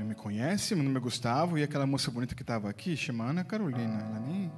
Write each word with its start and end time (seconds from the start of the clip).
Não 0.00 0.06
me 0.06 0.14
conhece, 0.14 0.74
meu 0.74 0.82
nome 0.82 0.96
é 0.96 1.00
Gustavo 1.00 1.58
e 1.58 1.62
aquela 1.62 1.86
moça 1.86 2.10
bonita 2.10 2.34
que 2.34 2.42
estava 2.42 2.70
aqui, 2.70 2.96
chama 2.96 3.22
Ana 3.26 3.44
Carolina, 3.44 4.00
ela 4.00 4.18
nem, 4.18 4.50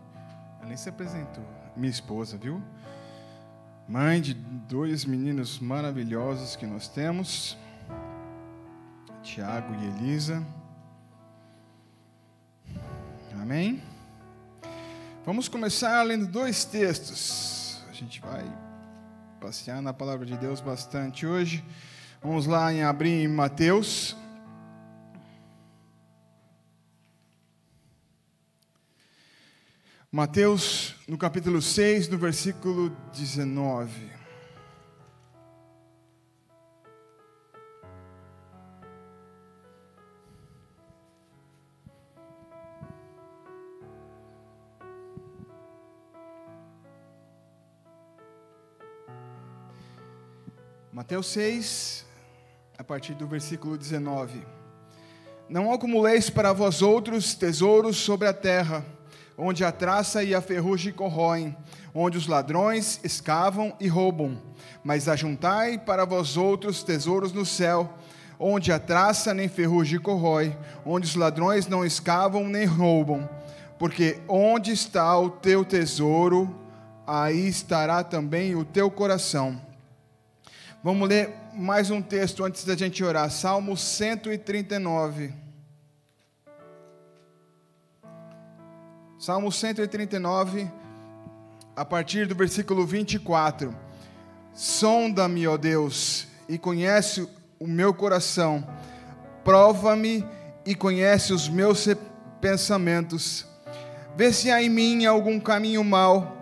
ela 0.61 0.69
nem 0.69 0.77
se 0.77 0.89
apresentou. 0.89 1.45
Minha 1.77 1.91
esposa, 1.91 2.39
viu? 2.39 2.63
Mãe 3.89 4.21
de 4.21 4.35
dois 4.35 5.05
meninos 5.05 5.59
maravilhosos 5.59 6.55
que 6.55 6.65
nós 6.65 6.87
temos, 6.87 7.59
Tiago 9.25 9.75
e 9.75 9.85
Elisa. 9.85 10.47
Amém? 13.41 13.83
Vamos 15.27 15.49
começar 15.49 16.05
lendo 16.05 16.29
dois 16.29 16.65
textos. 16.65 17.83
A 17.91 17.93
gente 17.93 18.21
vai 18.21 18.45
passear 19.41 19.83
na 19.83 19.93
palavra 19.93 20.25
de 20.25 20.37
Deus 20.37 20.61
bastante 20.61 21.27
hoje. 21.27 21.65
Vamos 22.23 22.47
lá 22.47 22.73
em 22.73 22.85
abrir 22.85 23.25
em 23.25 23.27
Mateus. 23.27 24.17
Mateus, 30.15 30.95
no 31.09 31.17
capítulo 31.17 31.63
6, 31.63 32.07
no 32.09 32.19
versículo 32.19 32.95
19. 33.15 34.13
Mateus 50.93 51.27
6, 51.29 52.07
a 52.77 52.85
partir 52.85 53.15
do 53.15 53.27
versículo 53.27 53.79
19. 53.79 54.47
Não 55.49 55.73
acumuleis 55.73 56.29
para 56.29 56.53
vós 56.53 56.83
outros 56.83 57.33
tesouros 57.35 57.97
sobre 57.97 58.29
a 58.29 58.35
terra, 58.35 58.85
onde 59.45 59.65
a 59.65 59.73
traça 59.73 60.23
e 60.23 60.37
a 60.37 60.41
ferrugem 60.41 60.93
corroem, 60.93 61.57
onde 61.93 62.17
os 62.17 62.29
ladrões 62.29 63.01
escavam 63.03 63.75
e 63.81 63.89
roubam. 63.89 64.41
Mas 64.85 65.09
ajuntai 65.09 65.79
para 65.79 66.05
vós 66.05 66.37
outros 66.37 66.85
tesouros 66.85 67.33
no 67.33 67.45
céu, 67.45 67.93
onde 68.39 68.71
a 68.71 68.79
traça 68.79 69.35
nem 69.35 69.49
ferrugem 69.49 69.99
corrói, 69.99 70.57
onde 70.87 71.09
os 71.09 71.17
ladrões 71.17 71.67
não 71.67 71.85
escavam 71.85 72.49
nem 72.49 72.67
roubam. 72.67 73.29
Porque 73.81 74.21
onde 74.29 74.71
está 74.71 75.19
o 75.19 75.29
teu 75.29 75.65
tesouro, 75.65 76.55
aí 77.05 77.49
estará 77.49 78.05
também 78.05 78.55
o 78.55 78.65
teu 78.65 78.89
coração. 78.93 79.61
Vamos 80.85 81.09
ler 81.09 81.35
mais 81.53 81.91
um 81.91 82.01
texto 82.01 82.45
antes 82.45 82.65
da 82.65 82.77
gente 82.77 83.03
orar. 83.03 83.29
Salmo 83.29 83.77
139. 83.77 85.42
Salmo 89.23 89.53
139, 89.53 90.69
a 91.77 91.85
partir 91.85 92.27
do 92.27 92.35
versículo 92.35 92.85
24. 92.85 93.73
Sonda-me, 94.53 95.47
ó 95.47 95.57
Deus, 95.57 96.27
e 96.49 96.59
conhece 96.59 97.29
o 97.57 97.69
meu 97.69 97.95
coração. 97.95 98.67
Prova-me 99.45 100.27
e 100.67 100.75
conhece 100.75 101.33
os 101.33 101.49
meus 101.49 101.87
pensamentos. 102.41 103.47
Vê 104.17 104.33
se 104.33 104.51
há 104.51 104.61
em 104.61 104.69
mim 104.69 105.07
algum 105.07 105.39
caminho 105.39 105.85
mau 105.85 106.37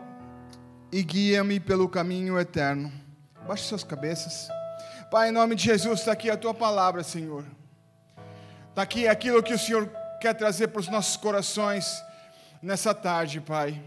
e 0.91 1.03
guia-me 1.03 1.61
pelo 1.61 1.87
caminho 1.87 2.41
eterno. 2.41 2.91
Baixe 3.47 3.65
suas 3.65 3.85
cabeças. 3.85 4.49
Pai, 5.11 5.29
em 5.29 5.33
nome 5.33 5.55
de 5.55 5.65
Jesus, 5.65 5.99
está 5.99 6.13
aqui 6.13 6.31
a 6.31 6.37
tua 6.39 6.55
palavra, 6.55 7.03
Senhor. 7.03 7.45
Está 8.71 8.81
aqui 8.81 9.07
aquilo 9.07 9.43
que 9.43 9.53
o 9.53 9.59
Senhor 9.59 9.87
quer 10.19 10.33
trazer 10.33 10.69
para 10.69 10.81
os 10.81 10.89
nossos 10.89 11.19
corações 11.19 12.09
nessa 12.63 12.95
tarde, 12.95 13.41
Pai. 13.41 13.81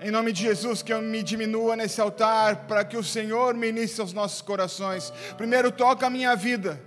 Em 0.00 0.10
nome 0.10 0.32
de 0.32 0.42
Jesus, 0.42 0.82
que 0.82 0.92
eu 0.92 1.00
me 1.00 1.22
diminua 1.22 1.76
nesse 1.76 2.00
altar, 2.00 2.66
para 2.66 2.84
que 2.84 2.96
o 2.96 3.02
Senhor 3.02 3.54
ministre 3.54 4.00
aos 4.00 4.12
nossos 4.12 4.42
corações. 4.42 5.12
Primeiro, 5.36 5.70
toca 5.70 6.06
a 6.06 6.10
minha 6.10 6.34
vida, 6.36 6.80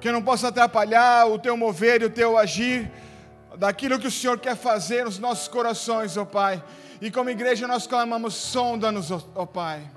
que 0.00 0.08
eu 0.08 0.12
não 0.12 0.22
possa 0.22 0.48
atrapalhar 0.48 1.26
o 1.26 1.38
teu 1.38 1.56
mover 1.56 2.02
e 2.02 2.04
o 2.04 2.10
teu 2.10 2.38
agir, 2.38 2.90
daquilo 3.56 3.98
que 3.98 4.06
o 4.06 4.10
Senhor 4.10 4.38
quer 4.38 4.56
fazer 4.56 5.04
nos 5.04 5.18
nossos 5.18 5.48
corações, 5.48 6.16
ó 6.16 6.24
Pai. 6.24 6.62
E 7.00 7.10
como 7.10 7.30
igreja, 7.30 7.66
nós 7.66 7.86
clamamos: 7.86 8.34
sonda-nos, 8.34 9.10
ó 9.10 9.46
Pai. 9.46 9.90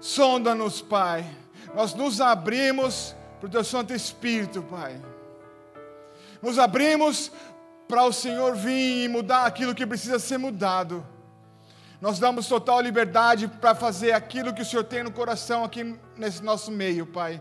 Sonda-nos, 0.00 0.82
Pai. 0.82 1.24
Nós 1.74 1.94
nos 1.94 2.20
abrimos 2.20 3.14
para 3.38 3.46
o 3.46 3.50
Teu 3.50 3.64
Santo 3.64 3.94
Espírito, 3.94 4.62
Pai. 4.62 5.00
Nos 6.42 6.58
abrimos 6.58 7.30
para 7.94 8.06
o 8.06 8.12
Senhor 8.12 8.56
vir 8.56 9.04
e 9.04 9.08
mudar 9.08 9.46
aquilo 9.46 9.72
que 9.72 9.86
precisa 9.86 10.18
ser 10.18 10.36
mudado. 10.36 11.06
Nós 12.00 12.18
damos 12.18 12.48
total 12.48 12.80
liberdade 12.80 13.46
para 13.46 13.72
fazer 13.72 14.10
aquilo 14.10 14.52
que 14.52 14.62
o 14.62 14.64
Senhor 14.64 14.82
tem 14.82 15.04
no 15.04 15.12
coração 15.12 15.62
aqui 15.62 15.96
nesse 16.16 16.42
nosso 16.42 16.72
meio, 16.72 17.06
Pai. 17.06 17.40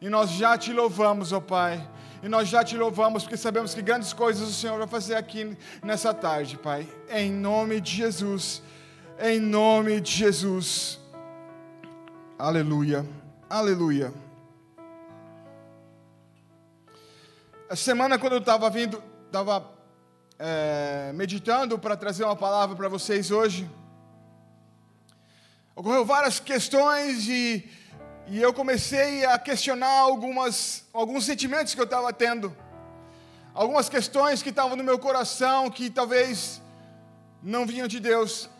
E 0.00 0.08
nós 0.08 0.30
já 0.30 0.56
te 0.56 0.72
louvamos, 0.72 1.30
ó 1.30 1.40
Pai. 1.40 1.86
E 2.22 2.28
nós 2.28 2.48
já 2.48 2.64
te 2.64 2.74
louvamos 2.74 3.24
porque 3.24 3.36
sabemos 3.36 3.74
que 3.74 3.82
grandes 3.82 4.14
coisas 4.14 4.48
o 4.48 4.52
Senhor 4.54 4.78
vai 4.78 4.88
fazer 4.88 5.14
aqui 5.14 5.58
nessa 5.82 6.14
tarde, 6.14 6.56
Pai. 6.56 6.88
Em 7.10 7.30
nome 7.30 7.78
de 7.78 7.94
Jesus. 7.94 8.62
Em 9.20 9.38
nome 9.38 10.00
de 10.00 10.10
Jesus. 10.10 10.98
Aleluia. 12.38 13.04
Aleluia. 13.50 14.10
Essa 17.68 17.82
semana, 17.82 18.18
quando 18.18 18.32
eu 18.32 18.38
estava 18.38 18.70
vindo, 18.70 19.02
estava 19.26 19.71
é, 20.44 21.12
meditando 21.14 21.78
para 21.78 21.96
trazer 21.96 22.24
uma 22.24 22.34
palavra 22.34 22.74
para 22.74 22.88
vocês 22.88 23.30
hoje, 23.30 23.70
ocorreu 25.76 26.04
várias 26.04 26.40
questões 26.40 27.28
e, 27.28 27.70
e 28.26 28.42
eu 28.42 28.52
comecei 28.52 29.24
a 29.24 29.38
questionar 29.38 30.00
algumas, 30.00 30.84
alguns 30.92 31.26
sentimentos 31.26 31.76
que 31.76 31.80
eu 31.80 31.84
estava 31.84 32.12
tendo, 32.12 32.52
algumas 33.54 33.88
questões 33.88 34.42
que 34.42 34.48
estavam 34.48 34.76
no 34.76 34.82
meu 34.82 34.98
coração 34.98 35.70
que 35.70 35.88
talvez 35.88 36.60
não 37.40 37.64
vinham 37.64 37.86
de 37.86 38.00
Deus. 38.00 38.50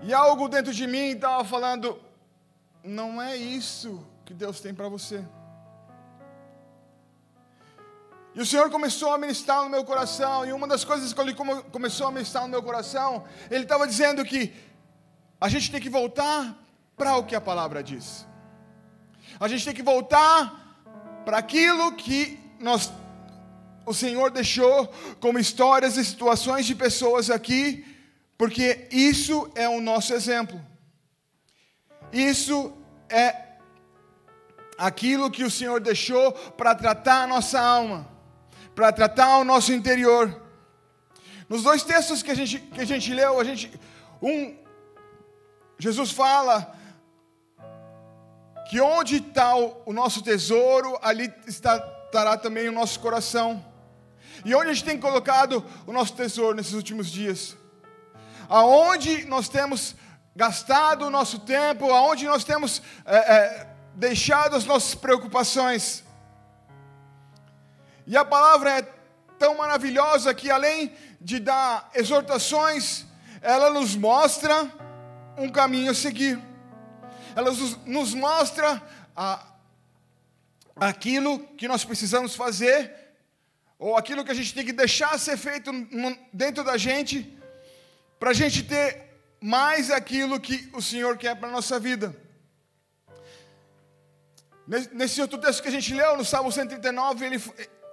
E 0.00 0.14
algo 0.14 0.48
dentro 0.48 0.72
de 0.72 0.86
mim 0.86 1.10
estava 1.10 1.44
falando: 1.44 2.00
não 2.82 3.20
é 3.20 3.36
isso 3.36 4.02
que 4.24 4.32
Deus 4.32 4.60
tem 4.60 4.72
para 4.72 4.88
você. 4.88 5.22
E 8.34 8.40
o 8.40 8.46
Senhor 8.46 8.68
começou 8.68 9.12
a 9.12 9.18
ministrar 9.18 9.62
no 9.62 9.70
meu 9.70 9.84
coração, 9.84 10.44
e 10.44 10.52
uma 10.52 10.66
das 10.66 10.84
coisas 10.84 11.12
que 11.12 11.20
Ele 11.20 11.34
começou 11.70 12.08
a 12.08 12.10
ministrar 12.10 12.42
no 12.42 12.48
meu 12.48 12.62
coração, 12.62 13.24
Ele 13.48 13.62
estava 13.62 13.86
dizendo 13.86 14.24
que 14.24 14.52
a 15.40 15.48
gente 15.48 15.70
tem 15.70 15.80
que 15.80 15.88
voltar 15.88 16.58
para 16.96 17.16
o 17.16 17.24
que 17.24 17.36
a 17.36 17.40
palavra 17.40 17.80
diz. 17.80 18.26
A 19.38 19.46
gente 19.46 19.64
tem 19.64 19.74
que 19.74 19.84
voltar 19.84 20.82
para 21.24 21.38
aquilo 21.38 21.92
que 21.92 22.40
nós, 22.58 22.92
o 23.86 23.94
Senhor 23.94 24.32
deixou 24.32 24.92
como 25.20 25.38
histórias 25.38 25.96
e 25.96 26.04
situações 26.04 26.66
de 26.66 26.74
pessoas 26.74 27.30
aqui, 27.30 27.86
porque 28.36 28.88
isso 28.90 29.48
é 29.54 29.68
o 29.68 29.80
nosso 29.80 30.12
exemplo. 30.12 30.60
Isso 32.12 32.72
é 33.08 33.58
aquilo 34.76 35.30
que 35.30 35.44
o 35.44 35.50
Senhor 35.50 35.78
deixou 35.80 36.32
para 36.32 36.74
tratar 36.74 37.22
a 37.22 37.26
nossa 37.28 37.60
alma 37.60 38.13
para 38.74 38.92
tratar 38.92 39.38
o 39.38 39.44
nosso 39.44 39.72
interior. 39.72 40.42
Nos 41.48 41.62
dois 41.62 41.82
textos 41.82 42.22
que 42.22 42.30
a 42.30 42.34
gente, 42.34 42.58
que 42.58 42.80
a 42.80 42.84
gente 42.84 43.12
leu, 43.12 43.38
a 43.38 43.44
gente, 43.44 43.70
um, 44.20 44.56
Jesus 45.78 46.10
fala 46.10 46.74
que 48.68 48.80
onde 48.80 49.16
está 49.16 49.56
o, 49.56 49.82
o 49.86 49.92
nosso 49.92 50.22
tesouro, 50.22 50.98
ali 51.02 51.32
está, 51.46 51.76
estará 52.06 52.36
também 52.36 52.68
o 52.68 52.72
nosso 52.72 52.98
coração. 53.00 53.64
E 54.44 54.54
onde 54.54 54.70
a 54.70 54.72
gente 54.72 54.84
tem 54.84 54.98
colocado 54.98 55.64
o 55.86 55.92
nosso 55.92 56.14
tesouro 56.14 56.56
nesses 56.56 56.72
últimos 56.72 57.10
dias? 57.10 57.56
Aonde 58.48 59.24
nós 59.26 59.48
temos 59.48 59.94
gastado 60.34 61.06
o 61.06 61.10
nosso 61.10 61.40
tempo, 61.40 61.90
aonde 61.90 62.26
nós 62.26 62.44
temos 62.44 62.82
é, 63.04 63.16
é, 63.16 63.66
deixado 63.94 64.56
as 64.56 64.64
nossas 64.64 64.94
preocupações. 64.94 66.02
E 68.06 68.16
a 68.16 68.24
palavra 68.24 68.78
é 68.78 68.82
tão 69.38 69.56
maravilhosa 69.56 70.34
que, 70.34 70.50
além 70.50 70.92
de 71.20 71.38
dar 71.38 71.90
exortações, 71.94 73.04
ela 73.40 73.70
nos 73.70 73.96
mostra 73.96 74.70
um 75.36 75.48
caminho 75.48 75.90
a 75.90 75.94
seguir. 75.94 76.38
Ela 77.34 77.50
nos 77.86 78.14
mostra 78.14 78.82
a, 79.16 79.44
aquilo 80.76 81.38
que 81.56 81.66
nós 81.66 81.84
precisamos 81.84 82.34
fazer, 82.34 82.92
ou 83.78 83.96
aquilo 83.96 84.24
que 84.24 84.30
a 84.30 84.34
gente 84.34 84.54
tem 84.54 84.64
que 84.64 84.72
deixar 84.72 85.18
ser 85.18 85.36
feito 85.36 85.70
dentro 86.32 86.62
da 86.62 86.76
gente, 86.76 87.36
para 88.18 88.30
a 88.30 88.34
gente 88.34 88.62
ter 88.62 89.04
mais 89.40 89.90
aquilo 89.90 90.40
que 90.40 90.70
o 90.72 90.80
Senhor 90.80 91.16
quer 91.18 91.36
para 91.36 91.48
a 91.48 91.52
nossa 91.52 91.78
vida. 91.78 92.16
Nesse 94.66 95.20
outro 95.20 95.38
texto 95.38 95.62
que 95.62 95.68
a 95.68 95.72
gente 95.72 95.92
leu, 95.92 96.16
no 96.16 96.24
Salmo 96.24 96.50
139, 96.50 97.26
ele, 97.26 97.42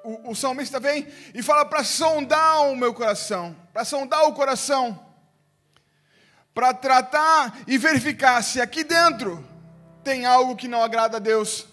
o, 0.03 0.31
o 0.31 0.35
salmista 0.35 0.79
vem 0.79 1.07
e 1.33 1.43
fala 1.43 1.65
para 1.65 1.83
sondar 1.83 2.67
o 2.67 2.75
meu 2.75 2.93
coração, 2.93 3.55
para 3.73 3.85
sondar 3.85 4.25
o 4.27 4.33
coração, 4.33 4.99
para 6.53 6.73
tratar 6.73 7.57
e 7.67 7.77
verificar 7.77 8.41
se 8.43 8.59
aqui 8.59 8.83
dentro 8.83 9.45
tem 10.03 10.25
algo 10.25 10.55
que 10.55 10.67
não 10.67 10.83
agrada 10.83 11.17
a 11.17 11.19
Deus. 11.19 11.67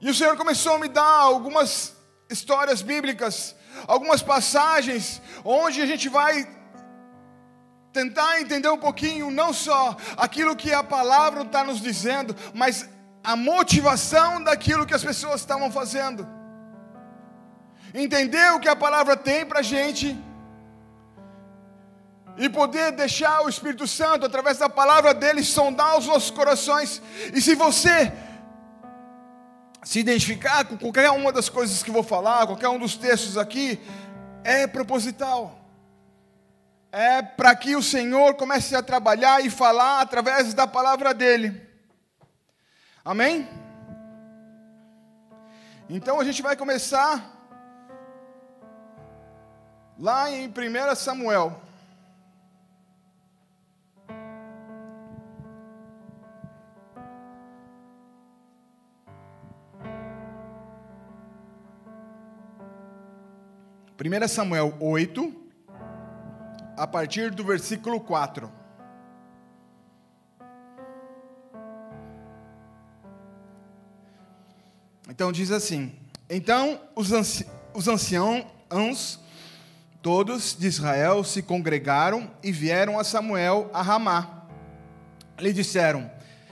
E 0.00 0.10
o 0.10 0.14
Senhor 0.14 0.36
começou 0.36 0.74
a 0.74 0.78
me 0.78 0.88
dar 0.88 1.02
algumas 1.02 1.94
histórias 2.28 2.82
bíblicas, 2.82 3.54
algumas 3.86 4.22
passagens, 4.22 5.20
onde 5.44 5.80
a 5.80 5.86
gente 5.86 6.08
vai 6.08 6.48
tentar 7.92 8.40
entender 8.40 8.68
um 8.68 8.78
pouquinho, 8.78 9.30
não 9.30 9.52
só 9.52 9.96
aquilo 10.16 10.56
que 10.56 10.72
a 10.72 10.82
palavra 10.82 11.42
está 11.42 11.62
nos 11.62 11.80
dizendo, 11.80 12.34
mas 12.54 12.88
a 13.22 13.36
motivação 13.36 14.42
daquilo 14.42 14.86
que 14.86 14.94
as 14.94 15.04
pessoas 15.04 15.40
estavam 15.40 15.70
fazendo. 15.70 16.26
Entender 17.94 18.52
o 18.52 18.60
que 18.60 18.68
a 18.68 18.76
palavra 18.76 19.16
tem 19.16 19.44
para 19.44 19.60
a 19.60 19.62
gente 19.62 20.16
e 22.36 22.48
poder 22.48 22.92
deixar 22.92 23.42
o 23.42 23.48
Espírito 23.48 23.86
Santo, 23.86 24.24
através 24.24 24.58
da 24.58 24.68
palavra 24.68 25.12
dele, 25.12 25.44
sondar 25.44 25.98
os 25.98 26.06
nossos 26.06 26.30
corações. 26.30 27.02
E 27.34 27.40
se 27.40 27.54
você 27.54 28.12
se 29.84 29.98
identificar 29.98 30.64
com 30.64 30.78
qualquer 30.78 31.10
uma 31.10 31.32
das 31.32 31.48
coisas 31.48 31.82
que 31.82 31.90
vou 31.90 32.02
falar, 32.02 32.46
qualquer 32.46 32.68
um 32.68 32.78
dos 32.78 32.96
textos 32.96 33.36
aqui, 33.36 33.80
é 34.42 34.66
proposital. 34.66 35.58
É 36.90 37.22
para 37.22 37.54
que 37.54 37.74
o 37.76 37.82
Senhor 37.82 38.34
comece 38.34 38.74
a 38.74 38.82
trabalhar 38.82 39.44
e 39.44 39.50
falar 39.50 40.00
através 40.00 40.54
da 40.54 40.66
palavra 40.66 41.12
dele. 41.12 41.71
Amém? 43.04 43.48
Então 45.90 46.20
a 46.20 46.24
gente 46.24 46.40
vai 46.40 46.56
começar 46.56 47.36
lá 49.98 50.30
em 50.30 50.48
1 50.48 50.94
Samuel. 50.94 51.60
Primeira 63.96 64.28
Samuel 64.28 64.76
8, 64.80 65.32
a 66.76 66.86
partir 66.86 67.30
do 67.30 67.44
versículo 67.44 68.00
4. 68.00 68.61
Então 75.22 75.30
diz 75.30 75.52
assim: 75.52 75.92
Então 76.28 76.80
os, 76.96 77.12
anci 77.12 77.46
os 77.72 77.86
anciãos 77.86 79.20
todos 80.02 80.56
de 80.58 80.66
Israel 80.66 81.22
se 81.22 81.42
congregaram 81.42 82.28
e 82.42 82.50
vieram 82.50 82.98
a 82.98 83.04
Samuel 83.04 83.70
a 83.72 83.82
Ramá. 83.82 84.48
Lhe 85.38 85.52
disseram: 85.52 86.10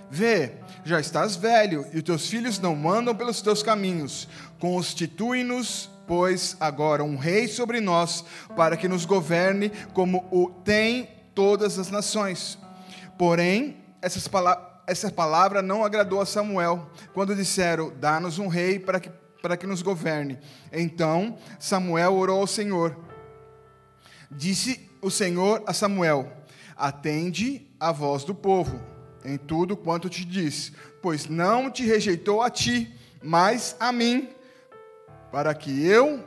Vê, 0.08 0.52
já 0.84 1.00
estás 1.00 1.34
velho 1.34 1.84
e 1.92 1.96
os 1.96 2.04
teus 2.04 2.28
filhos 2.28 2.60
não 2.60 2.76
mandam 2.76 3.12
pelos 3.12 3.42
teus 3.42 3.60
caminhos. 3.60 4.28
Constitui-nos, 4.60 5.90
pois, 6.06 6.56
agora 6.60 7.02
um 7.02 7.16
rei 7.16 7.48
sobre 7.48 7.80
nós, 7.80 8.24
para 8.54 8.76
que 8.76 8.86
nos 8.86 9.04
governe 9.04 9.72
como 9.92 10.28
o 10.30 10.48
tem 10.48 11.08
todas 11.34 11.76
as 11.76 11.90
nações. 11.90 12.56
Porém, 13.18 13.78
essas 14.00 14.28
palavras 14.28 14.69
essa 14.90 15.08
palavra 15.08 15.62
não 15.62 15.84
agradou 15.84 16.20
a 16.20 16.26
Samuel, 16.26 16.90
quando 17.14 17.36
disseram: 17.36 17.92
Dá-nos 18.00 18.40
um 18.40 18.48
rei 18.48 18.76
para 18.76 18.98
que, 18.98 19.08
para 19.40 19.56
que 19.56 19.64
nos 19.64 19.82
governe. 19.82 20.36
Então 20.72 21.38
Samuel 21.60 22.14
orou 22.14 22.40
ao 22.40 22.46
Senhor. 22.46 22.96
Disse 24.28 24.90
o 25.00 25.08
Senhor 25.08 25.62
a 25.64 25.72
Samuel: 25.72 26.32
Atende 26.76 27.70
a 27.78 27.92
voz 27.92 28.24
do 28.24 28.34
povo 28.34 28.80
em 29.24 29.36
tudo 29.36 29.76
quanto 29.76 30.08
te 30.08 30.24
diz, 30.24 30.72
pois 31.00 31.28
não 31.28 31.70
te 31.70 31.84
rejeitou 31.84 32.42
a 32.42 32.50
ti, 32.50 32.92
mas 33.22 33.76
a 33.78 33.92
mim, 33.92 34.30
para 35.30 35.54
que 35.54 35.86
eu, 35.86 36.24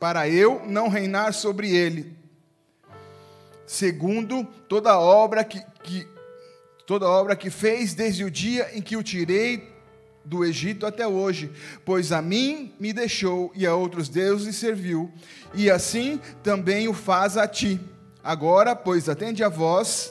para 0.00 0.28
eu 0.28 0.62
não 0.64 0.88
reinar 0.88 1.34
sobre 1.34 1.74
ele, 1.74 2.16
segundo 3.66 4.44
toda 4.68 4.98
obra 4.98 5.44
que, 5.44 5.60
que 5.82 6.08
toda 6.88 7.06
obra 7.06 7.36
que 7.36 7.50
fez 7.50 7.92
desde 7.92 8.24
o 8.24 8.30
dia 8.30 8.70
em 8.72 8.80
que 8.80 8.96
o 8.96 9.02
tirei 9.02 9.76
do 10.24 10.42
Egito 10.42 10.86
até 10.86 11.06
hoje, 11.06 11.52
pois 11.84 12.12
a 12.12 12.22
mim 12.22 12.74
me 12.80 12.94
deixou 12.94 13.52
e 13.54 13.66
a 13.66 13.74
outros 13.74 14.08
deuses 14.08 14.56
serviu, 14.56 15.12
e 15.52 15.70
assim 15.70 16.18
também 16.42 16.88
o 16.88 16.94
faz 16.94 17.36
a 17.36 17.46
ti. 17.46 17.78
Agora, 18.24 18.74
pois 18.74 19.06
atende 19.06 19.44
a 19.44 19.50
voz, 19.50 20.10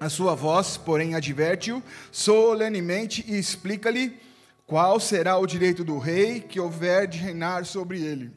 a 0.00 0.08
sua 0.08 0.34
voz, 0.34 0.76
porém 0.76 1.14
adverte-o 1.14 1.80
solenemente 2.10 3.24
e 3.28 3.38
explica-lhe 3.38 4.18
qual 4.66 4.98
será 4.98 5.38
o 5.38 5.46
direito 5.46 5.84
do 5.84 5.98
rei 5.98 6.40
que 6.40 6.58
houver 6.58 7.06
de 7.06 7.18
reinar 7.18 7.64
sobre 7.64 8.02
ele. 8.02 8.32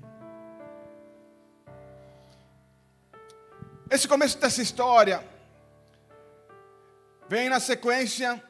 Esse 3.90 4.08
começo 4.08 4.38
dessa 4.38 4.62
história 4.62 5.37
vem 7.30 7.50
na 7.50 7.60
sequência 7.60 8.42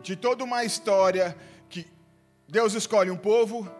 de 0.00 0.14
toda 0.16 0.44
uma 0.44 0.64
história 0.64 1.36
que 1.68 1.86
Deus 2.46 2.74
escolhe 2.74 3.10
um 3.10 3.16
povo. 3.16 3.70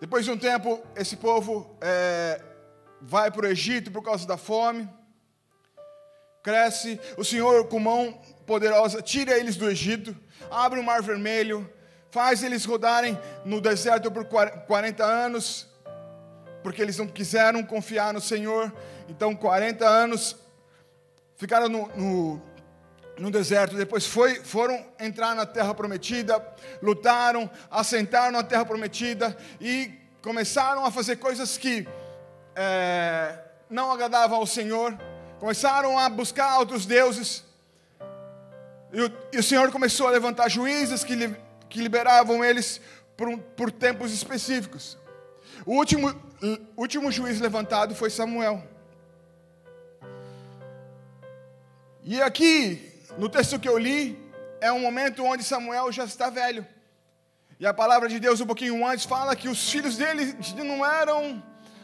Depois 0.00 0.24
de 0.24 0.30
um 0.30 0.38
tempo, 0.38 0.82
esse 0.94 1.16
povo 1.16 1.76
é, 1.80 2.40
vai 3.00 3.30
para 3.30 3.46
o 3.46 3.48
Egito 3.48 3.90
por 3.90 4.02
causa 4.02 4.26
da 4.26 4.36
fome. 4.36 4.88
Cresce, 6.42 7.00
o 7.16 7.24
Senhor, 7.24 7.66
com 7.68 7.78
mão 7.78 8.20
poderosa, 8.46 9.02
tira 9.02 9.36
eles 9.36 9.56
do 9.56 9.68
Egito, 9.68 10.16
abre 10.50 10.78
o 10.78 10.82
mar 10.82 11.02
vermelho, 11.02 11.68
faz 12.10 12.42
eles 12.42 12.64
rodarem 12.64 13.18
no 13.44 13.60
deserto 13.60 14.10
por 14.10 14.24
40 14.26 15.04
anos, 15.04 15.66
porque 16.62 16.80
eles 16.80 16.98
não 16.98 17.06
quiseram 17.08 17.64
confiar 17.64 18.12
no 18.12 18.20
Senhor. 18.20 18.72
Então, 19.08 19.34
40 19.34 19.84
anos 19.88 20.36
ficaram 21.36 21.68
no, 21.68 21.88
no, 21.96 22.42
no 23.18 23.30
deserto, 23.30 23.76
depois 23.76 24.06
foi, 24.06 24.36
foram 24.36 24.84
entrar 24.98 25.34
na 25.34 25.46
terra 25.46 25.74
prometida, 25.74 26.44
lutaram, 26.82 27.50
assentaram 27.70 28.32
na 28.32 28.42
terra 28.42 28.64
prometida 28.64 29.36
e 29.60 29.92
começaram 30.22 30.84
a 30.84 30.90
fazer 30.90 31.16
coisas 31.16 31.56
que 31.56 31.86
é, 32.54 33.38
não 33.70 33.92
agradavam 33.92 34.38
ao 34.38 34.46
Senhor, 34.46 34.98
começaram 35.38 35.98
a 35.98 36.08
buscar 36.08 36.58
outros 36.58 36.86
deuses, 36.86 37.44
e 38.92 39.02
o, 39.02 39.12
e 39.32 39.38
o 39.38 39.42
Senhor 39.42 39.70
começou 39.70 40.06
a 40.06 40.10
levantar 40.10 40.48
juízes 40.48 41.04
que, 41.04 41.14
li, 41.14 41.36
que 41.68 41.80
liberavam 41.80 42.44
eles 42.44 42.80
por, 43.16 43.36
por 43.38 43.70
tempos 43.70 44.12
específicos. 44.12 44.96
O 45.64 45.74
último, 45.74 46.08
o 46.76 46.80
último 46.80 47.10
juiz 47.10 47.40
levantado 47.40 47.94
foi 47.94 48.10
Samuel. 48.10 48.62
E 52.08 52.22
aqui, 52.22 52.80
no 53.18 53.28
texto 53.28 53.58
que 53.58 53.68
eu 53.68 53.76
li, 53.76 54.16
é 54.60 54.70
um 54.70 54.78
momento 54.78 55.24
onde 55.24 55.42
Samuel 55.42 55.90
já 55.90 56.04
está 56.04 56.30
velho. 56.30 56.64
E 57.58 57.66
a 57.66 57.74
palavra 57.74 58.08
de 58.08 58.20
Deus, 58.20 58.40
um 58.40 58.46
pouquinho 58.46 58.86
antes, 58.86 59.04
fala 59.04 59.34
que 59.34 59.48
os 59.48 59.68
filhos 59.68 59.96
dele 59.96 60.36
não 60.56 60.86
eram, 60.86 61.42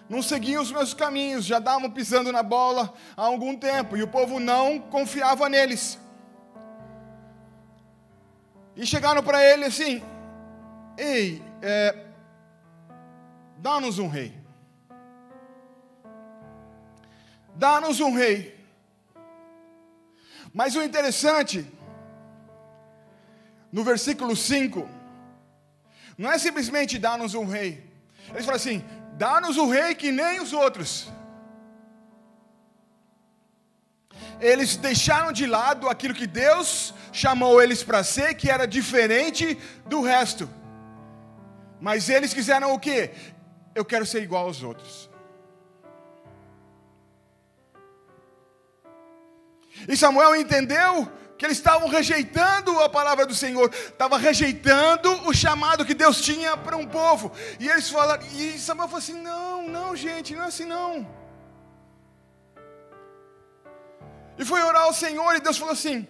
não 0.09 0.23
seguiam 0.23 0.63
os 0.63 0.71
meus 0.71 0.95
caminhos, 0.95 1.45
já 1.45 1.59
estavam 1.59 1.91
pisando 1.91 2.31
na 2.31 2.41
bola 2.41 2.95
há 3.17 3.23
algum 3.23 3.57
tempo, 3.57 3.97
e 3.97 4.03
o 4.05 4.07
povo 4.07 4.39
não 4.39 4.79
confiava 4.79 5.49
neles. 5.49 5.99
E 8.77 8.87
chegaram 8.87 9.25
para 9.25 9.45
ele 9.45 9.65
assim: 9.65 10.01
Ei, 10.97 11.43
é, 11.61 11.97
dá-nos 13.59 13.99
um 13.99 14.07
rei. 14.07 14.33
Dá-nos 17.57 17.99
um 17.99 18.15
rei. 18.15 18.62
Mas 20.53 20.77
o 20.77 20.83
interessante, 20.83 21.67
no 23.71 23.83
versículo 23.83 24.37
5, 24.37 24.89
não 26.19 26.31
é 26.31 26.39
simplesmente 26.39 26.99
dar-nos 26.99 27.35
um 27.35 27.47
rei. 27.47 27.91
Eles 28.31 28.45
falam 28.45 28.57
assim: 28.57 28.85
dá-nos 29.15 29.57
um 29.57 29.69
rei 29.69 29.95
que 29.95 30.13
nem 30.13 30.41
os 30.41 30.53
outros. 30.53 31.11
Eles 34.41 34.77
deixaram 34.77 35.33
de 35.33 35.47
lado 35.47 35.89
aquilo 35.89 36.15
que 36.15 36.27
Deus 36.27 36.93
chamou 37.13 37.63
eles 37.63 37.83
para 37.83 38.03
ser, 38.03 38.35
que 38.35 38.51
era 38.51 38.67
diferente 38.67 39.57
do 39.87 40.03
resto. 40.03 40.49
Mas 41.81 42.09
eles 42.09 42.35
quiseram 42.35 42.73
o 42.73 42.79
que? 42.79 43.11
Eu 43.75 43.85
quero 43.85 44.05
ser 44.05 44.23
igual 44.23 44.47
aos 44.47 44.63
outros. 44.63 45.12
E 49.89 49.97
Samuel 49.97 50.37
entendeu 50.37 51.11
que 51.37 51.47
eles 51.47 51.57
estavam 51.59 51.89
rejeitando 51.89 52.79
a 52.81 52.89
palavra 52.89 53.27
do 53.27 53.35
Senhor, 53.35 53.69
estavam 53.75 54.19
rejeitando 54.19 55.11
o 55.29 55.35
chamado 55.35 55.85
que 55.85 55.95
Deus 55.95 56.21
tinha 56.21 56.57
para 56.57 56.77
um 56.77 56.87
povo. 56.87 57.33
E 57.59 57.69
eles 57.69 57.91
falaram, 57.91 58.25
e 58.35 58.59
Samuel 58.59 58.89
falou 58.89 58.99
assim: 58.99 59.21
não, 59.21 59.69
não, 59.69 59.97
gente, 59.97 60.35
não 60.35 60.45
é 60.45 60.47
assim 60.47 60.65
não. 60.65 61.05
E 64.39 64.45
foi 64.45 64.63
orar 64.63 64.83
ao 64.83 64.95
Senhor, 64.95 65.35
e 65.35 65.41
Deus 65.41 65.59
falou 65.59 65.73
assim: 65.73 66.07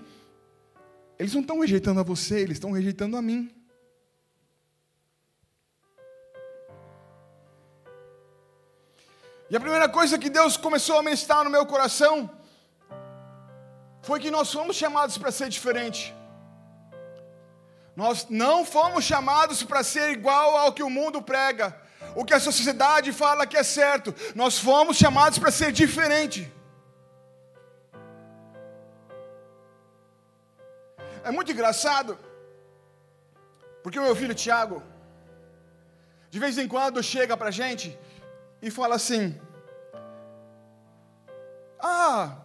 eles 1.19 1.33
não 1.33 1.41
estão 1.41 1.61
rejeitando 1.61 2.01
a 2.01 2.03
você, 2.03 2.41
eles 2.41 2.57
estão 2.57 2.73
rejeitando 2.73 3.17
a 3.17 3.23
mim. 3.23 3.51
E 9.49 9.57
a 9.57 9.61
primeira 9.61 9.89
coisa 9.89 10.19
que 10.19 10.31
Deus 10.31 10.57
começou 10.57 10.99
a 10.99 11.03
ministrar 11.03 11.45
no 11.45 11.51
meu 11.51 11.65
coração 11.67 12.31
foi 14.03 14.19
que 14.21 14.31
nós 14.31 14.53
fomos 14.53 14.77
chamados 14.77 15.17
para 15.17 15.31
ser 15.31 15.49
diferente. 15.49 16.15
Nós 17.95 18.27
não 18.29 18.65
fomos 18.65 19.05
chamados 19.05 19.63
para 19.63 19.83
ser 19.85 20.11
igual 20.11 20.57
ao 20.57 20.73
que 20.73 20.83
o 20.83 20.91
mundo 20.91 21.21
prega, 21.23 21.77
o 22.17 22.25
que 22.25 22.35
a 22.35 22.41
sociedade 22.41 23.13
fala 23.13 23.47
que 23.47 23.57
é 23.57 23.63
certo. 23.63 24.15
Nós 24.35 24.59
fomos 24.59 24.97
chamados 24.97 25.39
para 25.39 25.51
ser 25.51 25.71
diferente. 25.73 26.51
É 31.25 31.31
muito 31.31 31.53
engraçado, 31.53 32.19
porque 33.83 33.99
o 33.99 34.03
meu 34.03 34.17
filho 34.17 34.35
Tiago, 34.35 34.83
de 36.29 36.39
vez 36.39 36.59
em 36.59 36.67
quando 36.67 37.03
chega 37.03 37.37
para 37.37 37.49
a 37.49 37.57
gente 37.63 37.97
e 38.61 38.71
fala 38.71 38.97
assim: 38.97 39.39
Ah, 41.79 42.39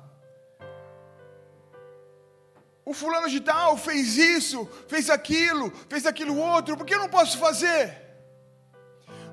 o 2.89 2.93
fulano 2.93 3.27
de 3.27 3.41
tal 3.41 3.75
fez 3.75 4.15
isso, 4.17 4.65
fez 4.87 5.09
aquilo, 5.09 5.69
fez 5.89 6.05
aquilo 6.05 6.37
outro, 6.37 6.77
por 6.77 6.85
que 6.85 6.95
eu 6.95 6.99
não 6.99 7.09
posso 7.09 7.37
fazer? 7.37 7.83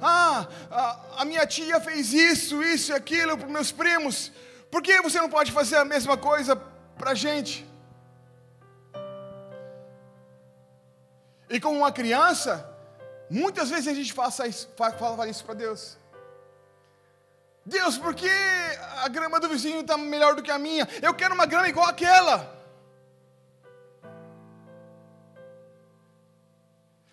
Ah, 0.02 0.49
a, 0.68 1.23
a 1.23 1.25
minha 1.25 1.46
tia 1.46 1.80
fez 1.80 2.12
isso, 2.12 2.61
isso 2.64 2.90
e 2.90 2.96
aquilo 2.96 3.38
para 3.38 3.46
meus 3.46 3.70
primos, 3.70 4.32
por 4.73 4.82
que 4.82 5.00
você 5.00 5.20
não 5.20 5.30
pode 5.30 5.52
fazer 5.52 5.76
a 5.76 5.84
mesma 5.84 6.16
coisa 6.16 6.56
para 6.99 7.12
a 7.12 7.14
gente? 7.14 7.64
E 11.49 11.61
como 11.61 11.78
uma 11.78 11.92
criança, 11.92 12.68
muitas 13.30 13.70
vezes 13.70 13.87
a 13.87 13.94
gente 13.94 14.12
faça 14.12 14.49
isso, 14.49 14.68
fala 14.99 15.28
isso 15.28 15.44
para 15.44 15.54
Deus. 15.54 15.96
Deus, 17.64 17.96
por 17.96 18.16
que 18.16 18.28
a 19.04 19.08
grama 19.08 19.38
do 19.38 19.49
vizinho 19.49 19.82
está 19.82 19.96
melhor 19.96 20.34
do 20.34 20.42
que 20.42 20.50
a 20.50 20.58
minha? 20.58 20.88
Eu 21.00 21.14
quero 21.14 21.34
uma 21.34 21.46
grama 21.46 21.68
igual 21.68 21.87
aquela. 21.87 22.53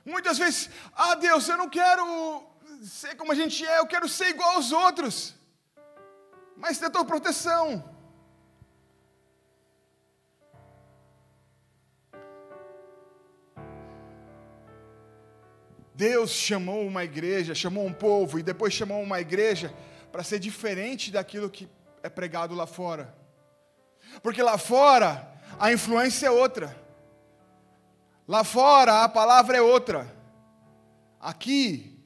Muitas 0.03 0.37
vezes, 0.37 0.69
ah 0.93 1.15
Deus, 1.15 1.47
eu 1.47 1.57
não 1.57 1.69
quero 1.69 2.43
ser 2.83 3.15
como 3.15 3.31
a 3.31 3.35
gente 3.35 3.65
é, 3.65 3.79
eu 3.79 3.85
quero 3.85 4.09
ser 4.09 4.29
igual 4.29 4.55
aos 4.55 4.71
outros. 4.71 5.35
Mas 6.57 6.77
ter 6.77 6.89
tua 6.89 7.05
proteção. 7.05 7.83
Deus 15.93 16.31
chamou 16.31 16.87
uma 16.87 17.03
igreja, 17.03 17.53
chamou 17.53 17.85
um 17.85 17.93
povo 17.93 18.39
e 18.39 18.43
depois 18.43 18.73
chamou 18.73 19.03
uma 19.03 19.21
igreja 19.21 19.71
para 20.11 20.23
ser 20.23 20.39
diferente 20.39 21.11
daquilo 21.11 21.47
que 21.49 21.69
é 22.01 22.09
pregado 22.09 22.55
lá 22.55 22.65
fora. 22.65 23.13
Porque 24.23 24.41
lá 24.41 24.57
fora 24.57 25.31
a 25.59 25.71
influência 25.71 26.25
é 26.25 26.31
outra. 26.31 26.75
Lá 28.31 28.45
fora 28.45 29.03
a 29.03 29.09
palavra 29.09 29.57
é 29.57 29.61
outra. 29.61 30.09
Aqui 31.19 32.01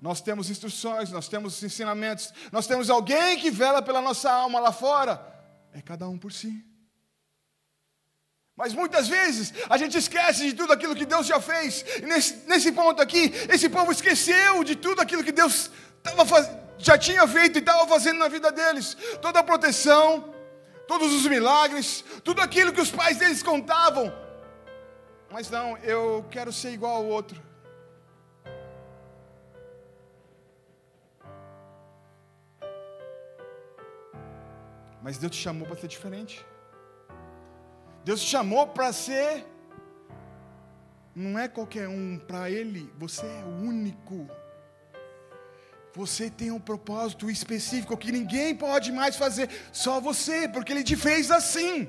nós 0.00 0.22
temos 0.22 0.48
instruções, 0.48 1.10
nós 1.10 1.28
temos 1.28 1.62
ensinamentos, 1.62 2.32
nós 2.50 2.66
temos 2.66 2.88
alguém 2.88 3.38
que 3.38 3.50
vela 3.50 3.82
pela 3.82 4.00
nossa 4.00 4.32
alma 4.32 4.58
lá 4.58 4.72
fora. 4.72 5.20
É 5.74 5.82
cada 5.82 6.08
um 6.08 6.16
por 6.16 6.32
si. 6.32 6.64
Mas 8.56 8.72
muitas 8.72 9.08
vezes 9.08 9.52
a 9.68 9.76
gente 9.76 9.98
esquece 9.98 10.46
de 10.46 10.54
tudo 10.54 10.72
aquilo 10.72 10.96
que 10.96 11.04
Deus 11.04 11.26
já 11.26 11.38
fez. 11.38 11.84
E 11.98 12.06
nesse, 12.06 12.36
nesse 12.46 12.72
ponto 12.72 13.02
aqui, 13.02 13.30
esse 13.50 13.68
povo 13.68 13.92
esqueceu 13.92 14.64
de 14.64 14.74
tudo 14.74 15.02
aquilo 15.02 15.22
que 15.22 15.32
Deus 15.32 15.70
faz, 16.26 16.48
já 16.78 16.96
tinha 16.96 17.28
feito 17.28 17.56
e 17.56 17.58
estava 17.58 17.86
fazendo 17.86 18.20
na 18.20 18.28
vida 18.28 18.50
deles. 18.50 18.96
Toda 19.20 19.40
a 19.40 19.44
proteção, 19.44 20.32
todos 20.88 21.12
os 21.12 21.26
milagres, 21.26 22.02
tudo 22.24 22.40
aquilo 22.40 22.72
que 22.72 22.80
os 22.80 22.90
pais 22.90 23.18
deles 23.18 23.42
contavam. 23.42 24.21
Mas 25.32 25.48
não, 25.48 25.78
eu 25.78 26.26
quero 26.30 26.52
ser 26.52 26.72
igual 26.72 26.96
ao 26.96 27.06
outro. 27.06 27.40
Mas 35.02 35.16
Deus 35.16 35.32
te 35.32 35.42
chamou 35.42 35.66
para 35.66 35.76
ser 35.76 35.88
diferente. 35.88 36.44
Deus 38.04 38.20
te 38.20 38.28
chamou 38.28 38.66
para 38.66 38.92
ser. 38.92 39.46
Não 41.14 41.38
é 41.38 41.48
qualquer 41.48 41.88
um, 41.88 42.18
para 42.18 42.50
Ele, 42.50 42.92
você 42.98 43.24
é 43.24 43.44
único. 43.44 44.28
Você 45.94 46.28
tem 46.30 46.50
um 46.50 46.60
propósito 46.60 47.30
específico 47.30 47.96
que 47.96 48.12
ninguém 48.12 48.54
pode 48.54 48.92
mais 48.92 49.16
fazer, 49.16 49.48
só 49.72 49.98
você, 49.98 50.46
porque 50.48 50.72
Ele 50.72 50.84
te 50.84 50.96
fez 50.96 51.30
assim. 51.30 51.88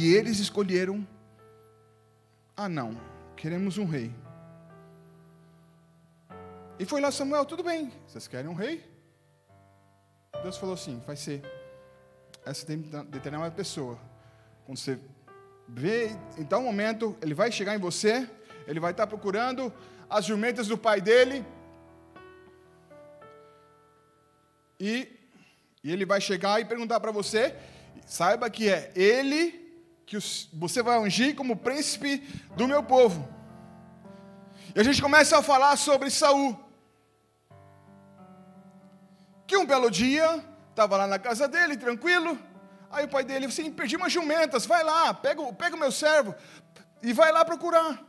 E 0.00 0.14
eles 0.14 0.38
escolheram: 0.38 1.06
ah, 2.56 2.70
não, 2.70 2.98
queremos 3.36 3.76
um 3.76 3.84
rei. 3.84 4.10
E 6.78 6.86
foi 6.86 7.02
lá 7.02 7.10
Samuel, 7.10 7.44
tudo 7.44 7.62
bem, 7.62 7.92
vocês 8.06 8.26
querem 8.26 8.50
um 8.50 8.54
rei? 8.54 8.82
Deus 10.42 10.56
falou 10.56 10.74
assim: 10.74 11.02
vai 11.06 11.16
ser 11.16 11.42
essa 12.46 12.64
determinada 12.64 13.50
pessoa. 13.50 13.98
Quando 14.64 14.78
você 14.78 14.98
vê, 15.68 16.16
em 16.38 16.46
tal 16.46 16.62
momento, 16.62 17.14
ele 17.20 17.34
vai 17.34 17.52
chegar 17.52 17.74
em 17.74 17.78
você, 17.78 18.26
ele 18.66 18.80
vai 18.80 18.92
estar 18.92 19.06
procurando 19.06 19.70
as 20.08 20.24
jumentas 20.24 20.66
do 20.66 20.78
pai 20.78 21.02
dele, 21.02 21.44
e, 24.80 25.06
e 25.84 25.92
ele 25.92 26.06
vai 26.06 26.22
chegar 26.22 26.58
e 26.58 26.64
perguntar 26.64 27.00
para 27.00 27.12
você, 27.12 27.54
saiba 28.06 28.48
que 28.48 28.66
é 28.66 28.90
ele 28.96 29.59
que 30.10 30.18
você 30.52 30.82
vai 30.82 30.98
ungir 30.98 31.36
como 31.36 31.54
príncipe 31.54 32.18
do 32.56 32.66
meu 32.66 32.82
povo. 32.82 33.28
E 34.74 34.80
a 34.80 34.82
gente 34.82 35.00
começa 35.00 35.38
a 35.38 35.42
falar 35.42 35.76
sobre 35.76 36.10
Saul. 36.10 36.58
Que 39.46 39.56
um 39.56 39.64
belo 39.64 39.88
dia, 39.88 40.44
estava 40.70 40.96
lá 40.96 41.06
na 41.06 41.16
casa 41.16 41.46
dele, 41.46 41.76
tranquilo, 41.76 42.36
aí 42.90 43.04
o 43.04 43.08
pai 43.08 43.22
dele, 43.22 43.46
assim, 43.46 43.70
perdi 43.70 43.94
umas 43.94 44.12
jumentas, 44.12 44.66
vai 44.66 44.82
lá, 44.82 45.14
pega, 45.14 45.40
pega 45.52 45.76
o 45.76 45.78
meu 45.78 45.92
servo, 45.92 46.34
e 47.00 47.12
vai 47.12 47.30
lá 47.30 47.44
procurar. 47.44 48.04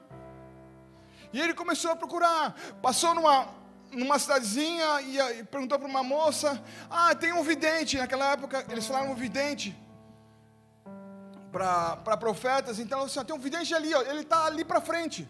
E 1.31 1.39
ele 1.39 1.53
começou 1.53 1.91
a 1.91 1.96
procurar, 1.96 2.55
passou 2.81 3.13
numa, 3.13 3.48
numa 3.91 4.17
cidadezinha 4.17 5.01
e, 5.01 5.20
e 5.38 5.43
perguntou 5.43 5.77
para 5.77 5.88
uma 5.88 6.01
moça, 6.01 6.63
ah, 6.89 7.13
tem 7.13 7.31
um 7.31 7.43
vidente, 7.43 8.00
naquela 8.00 8.31
época 8.31 8.65
eles 8.72 8.88
falaram 8.88 9.13
vidente, 9.13 9.79
para 11.51 12.17
profetas, 12.17 12.79
então 12.79 13.03
assim, 13.03 13.24
tem 13.24 13.36
um 13.36 13.39
vidente 13.39 13.74
ali, 13.74 13.93
ó, 13.93 14.01
ele 14.01 14.22
está 14.22 14.46
ali 14.46 14.63
para 14.63 14.79
frente. 14.79 15.27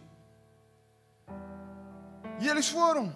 E 2.40 2.48
eles 2.48 2.70
foram. 2.70 3.16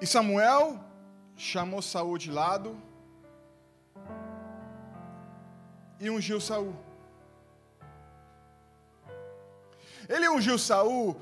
E 0.00 0.06
Samuel 0.06 0.78
chamou 1.36 1.80
Saul 1.80 2.18
de 2.18 2.30
lado 2.30 2.76
e 6.00 6.10
ungiu 6.10 6.40
Saul. 6.40 6.74
Ele 10.08 10.28
ungiu 10.28 10.58
Saul 10.58 11.16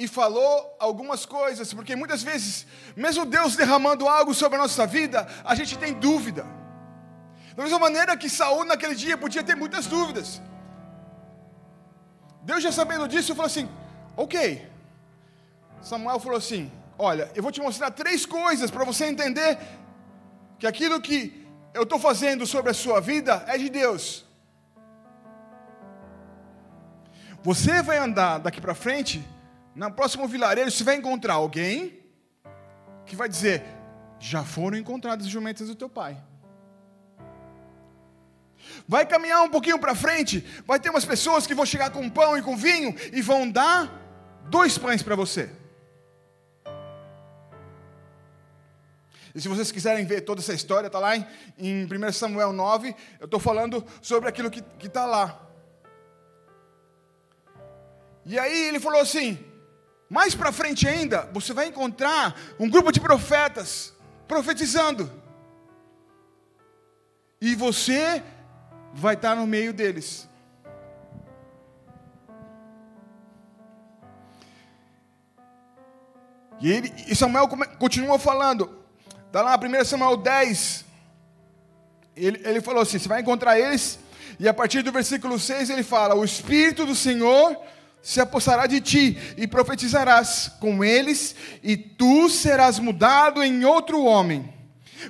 e 0.00 0.08
falou 0.08 0.74
algumas 0.78 1.26
coisas, 1.26 1.74
porque 1.74 1.94
muitas 1.94 2.22
vezes, 2.22 2.66
mesmo 2.96 3.26
Deus 3.26 3.54
derramando 3.54 4.08
algo 4.08 4.32
sobre 4.32 4.56
a 4.58 4.62
nossa 4.62 4.86
vida, 4.86 5.28
a 5.44 5.54
gente 5.54 5.76
tem 5.76 5.92
dúvida. 5.92 6.46
Da 7.54 7.62
mesma 7.64 7.78
maneira 7.78 8.16
que 8.16 8.30
Saul 8.30 8.64
naquele 8.64 8.94
dia 8.94 9.18
podia 9.18 9.44
ter 9.44 9.54
muitas 9.54 9.86
dúvidas. 9.86 10.40
Deus 12.40 12.62
já 12.62 12.72
sabendo 12.72 13.06
disso, 13.06 13.34
falou 13.34 13.50
assim: 13.52 13.68
ok, 14.16 14.66
Samuel 15.82 16.18
falou 16.18 16.38
assim: 16.38 16.72
Olha, 16.96 17.30
eu 17.34 17.42
vou 17.42 17.52
te 17.52 17.60
mostrar 17.60 17.90
três 17.90 18.24
coisas 18.24 18.70
para 18.70 18.86
você 18.86 19.04
entender 19.04 19.58
que 20.58 20.66
aquilo 20.66 20.98
que 20.98 21.46
eu 21.74 21.82
estou 21.82 21.98
fazendo 21.98 22.46
sobre 22.46 22.70
a 22.70 22.74
sua 22.74 23.02
vida 23.02 23.44
é 23.46 23.58
de 23.58 23.68
Deus. 23.68 24.24
Você 27.42 27.82
vai 27.82 27.98
andar 27.98 28.38
daqui 28.38 28.62
para 28.62 28.74
frente, 28.74 29.22
na 29.74 29.90
próximo 29.90 30.26
vilarejo, 30.26 30.70
você 30.70 30.84
vai 30.84 30.96
encontrar 30.96 31.34
alguém 31.34 32.00
que 33.06 33.16
vai 33.16 33.28
dizer: 33.28 33.62
já 34.18 34.44
foram 34.44 34.76
encontradas 34.76 35.26
as 35.26 35.32
jumentas 35.32 35.68
do 35.68 35.74
teu 35.74 35.88
pai. 35.88 36.16
Vai 38.86 39.06
caminhar 39.06 39.42
um 39.42 39.48
pouquinho 39.48 39.78
para 39.78 39.94
frente, 39.94 40.40
vai 40.66 40.78
ter 40.78 40.90
umas 40.90 41.04
pessoas 41.04 41.46
que 41.46 41.54
vão 41.54 41.64
chegar 41.64 41.90
com 41.90 42.08
pão 42.10 42.36
e 42.36 42.42
com 42.42 42.56
vinho 42.56 42.94
e 43.12 43.22
vão 43.22 43.50
dar 43.50 43.90
dois 44.48 44.76
pães 44.76 45.02
para 45.02 45.16
você. 45.16 45.50
E 49.34 49.40
se 49.40 49.48
vocês 49.48 49.70
quiserem 49.70 50.04
ver 50.04 50.22
toda 50.22 50.40
essa 50.40 50.52
história, 50.52 50.88
está 50.88 50.98
lá 50.98 51.16
em, 51.16 51.24
em 51.56 51.84
1 51.84 52.12
Samuel 52.12 52.52
9, 52.52 52.94
eu 53.20 53.26
estou 53.26 53.38
falando 53.38 53.84
sobre 54.02 54.28
aquilo 54.28 54.50
que 54.50 54.62
está 54.86 55.06
lá. 55.06 55.40
E 58.26 58.38
aí 58.38 58.68
ele 58.68 58.80
falou 58.80 59.00
assim: 59.00 59.38
mais 60.10 60.34
para 60.34 60.50
frente 60.50 60.88
ainda, 60.88 61.30
você 61.32 61.52
vai 61.52 61.68
encontrar 61.68 62.36
um 62.58 62.68
grupo 62.68 62.90
de 62.90 62.98
profetas 62.98 63.94
profetizando. 64.26 65.08
E 67.40 67.54
você 67.54 68.20
vai 68.92 69.14
estar 69.14 69.36
no 69.36 69.46
meio 69.46 69.72
deles. 69.72 70.28
E, 76.60 76.72
ele, 76.72 76.92
e 77.06 77.14
Samuel 77.14 77.46
continua 77.78 78.18
falando, 78.18 78.82
está 79.28 79.42
lá 79.42 79.56
1 79.56 79.84
Samuel 79.84 80.16
10. 80.16 80.84
Ele, 82.16 82.42
ele 82.44 82.60
falou 82.60 82.82
assim: 82.82 82.98
você 82.98 83.08
vai 83.08 83.20
encontrar 83.20 83.60
eles, 83.60 84.00
e 84.40 84.48
a 84.48 84.52
partir 84.52 84.82
do 84.82 84.90
versículo 84.90 85.38
6 85.38 85.70
ele 85.70 85.84
fala: 85.84 86.16
O 86.16 86.24
Espírito 86.24 86.84
do 86.84 86.96
Senhor 86.96 87.56
se 88.02 88.20
apossará 88.20 88.66
de 88.66 88.80
ti, 88.80 89.18
e 89.36 89.46
profetizarás 89.46 90.50
com 90.60 90.82
eles, 90.84 91.34
e 91.62 91.76
tu 91.76 92.28
serás 92.28 92.78
mudado 92.78 93.42
em 93.42 93.64
outro 93.64 94.02
homem. 94.02 94.52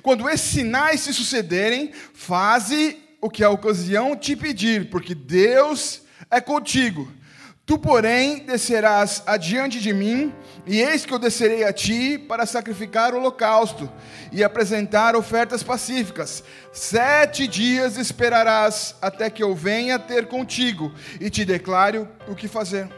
Quando 0.01 0.29
esses 0.29 0.51
sinais 0.51 1.01
se 1.01 1.13
sucederem, 1.13 1.91
faze 2.13 2.97
o 3.19 3.29
que 3.29 3.43
a 3.43 3.49
ocasião 3.49 4.15
te 4.15 4.35
pedir, 4.35 4.89
porque 4.89 5.13
Deus 5.13 6.01
é 6.29 6.41
contigo. 6.41 7.11
Tu, 7.71 7.79
porém, 7.79 8.39
descerás 8.39 9.23
adiante 9.25 9.79
de 9.79 9.93
mim, 9.93 10.35
e 10.65 10.81
eis 10.81 11.05
que 11.05 11.13
eu 11.13 11.17
descerei 11.17 11.63
a 11.63 11.71
ti 11.71 12.17
para 12.17 12.45
sacrificar 12.45 13.13
o 13.13 13.17
holocausto 13.17 13.89
e 14.29 14.43
apresentar 14.43 15.15
ofertas 15.15 15.63
pacíficas. 15.63 16.43
Sete 16.73 17.47
dias 17.47 17.95
esperarás 17.95 18.93
até 19.01 19.29
que 19.29 19.41
eu 19.41 19.55
venha 19.55 19.97
ter 19.97 20.27
contigo 20.27 20.93
e 21.17 21.29
te 21.29 21.45
declare 21.45 22.05
o 22.27 22.35
que 22.35 22.49
fazer. 22.49 22.89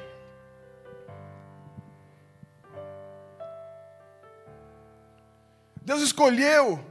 Deus 5.84 6.01
escolheu 6.01 6.84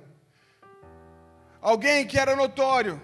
alguém 1.61 2.07
que 2.07 2.17
era 2.17 2.37
notório 2.37 3.03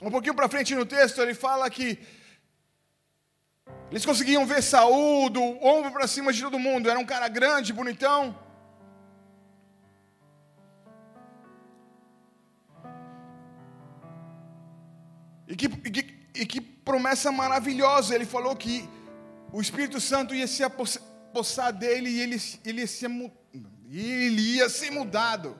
um 0.00 0.10
pouquinho 0.10 0.34
para 0.34 0.48
frente 0.48 0.72
no 0.74 0.84
texto, 0.86 1.20
ele 1.20 1.32
fala 1.34 1.68
que 1.70 1.98
eles 3.92 4.06
conseguiam 4.06 4.46
ver 4.46 4.62
Saul 4.62 5.28
do 5.28 5.42
ombro 5.62 5.92
para 5.92 6.06
cima 6.06 6.32
de 6.32 6.40
todo 6.40 6.58
mundo. 6.58 6.88
Era 6.88 6.98
um 6.98 7.04
cara 7.04 7.28
grande, 7.28 7.74
bonitão. 7.74 8.34
E 15.46 15.54
que, 15.54 15.66
e 15.66 15.90
que, 15.90 16.04
e 16.34 16.46
que 16.46 16.58
promessa 16.58 17.30
maravilhosa. 17.30 18.14
Ele 18.14 18.24
falou 18.24 18.56
que 18.56 18.88
o 19.52 19.60
Espírito 19.60 20.00
Santo 20.00 20.34
ia 20.34 20.46
se 20.46 20.64
apossar 20.64 21.70
dele 21.70 22.08
e 22.08 22.20
ele, 22.22 22.42
ele, 22.64 22.80
ia, 22.80 22.86
ser, 22.86 23.10
ele 23.90 24.40
ia 24.56 24.70
ser 24.70 24.90
mudado. 24.90 25.54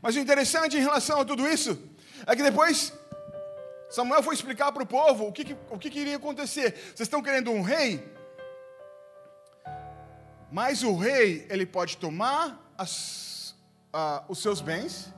Mas 0.00 0.16
o 0.16 0.18
interessante 0.18 0.78
em 0.78 0.80
relação 0.80 1.20
a 1.20 1.26
tudo 1.26 1.46
isso 1.46 1.89
é 2.30 2.36
que 2.36 2.42
depois 2.42 2.92
Samuel 3.90 4.22
foi 4.22 4.34
explicar 4.34 4.70
para 4.70 4.84
o 4.84 4.86
povo 4.86 5.26
o 5.26 5.32
que, 5.32 5.56
o 5.68 5.76
que, 5.76 5.98
iria 5.98 6.16
acontecer. 6.16 6.72
Vocês 6.72 7.00
estão 7.00 7.20
querendo 7.20 7.50
um 7.50 7.60
rei? 7.60 7.92
Mas 10.52 10.84
o 10.84 10.96
rei, 10.96 11.46
ele 11.50 11.66
pode 11.66 11.96
tomar 11.96 12.72
as, 12.78 13.54
os 14.28 14.40
seus 14.40 14.60
bens, 14.60 15.12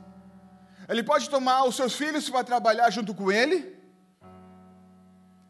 ele 0.88 1.02
pode 1.02 1.28
tomar 1.28 1.64
os 1.64 1.76
seus 1.76 1.94
filhos 1.94 2.30
para 2.30 2.44
trabalhar 2.44 2.88
junto 2.90 3.14
com 3.14 3.30
ele, 3.30 3.76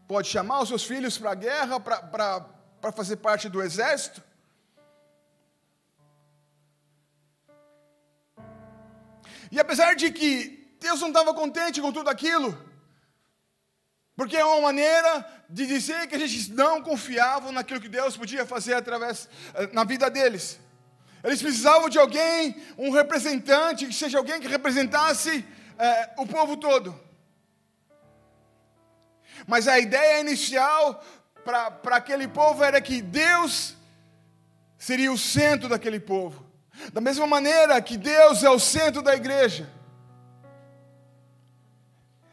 pode 0.09 0.29
chamar 0.29 0.62
os 0.62 0.68
seus 0.68 0.85
filhos 0.85 1.16
para 1.16 1.31
a 1.31 1.37
guerra, 1.37 1.79
para 1.79 2.92
fazer 2.92 3.16
parte 3.16 3.48
do 3.48 3.62
exército, 3.62 4.20
E 9.53 9.61
apesar 9.61 9.94
de 9.94 10.11
que 10.11 10.62
Deus 10.83 11.01
não 11.01 11.09
estava 11.09 11.33
contente 11.33 11.81
com 11.81 11.92
tudo 11.92 12.11
aquilo, 12.11 12.57
porque 14.16 14.37
é 14.37 14.45
uma 14.45 14.61
maneira 14.61 15.27
de 15.49 15.66
dizer 15.66 16.07
que 16.07 16.14
a 16.14 16.18
gente 16.18 16.53
não 16.53 16.83
confiava 16.83 17.51
naquilo 17.53 17.81
que 17.81 17.88
Deus 17.88 18.16
podia 18.16 18.45
fazer 18.45 18.75
através 18.75 19.29
eh, 19.55 19.68
na 19.73 19.85
vida 19.85 20.11
deles. 20.11 20.61
Eles 21.25 21.40
precisavam 21.40 21.88
de 21.88 21.99
alguém, 21.99 22.57
um 22.77 22.90
representante, 22.90 23.87
que 23.87 23.95
seja 23.95 24.18
alguém 24.18 24.40
que 24.40 24.49
representasse 24.49 25.45
é, 25.79 26.11
o 26.18 26.27
povo 26.27 26.57
todo. 26.57 26.99
Mas 29.47 29.68
a 29.68 29.79
ideia 29.79 30.21
inicial 30.21 31.05
para 31.45 31.97
aquele 31.97 32.27
povo 32.27 32.62
era 32.64 32.81
que 32.81 33.01
Deus 33.01 33.77
seria 34.77 35.12
o 35.12 35.18
centro 35.18 35.68
daquele 35.68 36.01
povo. 36.01 36.45
Da 36.92 37.01
mesma 37.01 37.27
maneira 37.27 37.81
que 37.81 37.97
Deus 37.97 38.42
é 38.42 38.51
o 38.51 38.59
centro 38.59 39.01
da 39.01 39.14
igreja. 39.14 39.68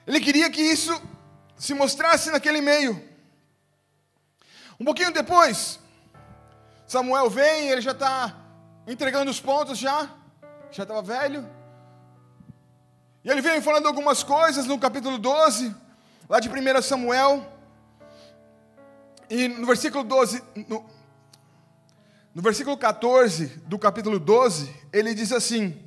Ele 0.09 0.19
queria 0.19 0.49
que 0.49 0.59
isso 0.59 0.99
se 1.55 1.71
mostrasse 1.75 2.31
naquele 2.31 2.61
meio. 2.61 2.99
Um 4.79 4.83
pouquinho 4.83 5.13
depois, 5.13 5.79
Samuel 6.87 7.29
vem, 7.29 7.69
ele 7.69 7.79
já 7.79 7.91
está 7.91 8.35
entregando 8.87 9.29
os 9.29 9.39
pontos 9.39 9.77
já, 9.77 10.09
já 10.71 10.81
estava 10.81 11.03
velho. 11.03 11.47
E 13.23 13.29
ele 13.29 13.39
vem 13.39 13.61
falando 13.61 13.85
algumas 13.85 14.23
coisas 14.23 14.65
no 14.65 14.79
capítulo 14.79 15.19
12, 15.19 15.75
lá 16.27 16.39
de 16.39 16.49
1 16.49 16.81
Samuel. 16.81 17.47
E 19.29 19.47
no 19.47 19.67
versículo 19.67 20.03
12, 20.03 20.41
no, 20.67 20.89
no 22.33 22.41
versículo 22.41 22.75
14 22.75 23.45
do 23.67 23.77
capítulo 23.77 24.19
12, 24.19 24.75
ele 24.91 25.13
diz 25.13 25.31
assim: 25.31 25.79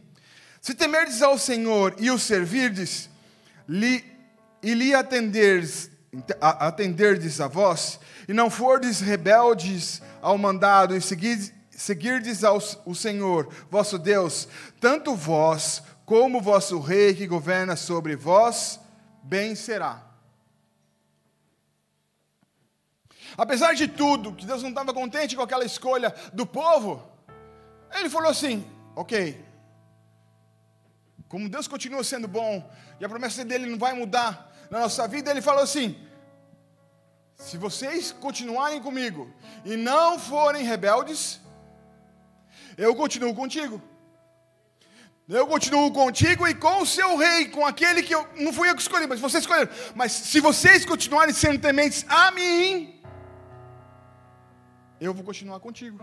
Se 0.61 0.75
temerdes 0.75 1.23
ao 1.23 1.37
Senhor 1.37 1.97
e 1.99 2.09
o 2.09 2.21
servirdes, 2.21 3.11
lhe, 3.69 4.05
e 4.63 4.75
lhe 4.75 4.95
atenderdes, 4.95 5.91
atenderdes 6.41 7.41
a 7.41 7.49
vós, 7.49 7.99
e 8.29 8.33
não 8.33 8.49
fordes 8.49 9.01
rebeldes 9.01 10.01
ao 10.21 10.39
mandado, 10.39 10.97
e 10.97 11.01
seguirdes, 11.01 11.53
seguirdes 11.71 12.45
ao 12.45 12.59
o 12.87 12.95
Senhor, 12.95 13.53
vosso 13.71 13.99
Deus, 13.99 14.47
tanto 14.81 15.17
vós 15.17 15.83
como 16.07 16.41
vosso 16.41 16.79
rei 16.79 17.15
que 17.15 17.27
governa 17.27 17.75
sobre 17.75 18.15
vós, 18.15 18.79
bem 19.23 19.55
será. 19.55 20.07
Apesar 23.37 23.75
de 23.75 23.89
tudo, 23.89 24.35
que 24.35 24.45
Deus 24.45 24.63
não 24.63 24.69
estava 24.69 24.93
contente 24.93 25.35
com 25.35 25.43
aquela 25.43 25.65
escolha 25.65 26.15
do 26.33 26.47
povo, 26.47 27.03
ele 27.95 28.11
falou 28.11 28.31
assim: 28.31 28.65
ok, 28.95 29.43
como 31.29 31.49
Deus 31.49 31.67
continua 31.67 32.05
sendo 32.05 32.29
bom 32.29 32.71
e 33.01 33.05
a 33.05 33.09
promessa 33.09 33.43
dele 33.45 33.67
não 33.67 33.79
vai 33.79 33.95
mudar 33.95 34.52
na 34.73 34.81
nossa 34.81 35.07
vida, 35.07 35.31
ele 35.31 35.43
falou 35.43 35.63
assim: 35.63 35.89
se 37.47 37.59
vocês 37.59 38.11
continuarem 38.27 38.81
comigo 38.81 39.31
e 39.67 39.77
não 39.77 40.19
forem 40.19 40.65
rebeldes, 40.65 41.39
eu 42.79 42.95
continuo 43.03 43.35
contigo. 43.35 43.77
Eu 45.29 45.47
continuo 45.47 45.93
contigo 45.93 46.49
e 46.49 46.55
com 46.55 46.81
o 46.83 46.87
seu 46.87 47.11
rei, 47.17 47.49
com 47.49 47.67
aquele 47.67 48.03
que 48.03 48.15
eu 48.15 48.27
não 48.45 48.53
fui 48.53 48.69
eu 48.69 48.75
que 48.75 48.83
escolhi, 48.83 49.07
mas 49.07 49.21
vocês 49.21 49.43
escolheram. 49.43 49.71
Mas 49.95 50.11
se 50.13 50.41
vocês 50.41 50.87
continuarem 50.87 51.35
sendo 51.35 51.61
tementes 51.61 52.05
a 52.09 52.31
mim, 52.31 52.99
eu 54.99 55.13
vou 55.13 55.23
continuar 55.23 55.61
contigo. 55.61 55.99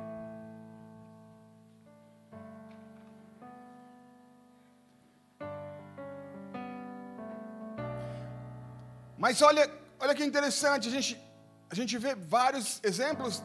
Mas 9.19 9.41
olha, 9.41 9.69
olha 9.99 10.15
que 10.15 10.23
interessante, 10.23 10.87
a 10.87 10.91
gente, 10.91 11.21
a 11.69 11.75
gente 11.75 11.97
vê 11.97 12.15
vários 12.15 12.79
exemplos 12.81 13.43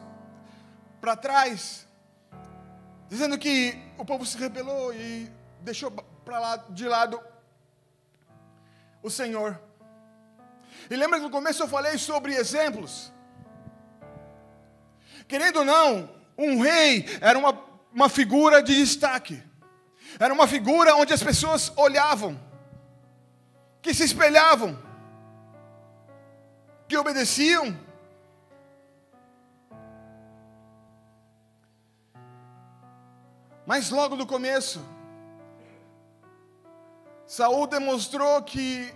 para 1.01 1.17
trás, 1.17 1.85
dizendo 3.09 3.37
que 3.37 3.77
o 3.97 4.05
povo 4.05 4.25
se 4.25 4.37
rebelou 4.37 4.93
e 4.93 5.29
deixou 5.59 5.91
para 5.91 6.39
lá 6.39 6.55
de 6.69 6.87
lado 6.87 7.19
o 9.03 9.09
Senhor. 9.09 9.59
E 10.89 10.95
lembra 10.95 11.19
que 11.19 11.25
no 11.25 11.29
começo 11.29 11.61
eu 11.61 11.67
falei 11.67 11.97
sobre 11.97 12.33
exemplos? 12.33 13.11
Querendo 15.27 15.57
ou 15.59 15.65
não, 15.65 16.09
um 16.37 16.61
rei 16.61 17.05
era 17.19 17.37
uma, 17.37 17.59
uma 17.93 18.07
figura 18.07 18.63
de 18.63 18.73
destaque. 18.73 19.43
Era 20.17 20.33
uma 20.33 20.47
figura 20.47 20.95
onde 20.95 21.13
as 21.13 21.21
pessoas 21.21 21.69
olhavam, 21.75 22.39
que 23.81 23.93
se 23.93 24.05
espelhavam, 24.05 24.85
que 26.87 26.97
obedeciam. 26.97 27.77
Mas 33.65 33.89
logo 33.89 34.15
no 34.15 34.27
começo, 34.27 34.79
Saul 37.25 37.65
demonstrou 37.65 38.43
que 38.43 38.93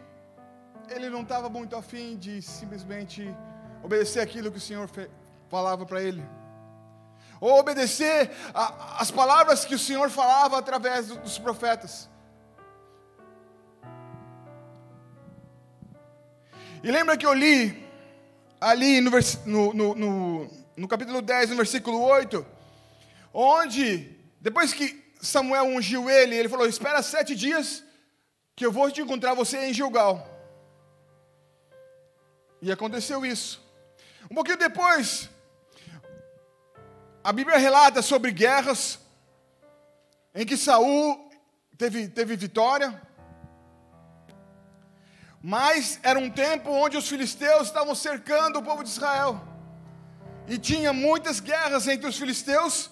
ele 0.90 1.10
não 1.10 1.22
estava 1.22 1.50
muito 1.50 1.76
afim 1.76 2.16
de 2.16 2.42
simplesmente 2.42 3.36
obedecer 3.84 4.20
aquilo 4.20 4.52
que 4.52 4.58
o 4.58 4.62
Senhor 4.62 4.88
falava 5.50 5.86
para 5.86 6.02
ele. 6.02 6.24
Ou 7.42 7.58
obedecer 7.58 8.32
as 8.54 9.10
palavras 9.10 9.66
que 9.66 9.74
o 9.74 9.80
Senhor 9.80 10.10
falava 10.10 10.60
através 10.60 11.08
do, 11.08 11.16
dos 11.16 11.40
profetas. 11.40 12.10
E 16.82 16.90
lembra 16.90 17.18
que 17.18 17.26
eu 17.26 17.34
li 17.34 17.86
ali 18.60 19.02
no, 19.02 19.12
no, 19.46 19.96
no, 19.96 20.50
no, 20.78 20.88
capítulo 20.88 21.22
10, 21.22 21.50
no 21.50 21.58
versículo 21.58 22.02
8, 22.02 22.46
onde, 23.34 24.18
depois 24.40 24.72
que 24.72 25.14
Samuel 25.22 25.66
ungiu 25.66 26.10
ele, 26.10 26.36
ele 26.36 26.48
falou: 26.48 26.66
Espera 26.66 27.02
sete 27.02 27.36
dias, 27.36 27.84
que 28.56 28.66
eu 28.66 28.72
vou 28.72 28.90
te 28.90 29.02
encontrar 29.02 29.34
você 29.34 29.58
em 29.66 29.74
Gilgal. 29.74 30.26
E 32.62 32.72
aconteceu 32.72 33.26
isso. 33.26 33.62
Um 34.32 34.36
pouquinho 34.36 34.58
depois, 34.58 35.30
a 37.22 37.34
Bíblia 37.34 37.58
relata 37.58 38.02
sobre 38.02 38.32
guerras 38.32 39.00
em 40.34 40.46
que 40.46 40.56
Saul 40.56 41.30
teve, 41.78 42.08
teve 42.08 42.38
vitória. 42.38 43.09
Mas 45.42 46.00
era 46.04 46.20
um 46.20 46.30
tempo 46.30 46.70
onde 46.70 46.98
os 46.98 47.08
filisteus 47.08 47.68
estavam 47.68 47.96
cercando 47.96 48.60
o 48.60 48.64
povo 48.64 48.84
de 48.84 48.90
Israel. 48.90 49.42
E 50.48 50.58
tinha 50.58 50.92
muitas 50.92 51.40
guerras 51.40 51.88
entre 51.88 52.08
os 52.08 52.18
filisteus 52.18 52.90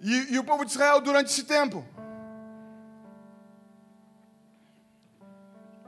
e, 0.00 0.34
e 0.34 0.38
o 0.38 0.44
povo 0.44 0.64
de 0.64 0.70
Israel 0.70 1.00
durante 1.00 1.30
esse 1.30 1.44
tempo. 1.44 1.84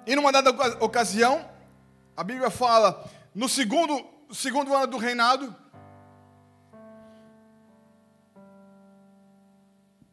E 0.06 0.16
numa 0.16 0.32
dada 0.32 0.50
ocasião, 0.82 1.48
a 2.16 2.24
Bíblia 2.24 2.50
fala, 2.50 3.04
no 3.34 3.48
segundo, 3.48 4.04
segundo 4.32 4.74
ano 4.74 4.86
do 4.86 4.96
reinado, 4.96 5.54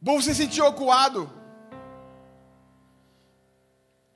o 0.01 0.05
povo 0.05 0.21
se 0.21 0.35
sentiu 0.35 0.67
acuado. 0.67 1.36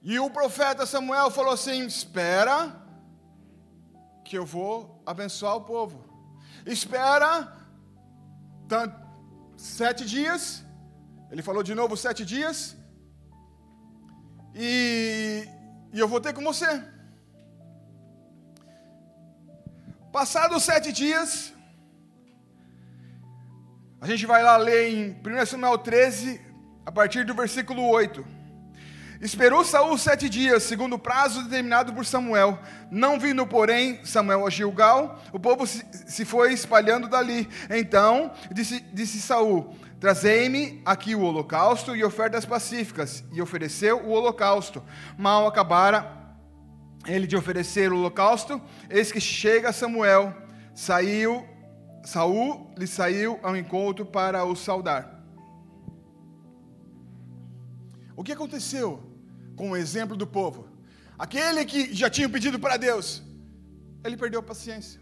E 0.01 0.19
o 0.19 0.29
profeta 0.29 0.85
Samuel 0.85 1.29
falou 1.29 1.53
assim: 1.53 1.85
Espera, 1.85 2.75
que 4.25 4.37
eu 4.37 4.45
vou 4.45 5.01
abençoar 5.05 5.55
o 5.55 5.61
povo. 5.61 6.03
Espera 6.65 7.55
sete 9.57 10.05
dias. 10.05 10.63
Ele 11.29 11.41
falou 11.41 11.61
de 11.61 11.75
novo 11.75 11.95
sete 11.95 12.25
dias. 12.25 12.75
E, 14.55 15.47
e 15.93 15.99
eu 15.99 16.07
vou 16.07 16.19
ter 16.19 16.33
com 16.33 16.43
você. 16.43 16.83
Passados 20.11 20.63
sete 20.63 20.91
dias, 20.91 21.53
a 24.01 24.07
gente 24.07 24.25
vai 24.25 24.43
lá 24.43 24.57
ler 24.57 24.89
em 24.89 25.11
1 25.11 25.45
Samuel 25.45 25.77
13, 25.77 26.41
a 26.85 26.91
partir 26.91 27.23
do 27.23 27.33
versículo 27.33 27.87
8. 27.87 28.40
Esperou 29.21 29.63
Saul 29.63 29.95
sete 29.99 30.27
dias, 30.27 30.63
segundo 30.63 30.95
o 30.95 30.99
prazo 30.99 31.43
determinado 31.43 31.93
por 31.93 32.03
Samuel. 32.03 32.57
Não 32.89 33.19
vindo, 33.19 33.45
porém, 33.45 34.03
Samuel 34.03 34.47
a 34.47 34.49
Gilgal, 34.49 35.21
o 35.31 35.39
povo 35.39 35.67
se 35.67 36.25
foi 36.25 36.53
espalhando 36.53 37.07
dali. 37.07 37.47
Então 37.69 38.31
disse, 38.51 38.79
disse 38.91 39.21
Saul: 39.21 39.75
Trazei-me 39.99 40.81
aqui 40.83 41.13
o 41.13 41.21
holocausto 41.21 41.95
e 41.95 42.03
ofertas 42.03 42.45
pacíficas. 42.45 43.23
E 43.31 43.39
ofereceu 43.39 44.03
o 44.03 44.09
holocausto. 44.09 44.81
Mal 45.15 45.45
acabara 45.45 46.35
ele 47.05 47.27
de 47.27 47.37
oferecer 47.37 47.91
o 47.91 47.97
holocausto, 47.97 48.59
eis 48.89 49.11
que 49.11 49.21
chega 49.21 49.71
Samuel, 49.71 50.35
saiu, 50.73 51.47
Saul 52.03 52.73
lhe 52.75 52.87
saiu 52.87 53.39
ao 53.43 53.55
encontro 53.55 54.03
para 54.03 54.43
o 54.45 54.55
saudar. 54.55 55.23
O 58.15 58.23
que 58.23 58.31
aconteceu 58.31 59.10
com 59.61 59.69
o 59.69 59.77
exemplo 59.77 60.17
do 60.17 60.25
povo? 60.25 60.67
Aquele 61.19 61.63
que 61.63 61.93
já 61.93 62.09
tinha 62.09 62.27
pedido 62.27 62.57
para 62.57 62.77
Deus, 62.77 63.21
ele 64.03 64.17
perdeu 64.17 64.39
a 64.39 64.43
paciência. 64.43 64.99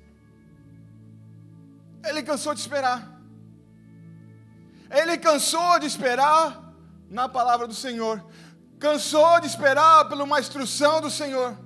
Ele 2.03 2.21
cansou 2.21 2.53
de 2.53 2.59
esperar. 2.59 2.99
Ele 4.91 5.17
cansou 5.17 5.79
de 5.79 5.85
esperar 5.85 6.73
na 7.09 7.29
palavra 7.29 7.65
do 7.65 7.73
Senhor. 7.73 8.21
Cansou 8.77 9.39
de 9.39 9.47
esperar 9.47 10.09
por 10.09 10.19
uma 10.19 10.41
instrução 10.41 10.99
do 10.99 11.09
Senhor. 11.09 11.57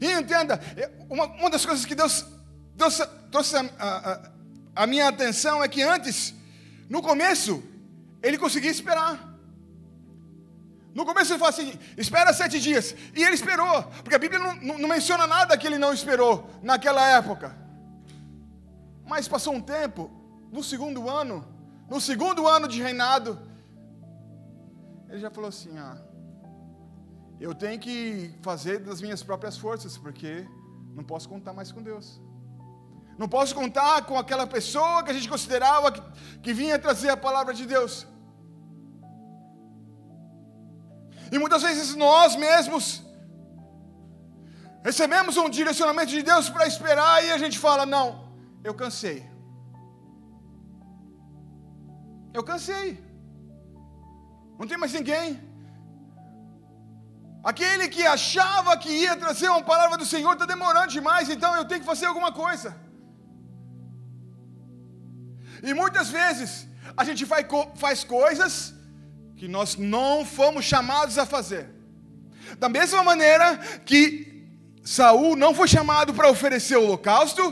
E 0.00 0.10
entenda, 0.12 0.58
uma, 1.10 1.26
uma 1.26 1.50
das 1.50 1.66
coisas 1.66 1.84
que 1.84 1.94
Deus, 1.94 2.24
Deus 2.74 3.02
trouxe 3.30 3.54
a, 3.54 3.60
a, 3.78 4.30
a 4.76 4.86
minha 4.86 5.08
atenção 5.08 5.62
é 5.62 5.68
que 5.68 5.82
antes, 5.82 6.34
no 6.88 7.02
começo, 7.02 7.62
ele 8.22 8.38
conseguia 8.38 8.70
esperar. 8.70 9.31
No 10.94 11.06
começo 11.06 11.32
ele 11.32 11.38
fala 11.38 11.50
assim: 11.50 11.72
espera 11.96 12.32
sete 12.32 12.60
dias. 12.60 12.94
E 13.14 13.22
ele 13.22 13.34
esperou, 13.34 13.82
porque 14.02 14.14
a 14.14 14.18
Bíblia 14.18 14.38
não, 14.38 14.54
não, 14.56 14.78
não, 14.78 14.88
menciona 14.88 15.26
nada 15.26 15.56
que 15.56 15.66
ele 15.66 15.78
não 15.78 15.92
esperou 15.92 16.48
naquela 16.62 17.06
época. 17.08 17.56
Mas 19.06 19.28
passou 19.28 19.54
um 19.54 19.60
tempo, 19.60 20.10
no 20.50 20.62
segundo 20.62 21.08
ano, 21.08 21.46
no 21.88 22.00
segundo 22.00 22.46
ano 22.46 22.68
de 22.68 22.82
reinado, 22.82 23.38
ele 25.08 25.20
já 25.20 25.30
falou 25.30 25.48
assim: 25.48 25.78
ah, 25.78 25.98
eu 27.40 27.54
tenho 27.54 27.78
que 27.78 28.34
fazer 28.42 28.78
das 28.78 29.00
minhas 29.00 29.22
próprias 29.22 29.56
forças, 29.56 29.96
porque 29.96 30.46
não 30.94 31.02
posso 31.02 31.28
contar 31.28 31.52
mais 31.52 31.72
com 31.72 31.82
Deus. 31.82 32.20
Não 33.18 33.28
posso 33.28 33.54
contar 33.54 34.04
com 34.04 34.18
aquela 34.18 34.46
pessoa 34.46 35.02
que 35.02 35.10
a 35.10 35.14
gente 35.14 35.28
considerava 35.28 35.92
que, 35.92 36.02
que 36.42 36.52
vinha 36.52 36.78
trazer 36.78 37.10
a 37.10 37.16
palavra 37.16 37.52
de 37.54 37.66
Deus. 37.66 38.06
E 41.32 41.38
muitas 41.42 41.62
vezes 41.66 41.94
nós 42.04 42.36
mesmos 42.46 42.84
recebemos 44.88 45.36
um 45.42 45.48
direcionamento 45.58 46.10
de 46.16 46.22
Deus 46.30 46.48
para 46.54 46.66
esperar 46.72 47.14
e 47.26 47.30
a 47.36 47.38
gente 47.42 47.58
fala: 47.66 47.84
Não, 47.94 48.06
eu 48.68 48.74
cansei. 48.82 49.18
Eu 52.38 52.44
cansei. 52.50 52.88
Não 54.58 54.66
tem 54.70 54.78
mais 54.82 54.92
ninguém. 54.98 55.28
Aquele 57.50 57.86
que 57.94 58.04
achava 58.16 58.76
que 58.82 58.90
ia 59.04 59.16
trazer 59.24 59.48
uma 59.54 59.64
palavra 59.70 59.96
do 60.02 60.08
Senhor 60.12 60.32
está 60.34 60.46
demorando 60.54 60.96
demais, 60.98 61.30
então 61.34 61.50
eu 61.56 61.64
tenho 61.68 61.82
que 61.82 61.92
fazer 61.92 62.06
alguma 62.10 62.30
coisa. 62.42 62.70
E 65.68 65.72
muitas 65.80 66.08
vezes 66.18 66.52
a 67.00 67.04
gente 67.08 67.24
faz, 67.82 68.04
coisas 68.16 68.54
que 69.42 69.48
nós 69.48 69.70
não 69.74 70.24
fomos 70.24 70.64
chamados 70.64 71.18
a 71.18 71.26
fazer. 71.26 71.64
Da 72.60 72.68
mesma 72.68 73.02
maneira 73.02 73.46
que 73.88 74.00
Saul 74.84 75.34
não 75.34 75.52
foi 75.52 75.66
chamado 75.66 76.14
para 76.14 76.30
oferecer 76.34 76.76
o 76.76 76.84
holocausto, 76.84 77.42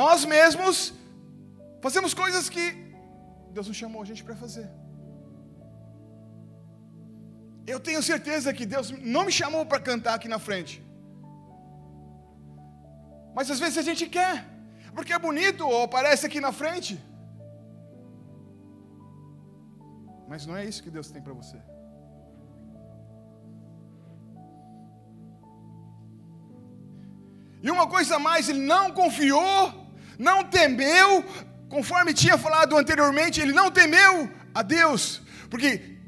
nós 0.00 0.26
mesmos 0.26 0.92
fazemos 1.80 2.12
coisas 2.12 2.50
que 2.50 2.64
Deus 3.54 3.66
não 3.68 3.72
chamou 3.72 4.02
a 4.02 4.04
gente 4.10 4.22
para 4.22 4.36
fazer. 4.36 4.68
Eu 7.66 7.80
tenho 7.80 8.02
certeza 8.02 8.52
que 8.52 8.66
Deus 8.66 8.90
não 9.16 9.24
me 9.24 9.32
chamou 9.32 9.64
para 9.64 9.80
cantar 9.80 10.16
aqui 10.16 10.28
na 10.28 10.40
frente. 10.48 10.74
Mas 13.34 13.50
às 13.50 13.58
vezes 13.58 13.78
a 13.78 13.86
gente 13.90 14.06
quer, 14.06 14.46
porque 14.94 15.14
é 15.14 15.18
bonito 15.18 15.66
ou 15.66 15.84
aparece 15.84 16.26
aqui 16.26 16.42
na 16.42 16.52
frente. 16.52 17.02
Mas 20.30 20.46
não 20.46 20.56
é 20.56 20.64
isso 20.64 20.82
que 20.84 20.90
Deus 20.90 21.10
tem 21.10 21.20
para 21.20 21.34
você. 21.34 21.58
E 27.62 27.70
uma 27.70 27.86
coisa 27.86 28.18
mais, 28.18 28.48
ele 28.48 28.60
não 28.74 28.90
confiou, 28.90 29.54
não 30.18 30.38
temeu, 30.44 31.22
conforme 31.68 32.14
tinha 32.14 32.38
falado 32.38 32.76
anteriormente, 32.82 33.40
ele 33.40 33.52
não 33.52 33.70
temeu 33.70 34.30
a 34.54 34.62
Deus, 34.62 35.20
porque 35.50 36.00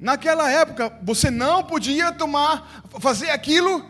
Naquela 0.00 0.48
época, 0.48 0.96
você 1.02 1.28
não 1.30 1.64
podia 1.64 2.12
tomar, 2.12 2.82
fazer 3.00 3.30
aquilo 3.30 3.84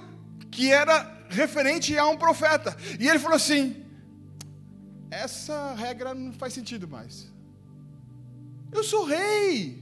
que 0.51 0.73
era 0.73 0.97
referente 1.29 1.97
a 1.99 2.07
um 2.07 2.17
profeta. 2.17 2.75
E 2.99 3.07
ele 3.07 3.19
falou 3.19 3.37
assim: 3.37 3.85
essa 5.11 5.75
regra 5.75 6.15
não 6.15 6.33
faz 6.33 6.55
sentido 6.55 6.89
mais. 6.89 7.31
Eu 8.73 8.85
sou 8.85 9.05
rei. 9.05 9.79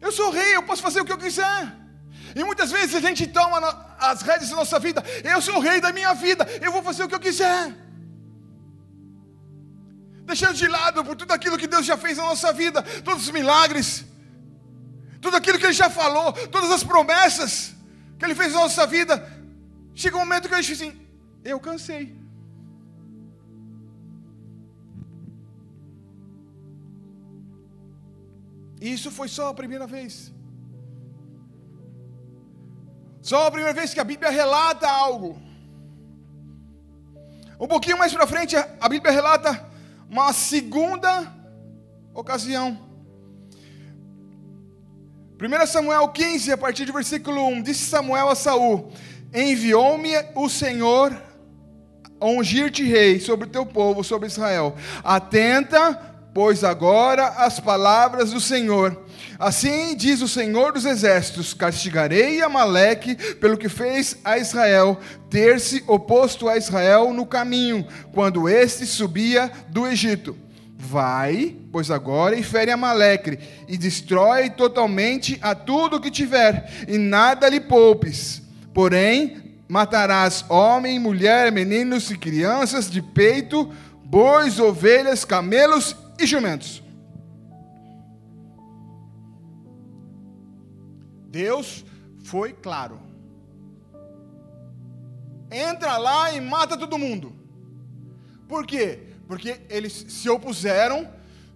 Eu 0.00 0.12
sou 0.12 0.30
rei, 0.30 0.56
eu 0.56 0.62
posso 0.62 0.82
fazer 0.82 1.00
o 1.00 1.04
que 1.04 1.12
eu 1.12 1.18
quiser. 1.18 1.72
E 2.34 2.42
muitas 2.42 2.70
vezes 2.70 2.94
a 2.94 3.00
gente 3.00 3.26
toma 3.26 3.58
as 3.98 4.22
rédeas 4.22 4.50
da 4.50 4.56
nossa 4.56 4.78
vida. 4.78 5.02
Eu 5.22 5.40
sou 5.40 5.56
o 5.56 5.60
rei 5.60 5.80
da 5.80 5.92
minha 5.92 6.12
vida, 6.14 6.46
eu 6.60 6.72
vou 6.72 6.82
fazer 6.82 7.04
o 7.04 7.08
que 7.08 7.14
eu 7.14 7.20
quiser. 7.20 7.74
Deixando 10.26 10.54
de 10.54 10.66
lado 10.66 11.04
por 11.04 11.16
tudo 11.16 11.32
aquilo 11.32 11.58
que 11.58 11.66
Deus 11.66 11.84
já 11.84 11.96
fez 11.96 12.16
na 12.16 12.24
nossa 12.24 12.52
vida, 12.52 12.82
todos 13.02 13.24
os 13.24 13.30
milagres, 13.30 14.04
tudo 15.20 15.36
aquilo 15.36 15.58
que 15.58 15.66
Ele 15.66 15.72
já 15.72 15.90
falou, 15.90 16.32
todas 16.48 16.70
as 16.70 16.82
promessas 16.82 17.74
que 18.18 18.24
Ele 18.24 18.34
fez 18.34 18.52
na 18.52 18.60
nossa 18.60 18.86
vida. 18.86 19.14
Chega 19.94 20.16
um 20.16 20.20
momento 20.20 20.48
que 20.48 20.54
a 20.54 20.60
gente 20.60 20.74
diz 20.74 20.82
assim: 20.82 21.06
eu 21.44 21.60
cansei. 21.60 22.23
E 28.84 28.92
isso 28.92 29.10
foi 29.10 29.28
só 29.28 29.48
a 29.48 29.54
primeira 29.54 29.86
vez. 29.86 30.30
Só 33.22 33.46
a 33.46 33.50
primeira 33.50 33.72
vez 33.72 33.94
que 33.94 34.00
a 34.00 34.04
Bíblia 34.04 34.30
relata 34.30 34.86
algo. 34.86 35.40
Um 37.58 37.66
pouquinho 37.66 37.96
mais 37.96 38.12
para 38.12 38.26
frente, 38.26 38.54
a 38.56 38.86
Bíblia 38.86 39.10
relata 39.10 39.66
uma 40.06 40.30
segunda 40.34 41.34
ocasião. 42.12 42.78
1 45.40 45.66
Samuel 45.66 46.06
15, 46.08 46.52
a 46.52 46.58
partir 46.58 46.84
do 46.84 46.92
versículo 46.92 47.42
1, 47.46 47.62
disse 47.62 47.86
Samuel 47.86 48.28
a 48.28 48.34
Saul: 48.34 48.92
Enviou-me 49.32 50.12
o 50.34 50.46
Senhor 50.46 51.10
a 52.20 52.26
ungir-te 52.26 52.84
rei 52.84 53.18
sobre 53.18 53.46
o 53.46 53.50
teu 53.50 53.64
povo, 53.64 54.04
sobre 54.04 54.28
Israel. 54.28 54.76
Atenta, 55.02 56.13
Pois 56.34 56.64
agora 56.64 57.28
as 57.28 57.60
palavras 57.60 58.32
do 58.32 58.40
Senhor. 58.40 59.04
Assim 59.38 59.94
diz 59.94 60.20
o 60.20 60.26
Senhor 60.26 60.72
dos 60.72 60.84
Exércitos: 60.84 61.54
castigarei 61.54 62.42
Amaleque 62.42 63.14
pelo 63.36 63.56
que 63.56 63.68
fez 63.68 64.18
a 64.24 64.36
Israel, 64.36 64.98
ter-se 65.30 65.84
oposto 65.86 66.48
a 66.48 66.56
Israel 66.56 67.12
no 67.12 67.24
caminho, 67.24 67.86
quando 68.12 68.48
este 68.48 68.84
subia 68.84 69.48
do 69.68 69.86
Egito. 69.86 70.36
Vai, 70.76 71.54
pois 71.70 71.88
agora, 71.88 72.36
e 72.36 72.42
fere 72.42 72.72
Amaleque, 72.72 73.38
e 73.68 73.78
destrói 73.78 74.50
totalmente 74.50 75.38
a 75.40 75.54
tudo 75.54 76.00
que 76.00 76.10
tiver, 76.10 76.68
e 76.88 76.98
nada 76.98 77.48
lhe 77.48 77.60
poupes. 77.60 78.42
Porém, 78.74 79.54
matarás 79.68 80.44
homem, 80.48 80.98
mulher, 80.98 81.52
meninos 81.52 82.10
e 82.10 82.18
crianças 82.18 82.90
de 82.90 83.00
peito, 83.00 83.70
bois, 84.04 84.58
ovelhas, 84.58 85.24
camelos 85.24 85.96
e 86.18 86.26
jumentos. 86.26 86.82
Deus 91.28 91.84
foi 92.24 92.52
claro. 92.52 93.00
Entra 95.50 95.96
lá 95.96 96.32
e 96.32 96.40
mata 96.40 96.76
todo 96.76 96.98
mundo. 96.98 97.34
Por 98.48 98.66
quê? 98.66 99.08
Porque 99.26 99.60
eles 99.68 99.92
se 99.92 100.28
opuseram, 100.28 101.10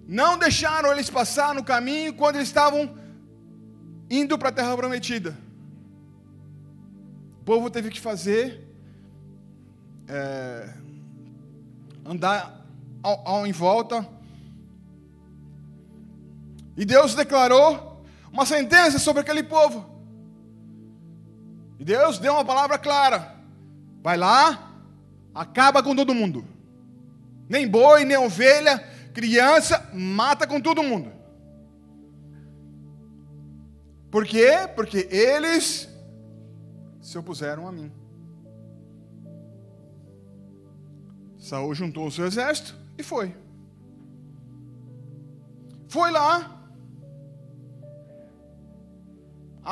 não 0.07 0.39
deixaram 0.39 0.91
eles 0.91 1.09
passar 1.09 1.55
no 1.55 1.63
caminho 1.63 2.15
quando 2.15 2.37
eles 2.37 2.49
estavam 2.49 2.97
indo 4.11 4.39
para 4.39 4.49
a 4.49 4.53
terra 4.53 4.77
prometida. 4.77 5.37
O 7.41 7.45
povo 7.45 7.71
teve 7.71 7.91
que 7.91 8.01
fazer 8.01 8.67
é, 10.09 10.75
andar 12.05 12.67
ao, 13.03 13.29
ao, 13.29 13.47
em 13.47 13.53
volta 13.53 14.18
e 16.79 16.85
Deus 16.85 17.13
declarou 17.17 18.05
uma 18.33 18.47
sentença 18.47 19.01
sobre 19.01 19.21
aquele 19.21 19.43
povo. 19.43 19.85
E 21.77 21.85
Deus 21.85 22.21
deu 22.21 22.35
uma 22.35 22.45
palavra 22.45 22.79
clara: 22.79 23.35
vai 24.01 24.17
lá, 24.17 24.73
acaba 25.35 25.83
com 25.83 25.97
todo 25.97 26.15
mundo. 26.15 26.45
Nem 27.49 27.67
boi, 27.67 28.05
nem 28.05 28.17
ovelha, 28.17 28.79
criança, 29.13 29.91
mata 29.93 30.47
com 30.47 30.61
todo 30.61 30.81
mundo. 30.81 31.11
Por 34.09 34.25
quê? 34.25 34.71
Porque 34.77 35.09
eles 35.11 35.89
se 37.03 37.19
opuseram 37.19 37.67
a 37.67 37.73
mim. 37.73 37.93
Saul 41.39 41.75
juntou 41.75 42.07
o 42.07 42.13
seu 42.13 42.25
exército 42.25 42.77
e 42.97 43.03
foi. 43.03 43.35
Foi 45.89 46.11
lá, 46.11 46.58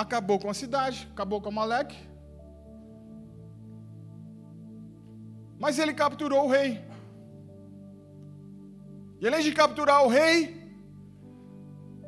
acabou 0.01 0.39
com 0.39 0.51
a 0.51 0.55
cidade, 0.55 1.09
acabou 1.13 1.41
com 1.41 1.49
Amaleque. 1.49 1.97
Mas 5.59 5.79
ele 5.79 5.95
capturou 5.95 6.45
o 6.45 6.51
rei. 6.51 6.85
E 9.21 9.27
além 9.27 9.43
de 9.43 9.53
capturar 9.53 10.05
o 10.05 10.09
rei, 10.09 10.55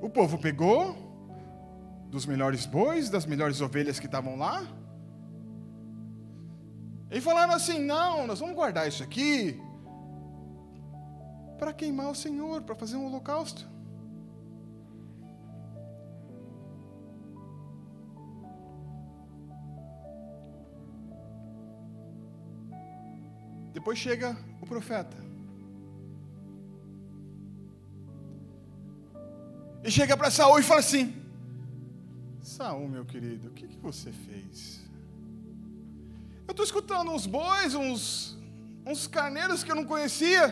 o 0.03 0.11
povo 0.11 0.37
pegou 0.39 0.97
dos 2.11 2.27
melhores 2.27 2.67
bois, 2.67 3.09
das 3.09 3.25
melhores 3.25 3.61
ovelhas 3.63 3.99
que 3.99 4.07
estavam 4.07 4.37
lá. 4.37 4.67
E 7.11 7.23
falaram 7.23 7.55
assim: 7.55 7.79
não, 7.79 8.27
nós 8.27 8.39
vamos 8.39 8.55
guardar 8.55 8.87
isso 8.87 9.03
aqui 9.03 9.59
para 11.59 11.73
queimar 11.73 12.11
o 12.11 12.15
Senhor, 12.15 12.63
para 12.63 12.75
fazer 12.75 12.97
um 12.97 13.07
holocausto. 13.07 13.67
Depois 23.79 23.97
chega 23.97 24.37
o 24.61 24.67
profeta. 24.67 25.17
E 29.85 29.91
chega 29.97 30.17
para 30.17 30.33
Saul 30.33 30.59
e 30.59 30.65
fala 30.65 30.81
assim: 30.81 31.15
Saul, 32.43 32.89
meu 32.89 33.05
querido, 33.05 33.47
o 33.47 33.53
que, 33.53 33.69
que 33.69 33.79
você 33.79 34.11
fez? 34.11 34.81
Eu 36.49 36.51
estou 36.51 36.65
escutando 36.65 37.13
uns 37.13 37.25
bois, 37.25 37.77
uns, 37.77 38.37
uns 38.85 39.07
carneiros 39.07 39.63
que 39.63 39.71
eu 39.71 39.77
não 39.77 39.85
conhecia. 39.85 40.45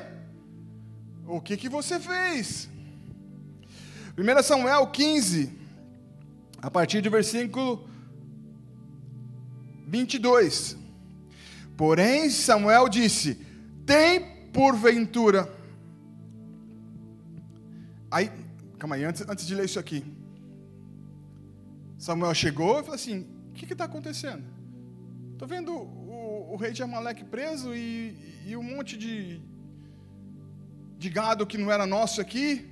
O 1.27 1.41
que, 1.41 1.57
que 1.57 1.69
você 1.69 1.99
fez? 1.99 2.71
1 4.17 4.43
Samuel 4.45 4.87
15, 4.87 5.53
a 6.63 6.71
partir 6.71 7.01
do 7.01 7.11
versículo 7.11 7.91
22. 9.89 10.86
Porém, 11.77 12.31
Samuel 12.31 12.89
disse: 12.89 13.35
Tem 13.85 14.21
porventura. 14.53 15.53
Aí, 18.11 18.31
calma 18.79 18.97
aí, 18.97 19.05
antes, 19.05 19.23
antes 19.29 19.47
de 19.47 19.55
ler 19.55 19.67
isso 19.67 19.79
aqui. 19.79 20.05
Samuel 21.99 22.35
chegou 22.35 22.81
e 22.81 22.83
falou 22.83 22.95
assim: 22.95 23.27
O 23.51 23.53
que 23.53 23.73
está 23.73 23.85
acontecendo? 23.85 24.45
Estou 25.33 25.47
vendo 25.47 25.73
o, 25.73 26.53
o, 26.53 26.57
rei 26.57 26.73
de 26.73 26.83
Amaleque 26.83 27.25
preso 27.25 27.75
e, 27.75 28.17
e 28.47 28.57
um 28.57 28.63
monte 28.63 28.97
de, 28.97 29.41
de 30.99 31.11
gado 31.11 31.47
que 31.47 31.59
não 31.59 31.71
era 31.71 31.87
nosso 31.87 32.21
aqui. 32.23 32.67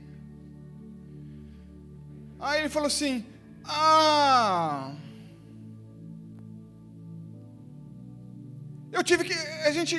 Aí 2.38 2.61
ele 2.61 2.71
falou 2.71 2.87
assim: 2.87 3.25
Ah, 3.64 4.95
Eu 8.95 9.03
tive 9.03 9.25
que. 9.25 9.35
A 9.69 9.73
gente. 9.73 9.97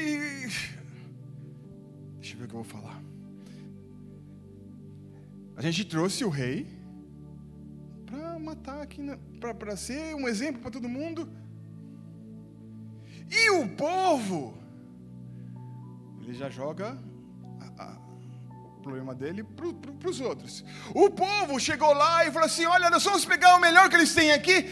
Deixa 2.19 2.33
eu 2.33 2.37
ver 2.39 2.45
o 2.45 2.47
que 2.47 2.55
eu 2.55 2.63
vou 2.63 2.63
falar. 2.63 3.01
A 5.57 5.61
gente 5.61 5.83
trouxe 5.83 6.23
o 6.23 6.29
rei 6.29 6.65
para 8.05 8.39
matar 8.39 8.81
aqui, 8.81 9.01
para 9.39 9.75
ser 9.75 10.15
um 10.15 10.27
exemplo 10.29 10.61
para 10.61 10.71
todo 10.71 10.87
mundo. 10.87 11.29
E 13.29 13.49
o 13.49 13.67
povo, 13.69 14.57
ele 16.21 16.33
já 16.33 16.49
joga 16.49 16.97
a, 17.59 17.83
a, 17.83 17.97
o 18.77 18.81
problema 18.81 19.13
dele 19.13 19.43
para 19.43 19.73
pro, 19.73 20.09
os 20.09 20.21
outros. 20.21 20.63
O 20.93 21.09
povo 21.09 21.59
chegou 21.59 21.93
lá 21.93 22.25
e 22.25 22.31
falou 22.31 22.45
assim: 22.45 22.65
Olha, 22.65 22.89
nós 22.89 23.03
vamos 23.03 23.25
pegar 23.25 23.57
o 23.57 23.59
melhor 23.59 23.89
que 23.89 23.95
eles 23.97 24.15
têm 24.15 24.31
aqui 24.31 24.65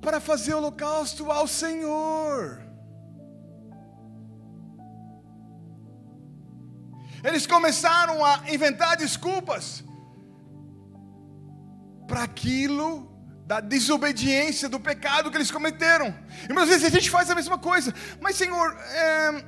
para 0.00 0.20
fazer 0.20 0.54
holocausto 0.54 1.32
ao 1.32 1.48
Senhor. 1.48 2.67
Eles 7.22 7.46
começaram 7.46 8.24
a 8.24 8.42
inventar 8.48 8.96
desculpas. 8.96 9.84
para 12.06 12.22
aquilo 12.22 13.06
da 13.46 13.60
desobediência, 13.60 14.68
do 14.68 14.80
pecado 14.80 15.30
que 15.30 15.36
eles 15.36 15.50
cometeram. 15.50 16.14
E 16.48 16.52
muitas 16.52 16.68
vezes 16.68 16.84
a 16.84 16.90
gente 16.90 17.10
faz 17.10 17.30
a 17.30 17.34
mesma 17.34 17.58
coisa. 17.58 17.94
Mas, 18.20 18.36
Senhor, 18.36 18.76
é, 18.92 19.44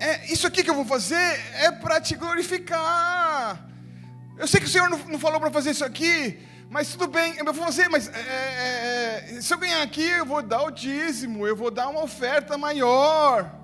é, 0.00 0.32
isso 0.32 0.46
aqui 0.46 0.62
que 0.62 0.70
eu 0.70 0.74
vou 0.74 0.84
fazer 0.84 1.40
é 1.54 1.70
para 1.70 2.00
te 2.00 2.14
glorificar. 2.14 3.68
Eu 4.38 4.48
sei 4.48 4.60
que 4.60 4.66
o 4.66 4.70
Senhor 4.70 4.88
não, 4.88 4.98
não 4.98 5.18
falou 5.18 5.38
para 5.40 5.50
fazer 5.50 5.70
isso 5.70 5.84
aqui, 5.84 6.38
mas 6.70 6.88
tudo 6.88 7.06
bem, 7.06 7.36
eu 7.36 7.44
vou 7.44 7.54
fazer, 7.54 7.88
mas 7.88 8.08
é, 8.08 8.18
é, 8.18 9.36
é, 9.36 9.40
se 9.40 9.52
eu 9.52 9.58
ganhar 9.58 9.82
aqui, 9.82 10.04
eu 10.04 10.26
vou 10.26 10.42
dar 10.42 10.62
o 10.62 10.70
dízimo, 10.70 11.46
eu 11.46 11.54
vou 11.54 11.70
dar 11.70 11.88
uma 11.88 12.02
oferta 12.02 12.58
maior. 12.58 13.63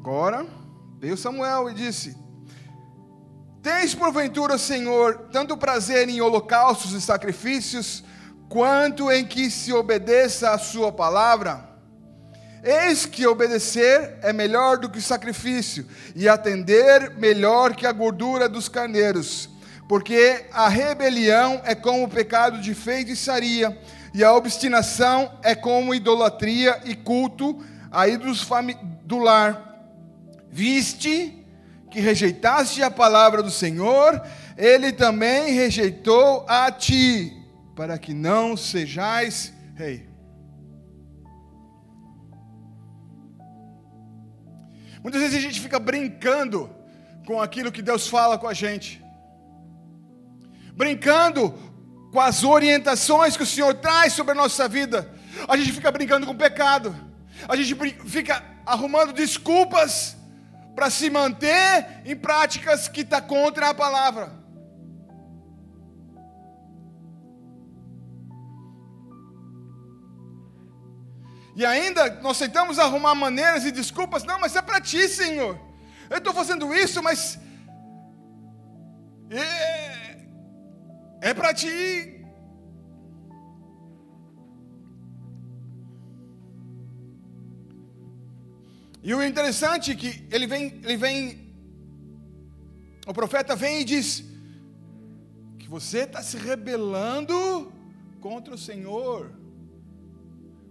Agora, 0.00 0.46
veio 0.98 1.14
Samuel 1.14 1.68
e 1.68 1.74
disse: 1.74 2.16
Tens 3.62 3.94
porventura, 3.94 4.56
Senhor, 4.56 5.28
tanto 5.30 5.58
prazer 5.58 6.08
em 6.08 6.22
holocaustos 6.22 6.92
e 6.92 7.02
sacrifícios, 7.02 8.02
quanto 8.48 9.12
em 9.12 9.26
que 9.26 9.50
se 9.50 9.74
obedeça 9.74 10.52
a 10.52 10.58
Sua 10.58 10.90
palavra? 10.90 11.68
Eis 12.64 13.04
que 13.04 13.26
obedecer 13.26 14.18
é 14.22 14.32
melhor 14.32 14.78
do 14.78 14.88
que 14.88 15.02
sacrifício, 15.02 15.86
e 16.16 16.26
atender 16.26 17.18
melhor 17.18 17.76
que 17.76 17.86
a 17.86 17.92
gordura 17.92 18.48
dos 18.48 18.70
carneiros, 18.70 19.50
porque 19.86 20.46
a 20.50 20.66
rebelião 20.66 21.60
é 21.62 21.74
como 21.74 22.04
o 22.04 22.08
pecado 22.08 22.58
de 22.58 22.74
feitiçaria, 22.74 23.78
e 24.14 24.24
a 24.24 24.32
obstinação 24.32 25.30
é 25.42 25.54
como 25.54 25.94
idolatria 25.94 26.80
e 26.86 26.94
culto 26.94 27.62
a 27.92 28.08
ídolos 28.08 28.48
do 29.04 29.18
lar. 29.18 29.69
Viste 30.50 31.44
que 31.90 32.00
rejeitaste 32.00 32.82
a 32.82 32.90
palavra 32.90 33.42
do 33.42 33.50
Senhor, 33.50 34.22
ele 34.56 34.92
também 34.92 35.52
rejeitou 35.54 36.44
a 36.48 36.70
ti, 36.70 37.36
para 37.74 37.98
que 37.98 38.12
não 38.12 38.56
sejais 38.56 39.52
rei. 39.74 40.08
Muitas 45.02 45.20
vezes 45.22 45.38
a 45.38 45.40
gente 45.40 45.60
fica 45.60 45.78
brincando 45.78 46.70
com 47.26 47.40
aquilo 47.40 47.72
que 47.72 47.80
Deus 47.80 48.06
fala 48.06 48.36
com 48.36 48.46
a 48.46 48.52
gente, 48.52 49.02
brincando 50.74 51.54
com 52.12 52.20
as 52.20 52.44
orientações 52.44 53.36
que 53.36 53.42
o 53.42 53.46
Senhor 53.46 53.74
traz 53.74 54.12
sobre 54.12 54.32
a 54.32 54.34
nossa 54.34 54.68
vida. 54.68 55.10
A 55.48 55.56
gente 55.56 55.72
fica 55.72 55.90
brincando 55.90 56.26
com 56.26 56.32
o 56.32 56.36
pecado, 56.36 56.94
a 57.48 57.56
gente 57.56 57.74
fica 58.04 58.44
arrumando 58.66 59.12
desculpas 59.12 60.19
para 60.74 60.90
se 60.90 61.10
manter 61.10 62.02
em 62.04 62.16
práticas 62.16 62.88
que 62.88 63.00
estão 63.02 63.20
tá 63.20 63.26
contra 63.26 63.70
a 63.70 63.74
palavra. 63.74 64.40
E 71.56 71.66
ainda 71.66 72.20
nós 72.22 72.38
tentamos 72.38 72.78
arrumar 72.78 73.14
maneiras 73.14 73.64
e 73.64 73.70
desculpas. 73.70 74.24
Não, 74.24 74.40
mas 74.40 74.56
é 74.56 74.62
para 74.62 74.80
ti, 74.80 75.08
Senhor. 75.08 75.60
Eu 76.08 76.18
estou 76.18 76.32
fazendo 76.32 76.72
isso, 76.74 77.02
mas. 77.02 77.38
É, 79.30 80.26
é 81.20 81.34
para 81.34 81.52
ti. 81.52 82.19
E 89.02 89.14
o 89.14 89.22
interessante 89.22 89.90
é 89.92 89.94
que 89.94 90.26
ele 90.30 90.46
vem, 90.46 90.80
ele 90.84 90.96
vem, 90.96 91.52
o 93.06 93.14
profeta 93.14 93.56
vem 93.56 93.80
e 93.80 93.84
diz 93.84 94.22
que 95.58 95.68
você 95.68 96.00
está 96.00 96.22
se 96.22 96.36
rebelando 96.36 97.72
contra 98.20 98.54
o 98.54 98.58
Senhor. 98.58 99.32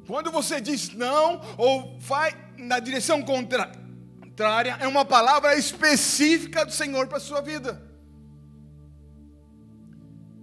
Quando 0.06 0.32
você 0.32 0.62
diz 0.62 0.89
não 0.94 1.42
ou 1.58 1.98
vai 2.00 2.36
na 2.58 2.80
direção 2.80 3.24
contrária, 3.24 4.78
é 4.80 4.88
uma 4.88 5.04
palavra 5.04 5.56
específica 5.56 6.63
do 6.65 6.72
Senhor 6.72 7.08
para 7.08 7.18
a 7.18 7.22
sua 7.22 7.42
vida. 7.42 7.82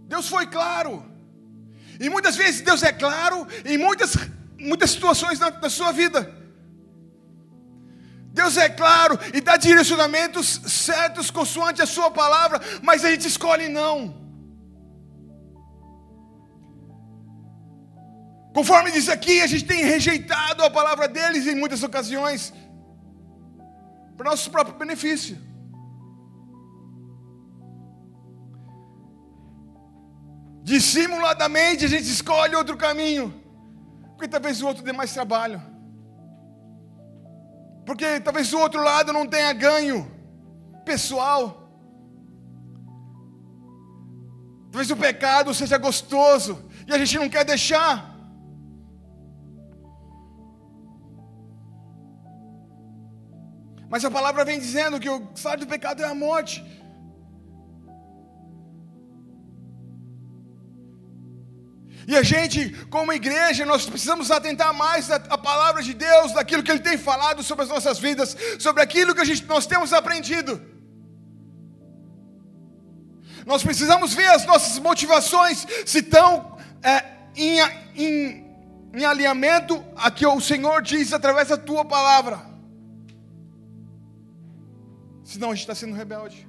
Deus 0.09 0.29
foi 0.29 0.46
claro. 0.46 1.05
E 2.01 2.09
muitas 2.09 2.37
vezes 2.37 2.61
Deus 2.61 2.83
é 2.83 2.92
claro 2.92 3.46
em 3.64 3.79
muitas, 3.79 4.14
muitas 4.59 4.90
situações 4.90 5.38
na, 5.38 5.51
na 5.51 5.70
sua 5.70 5.92
vida. 5.92 6.45
Deus 8.38 8.57
é 8.59 8.68
claro 8.68 9.18
e 9.33 9.40
dá 9.40 9.57
direcionamentos 9.57 10.46
certos 10.66 11.31
consoante 11.31 11.81
a 11.81 11.87
sua 11.87 12.11
palavra, 12.11 12.61
mas 12.83 13.03
a 13.03 13.11
gente 13.11 13.27
escolhe 13.27 13.66
não. 13.66 13.96
Conforme 18.57 18.90
diz 18.90 19.09
aqui, 19.09 19.40
a 19.40 19.46
gente 19.46 19.64
tem 19.64 19.83
rejeitado 19.85 20.62
a 20.62 20.70
palavra 20.70 21.09
deles 21.09 21.46
em 21.46 21.55
muitas 21.55 21.83
ocasiões, 21.83 22.53
para 24.16 24.31
nosso 24.31 24.51
próprio 24.51 24.77
benefício. 24.83 25.38
Dissimuladamente 30.62 31.87
a 31.87 31.88
gente 31.88 32.09
escolhe 32.16 32.55
outro 32.55 32.77
caminho, 32.77 33.27
porque 34.11 34.29
talvez 34.29 34.61
o 34.61 34.66
outro 34.66 34.85
dê 34.85 34.92
mais 34.92 35.12
trabalho, 35.14 35.59
porque 37.87 38.20
talvez 38.20 38.53
o 38.53 38.59
outro 38.59 38.83
lado 38.83 39.12
não 39.12 39.27
tenha 39.27 39.53
ganho 39.53 39.99
pessoal, 40.85 41.70
talvez 44.70 44.90
o 44.90 44.96
pecado 44.96 45.55
seja 45.55 45.79
gostoso 45.79 46.68
e 46.87 46.92
a 46.92 46.99
gente 46.99 47.16
não 47.16 47.29
quer 47.29 47.44
deixar. 47.44 48.14
Mas 53.88 54.05
a 54.05 54.11
palavra 54.11 54.44
vem 54.44 54.59
dizendo 54.59 54.99
que 54.99 55.09
o 55.09 55.31
salário 55.37 55.64
do 55.64 55.68
pecado 55.68 56.03
é 56.03 56.07
a 56.07 56.14
morte. 56.14 56.64
E 62.07 62.16
a 62.16 62.23
gente, 62.23 62.71
como 62.88 63.12
igreja, 63.12 63.66
nós 63.66 63.85
precisamos 63.85 64.31
atentar 64.31 64.73
mais 64.73 65.11
à 65.11 65.37
palavra 65.37 65.83
de 65.83 65.92
Deus, 65.92 66.33
daquilo 66.33 66.62
que 66.62 66.71
Ele 66.71 66.79
tem 66.79 66.97
falado 66.97 67.42
sobre 67.42 67.64
as 67.64 67.69
nossas 67.69 67.99
vidas, 67.99 68.37
sobre 68.61 68.81
aquilo 68.81 69.12
que 69.12 69.21
a 69.21 69.25
gente, 69.25 69.45
nós 69.47 69.66
temos 69.66 69.92
aprendido. 69.92 70.62
Nós 73.45 73.62
precisamos 73.62 74.14
ver 74.14 74.29
as 74.29 74.47
nossas 74.47 74.79
motivações 74.79 75.66
se 75.85 75.99
estão 75.99 76.57
é, 76.81 77.05
em, 77.35 77.61
em, 77.97 78.47
em 78.95 79.05
alinhamento 79.05 79.85
a 79.97 80.09
que 80.09 80.27
o 80.27 80.40
Senhor 80.40 80.83
diz 80.83 81.12
através 81.12 81.49
da 81.49 81.57
tua 81.57 81.85
palavra. 81.85 82.40
Senão 85.25 85.51
a 85.51 85.55
gente 85.55 85.62
está 85.62 85.75
sendo 85.75 85.95
rebelde. 85.95 86.49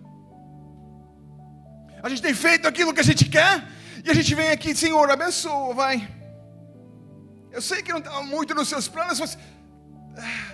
A 2.03 2.09
gente 2.09 2.21
tem 2.21 2.33
feito 2.35 2.67
aquilo 2.67 2.93
que 2.93 2.99
a 2.99 3.03
gente 3.03 3.25
quer 3.25 3.76
e 4.07 4.11
a 4.11 4.13
gente 4.13 4.33
vem 4.35 4.51
aqui, 4.51 4.73
Senhor, 4.73 5.09
abençoa, 5.11 5.73
vai. 5.73 5.95
Eu 7.51 7.61
sei 7.61 7.83
que 7.83 7.91
não 7.91 7.99
está 7.99 8.21
muito 8.23 8.55
nos 8.55 8.69
seus 8.69 8.87
planos, 8.87 9.19
mas. 9.19 9.37
Ah, 10.17 10.47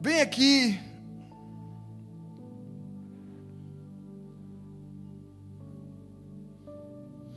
vem 0.00 0.20
aqui. 0.20 0.80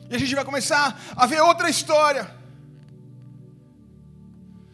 E 0.09 0.15
a 0.15 0.17
gente 0.17 0.34
vai 0.34 0.43
começar 0.43 0.99
a 1.15 1.28
ver 1.28 1.41
outra 1.41 1.69
história. 1.69 2.25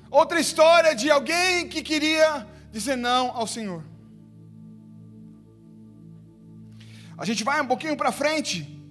Outra 0.10 0.40
história 0.40 0.96
de 0.96 1.12
alguém 1.12 1.68
que 1.68 1.82
queria 1.82 2.48
dizer 2.72 2.96
não 2.96 3.32
ao 3.32 3.48
Senhor. 3.48 3.84
A 7.18 7.26
gente 7.26 7.44
vai 7.44 7.60
um 7.60 7.68
pouquinho 7.68 7.98
para 7.98 8.14
frente. 8.14 8.83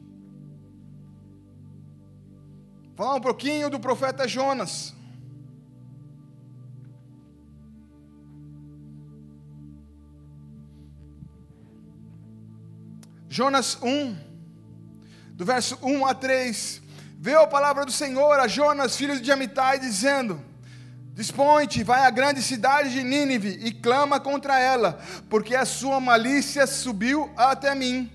Falar 3.03 3.17
um 3.17 3.21
pouquinho 3.21 3.69
do 3.69 3.81
profeta 3.81 4.29
Jonas. 4.29 4.95
Jonas 13.29 13.77
1, 13.83 14.17
do 15.33 15.45
verso 15.45 15.77
1 15.83 16.07
a 16.07 16.15
3. 16.15 16.81
Veio 17.19 17.41
a 17.41 17.47
palavra 17.49 17.85
do 17.85 17.91
Senhor 17.91 18.39
a 18.39 18.47
Jonas, 18.47 18.97
filho 18.97 19.21
de 19.21 19.33
Amitai, 19.33 19.81
dizendo: 19.81 20.41
Dispõe-te, 21.13 21.83
vai 21.83 22.07
à 22.07 22.11
grande 22.11 22.41
cidade 22.41 22.93
de 22.93 23.03
Nínive 23.03 23.67
e 23.67 23.73
clama 23.73 24.21
contra 24.21 24.61
ela, 24.61 25.03
porque 25.29 25.57
a 25.57 25.65
sua 25.65 25.99
malícia 25.99 26.69
subiu 26.69 27.33
até 27.37 27.75
mim. 27.75 28.09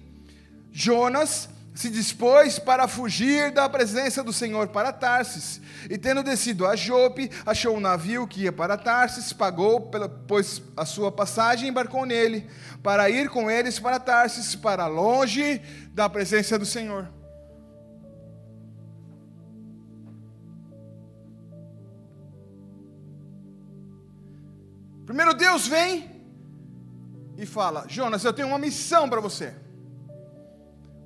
Jonas 0.72 1.50
se 1.78 1.91
dispôs 1.91 2.57
para 2.57 2.88
fugir 2.88 3.51
da 3.51 3.69
presença 3.69 4.23
do 4.23 4.34
Senhor 4.34 4.67
para 4.69 4.91
Tarsis. 4.91 5.61
E 5.88 5.95
tendo 5.95 6.23
descido 6.23 6.65
a 6.65 6.75
Jope, 6.75 7.30
achou 7.45 7.78
um 7.78 7.80
navio 7.80 8.28
que 8.28 8.41
ia 8.41 8.51
para 8.51 8.75
Tarsis, 8.75 9.32
pagou, 9.32 9.82
pela, 9.82 10.09
pois 10.09 10.59
a 10.75 10.86
sua 10.86 11.11
passagem 11.11 11.69
embarcou 11.69 12.03
nele, 12.03 12.49
para 12.82 13.11
ir 13.11 13.30
com 13.30 13.51
eles 13.51 13.78
para 13.78 13.99
Tarsis, 13.99 14.55
para 14.55 14.88
longe 14.88 15.61
da 15.93 16.09
presença 16.09 16.57
do 16.57 16.65
Senhor. 16.65 17.07
Primeiro 25.05 25.36
Deus 25.36 25.67
vem 25.67 26.09
e 27.38 27.45
fala: 27.45 27.86
Jonas, 27.88 28.23
eu 28.23 28.34
tenho 28.34 28.47
uma 28.47 28.57
missão 28.57 29.07
para 29.07 29.21
você. 29.21 29.66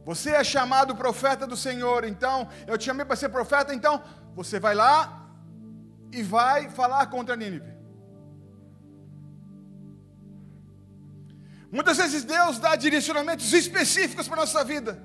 Você 0.03 0.31
é 0.31 0.43
chamado 0.43 0.95
profeta 0.95 1.45
do 1.45 1.55
Senhor, 1.55 2.03
então 2.03 2.47
eu 2.67 2.77
te 2.77 2.85
chamei 2.85 3.05
para 3.05 3.15
ser 3.15 3.29
profeta, 3.29 3.73
então 3.73 4.01
você 4.33 4.59
vai 4.59 4.73
lá 4.73 5.29
e 6.11 6.23
vai 6.23 6.69
falar 6.69 7.05
contra 7.07 7.35
Nínive. 7.35 7.71
Muitas 11.71 11.97
vezes 11.97 12.23
Deus 12.23 12.59
dá 12.59 12.75
direcionamentos 12.75 13.53
específicos 13.53 14.27
para 14.27 14.37
a 14.37 14.41
nossa 14.41 14.63
vida, 14.63 15.01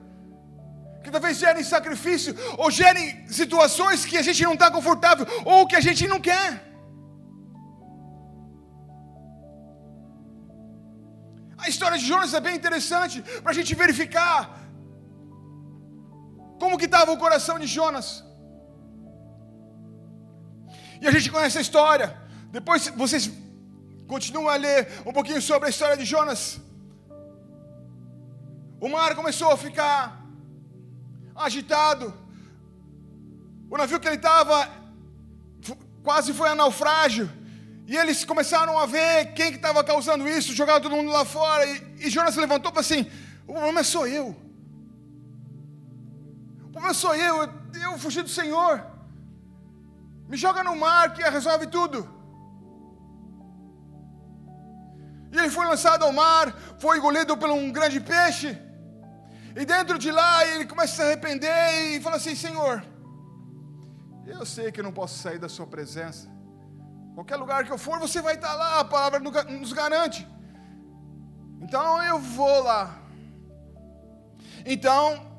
que 1.05 1.11
talvez 1.11 1.37
gerem 1.39 1.63
sacrifício, 1.63 2.35
ou 2.59 2.71
gerem 2.71 3.29
situações 3.29 4.05
que 4.05 4.17
a 4.17 4.23
gente 4.23 4.43
não 4.43 4.55
está 4.55 4.71
confortável, 4.71 5.27
ou 5.45 5.67
que 5.67 5.77
a 5.77 5.81
gente 5.81 6.09
não 6.09 6.21
quer. 6.21 6.65
A 11.59 11.69
história 11.69 11.99
de 11.99 12.07
Jonas 12.07 12.35
é 12.35 12.41
bem 12.41 12.57
interessante 12.57 13.23
para 13.43 13.53
a 13.53 13.55
gente 13.55 13.75
verificar 13.75 14.66
como 16.59 16.79
que 16.79 16.87
estava 16.87 17.13
o 17.13 17.19
coração 17.19 17.59
de 17.59 17.67
Jonas. 17.67 18.25
E 21.01 21.07
a 21.07 21.11
gente 21.11 21.31
conhece 21.31 21.59
a 21.59 21.61
história. 21.61 22.17
Depois 22.51 22.89
vocês 22.89 23.31
continuam 24.07 24.49
a 24.49 24.57
ler 24.57 24.89
um 25.05 25.13
pouquinho 25.13 25.43
sobre 25.43 25.67
a 25.67 25.71
história 25.71 25.97
de 25.97 26.05
Jonas. 26.05 26.61
O 28.81 28.89
mar 28.89 29.15
começou 29.15 29.51
a 29.51 29.57
ficar 29.57 30.23
agitado. 31.35 32.15
O 33.71 33.77
navio 33.77 34.01
que 34.01 34.07
ele 34.07 34.17
estava 34.17 34.69
quase 36.03 36.33
foi 36.33 36.49
a 36.49 36.55
naufrágio. 36.55 37.31
E 37.87 37.97
eles 37.97 38.25
começaram 38.25 38.79
a 38.79 38.87
ver 38.87 39.33
quem 39.35 39.51
que 39.51 39.57
estava 39.57 39.83
causando 39.85 40.29
isso, 40.29 40.53
jogaram 40.53 40.81
todo 40.81 40.97
mundo 40.97 41.11
lá 41.11 41.25
fora. 41.25 41.65
E, 41.67 42.07
e 42.07 42.11
Jonas 42.11 42.37
levantou 42.37 42.71
e 42.71 42.75
falou 42.75 42.81
assim: 42.81 43.11
O 43.47 43.53
problema 43.53 43.85
sou 43.85 44.07
eu. 44.07 44.46
O 46.77 46.79
problema 46.79 46.93
sou 46.93 47.15
eu, 47.15 47.37
eu, 47.43 47.81
eu 47.85 47.99
fugi 47.99 48.21
do 48.21 48.29
Senhor. 48.29 48.85
Me 50.29 50.37
joga 50.37 50.63
no 50.63 50.77
mar 50.77 51.15
que 51.15 51.23
resolve 51.23 51.67
tudo. 51.69 52.07
E 55.33 55.39
ele 55.39 55.49
foi 55.49 55.65
lançado 55.65 56.03
ao 56.05 56.13
mar, 56.13 56.55
foi 56.79 56.99
engolido 56.99 57.35
por 57.35 57.49
um 57.49 57.73
grande 57.73 57.99
peixe. 57.99 58.59
E 59.57 59.65
dentro 59.65 59.99
de 59.99 60.11
lá 60.11 60.47
ele 60.49 60.67
começa 60.67 60.93
a 60.93 60.97
se 60.97 61.03
arrepender 61.03 61.97
e 61.97 62.01
fala 62.03 62.17
assim: 62.17 62.35
Senhor, 62.35 62.85
eu 64.27 64.45
sei 64.45 64.71
que 64.71 64.81
eu 64.81 64.85
não 64.85 64.93
posso 64.93 65.17
sair 65.19 65.39
da 65.39 65.49
Sua 65.49 65.67
presença. 65.67 66.29
Qualquer 67.15 67.37
lugar 67.37 67.65
que 67.65 67.73
eu 67.73 67.79
for, 67.79 67.99
você 67.99 68.21
vai 68.21 68.35
estar 68.35 68.53
lá, 68.53 68.81
a 68.81 68.85
palavra 68.85 69.19
nos 69.19 69.73
garante. 69.73 70.29
Então 71.63 72.03
eu 72.03 72.19
vou 72.19 72.63
lá. 72.63 72.99
Então, 74.67 75.36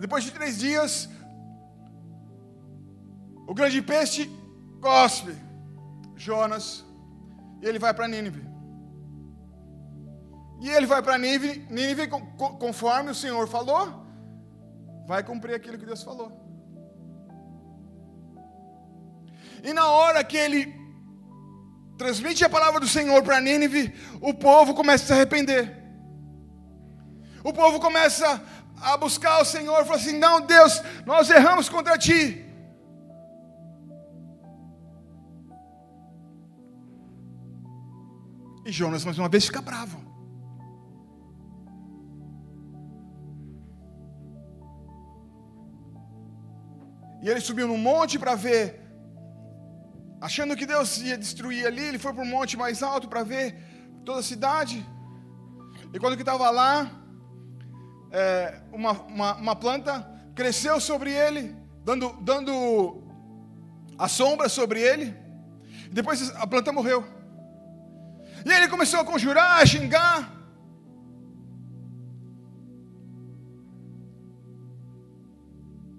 depois 0.00 0.24
de 0.24 0.32
três 0.32 0.58
dias, 0.58 1.08
o 3.46 3.54
grande 3.54 3.80
peixe 3.82 4.30
cospe 4.80 5.34
Jonas 6.16 6.84
e 7.62 7.66
ele 7.66 7.78
vai 7.78 7.92
para 7.94 8.08
Nínive. 8.08 8.44
E 10.60 10.68
ele 10.68 10.86
vai 10.86 11.02
para 11.02 11.18
Nínive, 11.18 11.66
Nínive, 11.70 12.08
conforme 12.58 13.10
o 13.10 13.14
Senhor 13.14 13.46
falou, 13.48 14.06
vai 15.06 15.22
cumprir 15.22 15.54
aquilo 15.54 15.78
que 15.78 15.86
Deus 15.86 16.02
falou. 16.02 16.32
E 19.62 19.72
na 19.72 19.88
hora 19.88 20.22
que 20.22 20.36
ele 20.36 20.74
transmite 21.96 22.44
a 22.44 22.48
palavra 22.48 22.80
do 22.80 22.88
Senhor 22.88 23.22
para 23.22 23.40
Nínive, 23.40 23.94
o 24.20 24.34
povo 24.34 24.74
começa 24.74 25.04
a 25.04 25.06
se 25.06 25.12
arrepender. 25.12 25.82
O 27.42 27.52
povo 27.52 27.78
começa 27.78 28.42
a 28.92 28.96
buscar 29.04 29.36
o 29.42 29.44
Senhor, 29.54 29.80
fala 29.84 30.00
assim: 30.02 30.18
Não, 30.26 30.34
Deus, 30.54 30.82
nós 31.10 31.30
erramos 31.38 31.68
contra 31.68 31.98
ti. 32.06 32.22
E 38.66 38.72
Jonas 38.78 39.04
mais 39.04 39.18
uma 39.18 39.28
vez 39.28 39.44
fica 39.46 39.62
bravo. 39.70 39.98
E 47.22 47.28
ele 47.28 47.40
subiu 47.40 47.66
no 47.66 47.78
monte 47.78 48.18
para 48.18 48.34
ver 48.34 48.84
Achando 50.26 50.56
que 50.56 50.64
Deus 50.64 50.90
ia 51.06 51.18
destruir 51.18 51.66
ali, 51.66 51.82
ele 51.88 51.98
foi 51.98 52.10
para 52.14 52.22
um 52.22 52.32
monte 52.36 52.56
mais 52.56 52.82
alto 52.82 53.06
para 53.12 53.22
ver 53.22 53.46
toda 54.06 54.20
a 54.20 54.22
cidade. 54.22 54.76
E 55.92 55.98
quando 55.98 56.16
que 56.16 56.22
estava 56.22 56.48
lá, 56.48 56.90
é, 58.14 58.60
uma, 58.72 58.92
uma, 58.92 59.34
uma, 59.34 59.56
planta 59.56 60.08
cresceu 60.36 60.80
sobre 60.80 61.10
ele, 61.12 61.52
dando, 61.84 62.12
dando 62.22 63.02
a 63.98 64.06
sombra 64.06 64.48
sobre 64.48 64.80
ele. 64.80 65.12
Depois 65.90 66.30
a 66.36 66.46
planta 66.46 66.72
morreu. 66.72 67.04
E 68.46 68.52
ele 68.52 68.68
começou 68.68 69.00
a 69.00 69.04
conjurar, 69.04 69.60
a 69.60 69.66
xingar. 69.66 70.32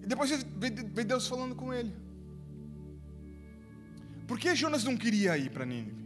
E 0.02 0.08
depois 0.08 0.32
veio 0.32 1.06
Deus 1.06 1.28
falando 1.28 1.54
com 1.54 1.74
ele. 1.74 1.94
Por 4.26 4.40
que 4.40 4.56
Jonas 4.56 4.86
não 4.86 4.96
queria 4.96 5.38
ir 5.38 5.50
para 5.50 5.66
Nínive? 5.66 6.06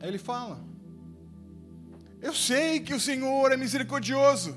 Aí 0.00 0.08
ele 0.08 0.18
fala: 0.18 0.71
Eu 2.22 2.32
sei 2.32 2.78
que 2.78 2.94
o 2.94 3.00
Senhor 3.00 3.50
é 3.50 3.56
misericordioso. 3.56 4.56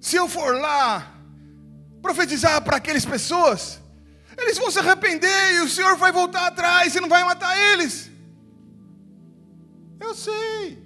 Se 0.00 0.16
eu 0.16 0.28
for 0.28 0.56
lá 0.56 1.14
profetizar 2.02 2.60
para 2.62 2.78
aquelas 2.78 3.04
pessoas, 3.04 3.80
eles 4.36 4.58
vão 4.58 4.70
se 4.72 4.80
arrepender 4.80 5.54
e 5.54 5.60
o 5.60 5.68
Senhor 5.68 5.96
vai 5.96 6.10
voltar 6.10 6.48
atrás 6.48 6.96
e 6.96 7.00
não 7.00 7.08
vai 7.08 7.22
matar 7.22 7.56
eles. 7.56 8.10
Eu 10.00 10.14
sei. 10.16 10.82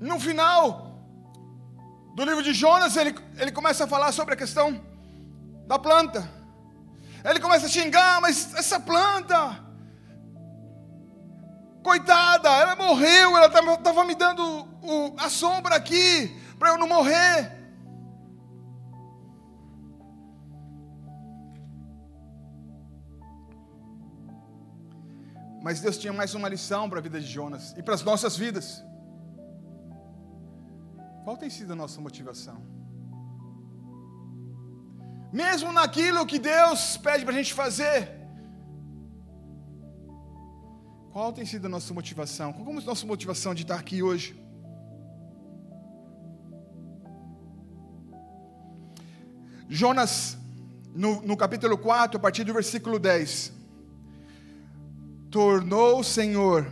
No 0.00 0.18
final, 0.18 1.00
do 2.16 2.24
livro 2.24 2.42
de 2.42 2.52
Jonas, 2.52 2.96
ele, 2.96 3.14
ele 3.38 3.52
começa 3.52 3.84
a 3.84 3.86
falar 3.86 4.10
sobre 4.10 4.34
a 4.34 4.36
questão 4.36 4.84
da 5.68 5.78
planta. 5.78 6.28
Ele 7.24 7.38
começa 7.38 7.66
a 7.66 7.68
xingar, 7.68 8.20
mas 8.20 8.52
essa 8.54 8.80
planta, 8.80 9.65
coitada, 11.86 12.48
ela 12.48 12.74
morreu, 12.74 13.36
ela 13.36 13.46
estava 13.46 14.04
me 14.04 14.16
dando 14.16 14.42
o, 14.82 15.14
a 15.16 15.30
sombra 15.30 15.76
aqui, 15.76 16.36
para 16.58 16.70
eu 16.70 16.78
não 16.78 16.88
morrer. 16.88 17.52
Mas 25.62 25.80
Deus 25.80 25.96
tinha 25.96 26.12
mais 26.12 26.34
uma 26.34 26.48
lição 26.48 26.90
para 26.90 26.98
a 26.98 27.02
vida 27.02 27.20
de 27.20 27.26
Jonas 27.26 27.72
e 27.76 27.82
para 27.84 27.94
as 27.94 28.02
nossas 28.02 28.36
vidas. 28.36 28.84
Qual 31.22 31.36
tem 31.36 31.50
sido 31.50 31.72
a 31.72 31.76
nossa 31.76 32.00
motivação? 32.00 32.58
Mesmo 35.32 35.72
naquilo 35.72 36.26
que 36.26 36.40
Deus 36.40 36.96
pede 36.96 37.24
para 37.24 37.34
a 37.34 37.36
gente 37.36 37.54
fazer, 37.54 38.25
qual 41.16 41.32
tem 41.32 41.46
sido 41.46 41.64
a 41.64 41.68
nossa 41.70 41.94
motivação? 41.94 42.52
Qual 42.52 42.76
é 42.76 42.78
a 42.78 42.82
nossa 42.82 43.06
motivação 43.06 43.54
de 43.54 43.62
estar 43.62 43.76
aqui 43.76 44.02
hoje? 44.02 44.38
Jonas, 49.66 50.36
no, 50.94 51.22
no 51.22 51.34
capítulo 51.34 51.78
4, 51.78 52.18
a 52.18 52.20
partir 52.20 52.44
do 52.44 52.52
versículo 52.52 52.98
10, 52.98 53.50
tornou 55.30 56.00
o 56.00 56.04
Senhor 56.04 56.70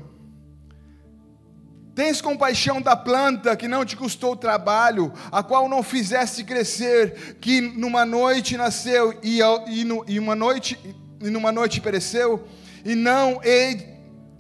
Tens 1.95 2.20
compaixão 2.20 2.82
da 2.82 2.95
planta 2.95 3.57
que 3.57 3.66
não 3.66 3.82
te 3.82 3.97
custou 3.97 4.36
trabalho, 4.36 5.11
a 5.32 5.42
qual 5.42 5.70
não 5.70 5.82
fizeste 5.82 6.45
crescer, 6.45 7.38
que 7.40 7.62
numa 7.62 8.05
noite 8.05 8.59
nasceu 8.59 9.18
e, 9.22 9.38
e, 9.68 9.86
e 10.09 10.18
uma 10.18 10.34
noite 10.34 10.78
e 11.22 11.30
numa 11.30 11.51
noite 11.51 11.80
pereceu, 11.80 12.47
e 12.84 12.95
não 12.95 13.40
hei 13.42 13.93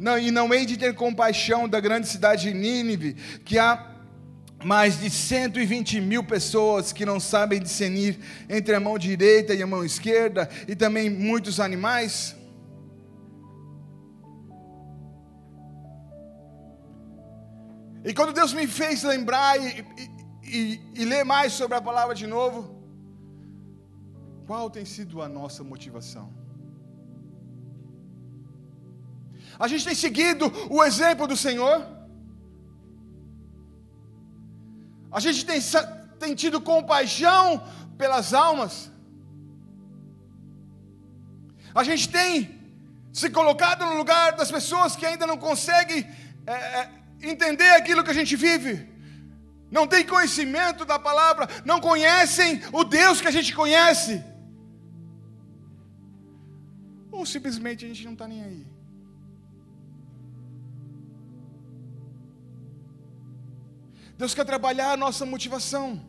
não, 0.04 0.18
e 0.18 0.30
não 0.30 0.52
hei 0.52 0.66
de 0.66 0.76
ter 0.76 0.94
compaixão 0.94 1.66
da 1.66 1.80
grande 1.80 2.06
cidade 2.06 2.42
de 2.42 2.52
Nínive, 2.52 3.14
que 3.42 3.58
há 3.58 3.90
mais 4.62 5.00
de 5.00 5.08
120 5.08 5.98
mil 5.98 6.22
pessoas 6.22 6.92
que 6.92 7.06
não 7.06 7.18
sabem 7.18 7.58
discernir 7.58 8.18
entre 8.46 8.74
a 8.74 8.80
mão 8.80 8.98
direita 8.98 9.54
e 9.54 9.62
a 9.62 9.66
mão 9.66 9.82
esquerda, 9.82 10.46
e 10.68 10.76
também 10.76 11.08
muitos 11.08 11.58
animais? 11.58 12.36
E 18.04 18.12
quando 18.12 18.34
Deus 18.34 18.52
me 18.52 18.66
fez 18.66 19.02
lembrar 19.04 19.58
e, 19.58 19.86
e, 19.96 20.58
e, 20.58 20.80
e 20.96 21.04
ler 21.06 21.24
mais 21.24 21.54
sobre 21.54 21.78
a 21.78 21.80
palavra 21.80 22.14
de 22.14 22.26
novo, 22.26 22.84
qual 24.46 24.68
tem 24.68 24.84
sido 24.84 25.22
a 25.22 25.28
nossa 25.30 25.64
motivação? 25.64 26.43
A 29.64 29.68
gente 29.72 29.86
tem 29.88 29.94
seguido 29.94 30.46
o 30.68 30.84
exemplo 30.84 31.26
do 31.26 31.36
Senhor? 31.42 31.76
A 35.10 35.20
gente 35.24 35.46
tem, 35.50 35.58
tem 36.22 36.34
tido 36.34 36.60
compaixão 36.60 37.44
pelas 37.96 38.34
almas? 38.34 38.90
A 41.74 41.82
gente 41.82 42.10
tem 42.10 42.60
se 43.20 43.30
colocado 43.30 43.86
no 43.86 43.96
lugar 43.96 44.32
das 44.32 44.50
pessoas 44.50 44.96
que 44.96 45.06
ainda 45.06 45.26
não 45.26 45.38
conseguem 45.38 46.06
é, 46.46 46.52
é, 46.52 46.90
entender 47.22 47.70
aquilo 47.70 48.04
que 48.04 48.10
a 48.10 48.20
gente 48.20 48.36
vive? 48.36 48.86
Não 49.70 49.86
tem 49.86 50.04
conhecimento 50.04 50.84
da 50.84 50.98
palavra, 50.98 51.48
não 51.64 51.80
conhecem 51.80 52.60
o 52.70 52.84
Deus 52.84 53.18
que 53.22 53.28
a 53.28 53.36
gente 53.38 53.54
conhece? 53.62 54.22
Ou 57.10 57.24
simplesmente 57.24 57.86
a 57.86 57.88
gente 57.88 58.04
não 58.04 58.12
está 58.12 58.28
nem 58.28 58.42
aí? 58.44 58.73
Deus 64.16 64.34
quer 64.34 64.44
trabalhar 64.44 64.92
a 64.92 64.96
nossa 64.96 65.26
motivação. 65.26 66.00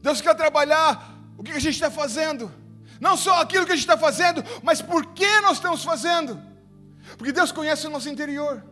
Deus 0.00 0.20
quer 0.20 0.34
trabalhar 0.34 1.18
o 1.36 1.42
que 1.42 1.52
a 1.52 1.58
gente 1.58 1.74
está 1.74 1.90
fazendo. 1.90 2.52
Não 3.00 3.16
só 3.16 3.40
aquilo 3.40 3.66
que 3.66 3.72
a 3.72 3.76
gente 3.76 3.84
está 3.88 3.98
fazendo, 3.98 4.42
mas 4.62 4.80
por 4.80 5.06
que 5.06 5.40
nós 5.40 5.56
estamos 5.56 5.82
fazendo. 5.82 6.40
Porque 7.16 7.32
Deus 7.32 7.50
conhece 7.52 7.86
o 7.86 7.90
nosso 7.90 8.08
interior. 8.08 8.62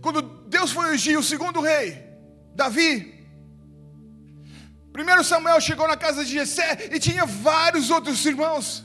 Quando 0.00 0.22
Deus 0.56 0.70
foi 0.70 0.94
ungir 0.94 1.18
o 1.18 1.22
segundo 1.22 1.60
rei, 1.60 1.86
Davi, 2.54 2.90
primeiro 4.92 5.24
Samuel 5.24 5.60
chegou 5.60 5.88
na 5.88 5.96
casa 5.96 6.24
de 6.24 6.32
Jessé 6.32 6.90
e 6.92 7.00
tinha 7.00 7.24
vários 7.26 7.90
outros 7.90 8.24
irmãos, 8.24 8.84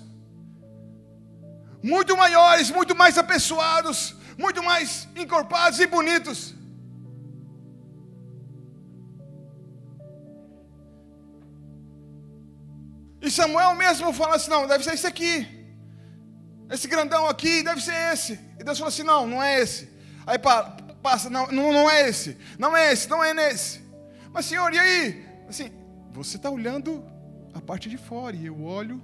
muito 1.83 2.17
maiores, 2.17 2.71
muito 2.71 2.95
mais 2.95 3.17
apessoados, 3.17 4.15
muito 4.37 4.61
mais 4.63 5.07
encorpados 5.15 5.79
e 5.79 5.87
bonitos. 5.87 6.55
E 13.21 13.31
Samuel 13.31 13.73
mesmo 13.75 14.11
falou 14.11 14.35
assim: 14.35 14.49
não, 14.49 14.67
deve 14.67 14.83
ser 14.83 14.93
esse 14.93 15.07
aqui. 15.07 15.47
Esse 16.69 16.87
grandão 16.87 17.27
aqui 17.27 17.63
deve 17.63 17.81
ser 17.81 17.95
esse. 18.13 18.33
E 18.59 18.63
Deus 18.63 18.77
falou 18.77 18.89
assim: 18.89 19.03
não, 19.03 19.25
não 19.25 19.41
é 19.41 19.61
esse. 19.61 19.89
Aí 20.25 20.37
passa, 21.01 21.29
não, 21.29 21.47
não, 21.47 21.71
não 21.71 21.89
é 21.89 22.09
esse, 22.09 22.37
não 22.57 22.75
é 22.75 22.91
esse, 22.91 23.09
não 23.09 23.23
é 23.23 23.33
nesse. 23.33 23.81
Mas 24.31 24.45
Senhor, 24.45 24.73
e 24.73 24.79
aí? 24.79 25.25
Assim, 25.47 25.71
você 26.11 26.37
está 26.37 26.49
olhando 26.49 27.05
a 27.53 27.61
parte 27.61 27.89
de 27.89 27.97
fora 27.97 28.35
e 28.35 28.45
eu 28.45 28.61
olho 28.61 29.01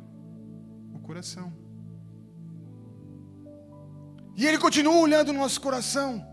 o 0.93 0.99
coração. 0.99 1.53
E 4.39 4.47
Ele 4.47 4.57
continua 4.57 4.95
olhando 4.95 5.29
o 5.29 5.33
nosso 5.33 5.59
coração. 5.59 6.25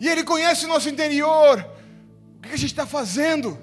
E 0.00 0.08
Ele 0.08 0.24
conhece 0.24 0.64
o 0.64 0.68
nosso 0.68 0.88
interior. 0.88 1.64
O 2.36 2.40
que 2.40 2.48
a 2.48 2.56
gente 2.56 2.72
está 2.72 2.84
fazendo? 2.84 3.56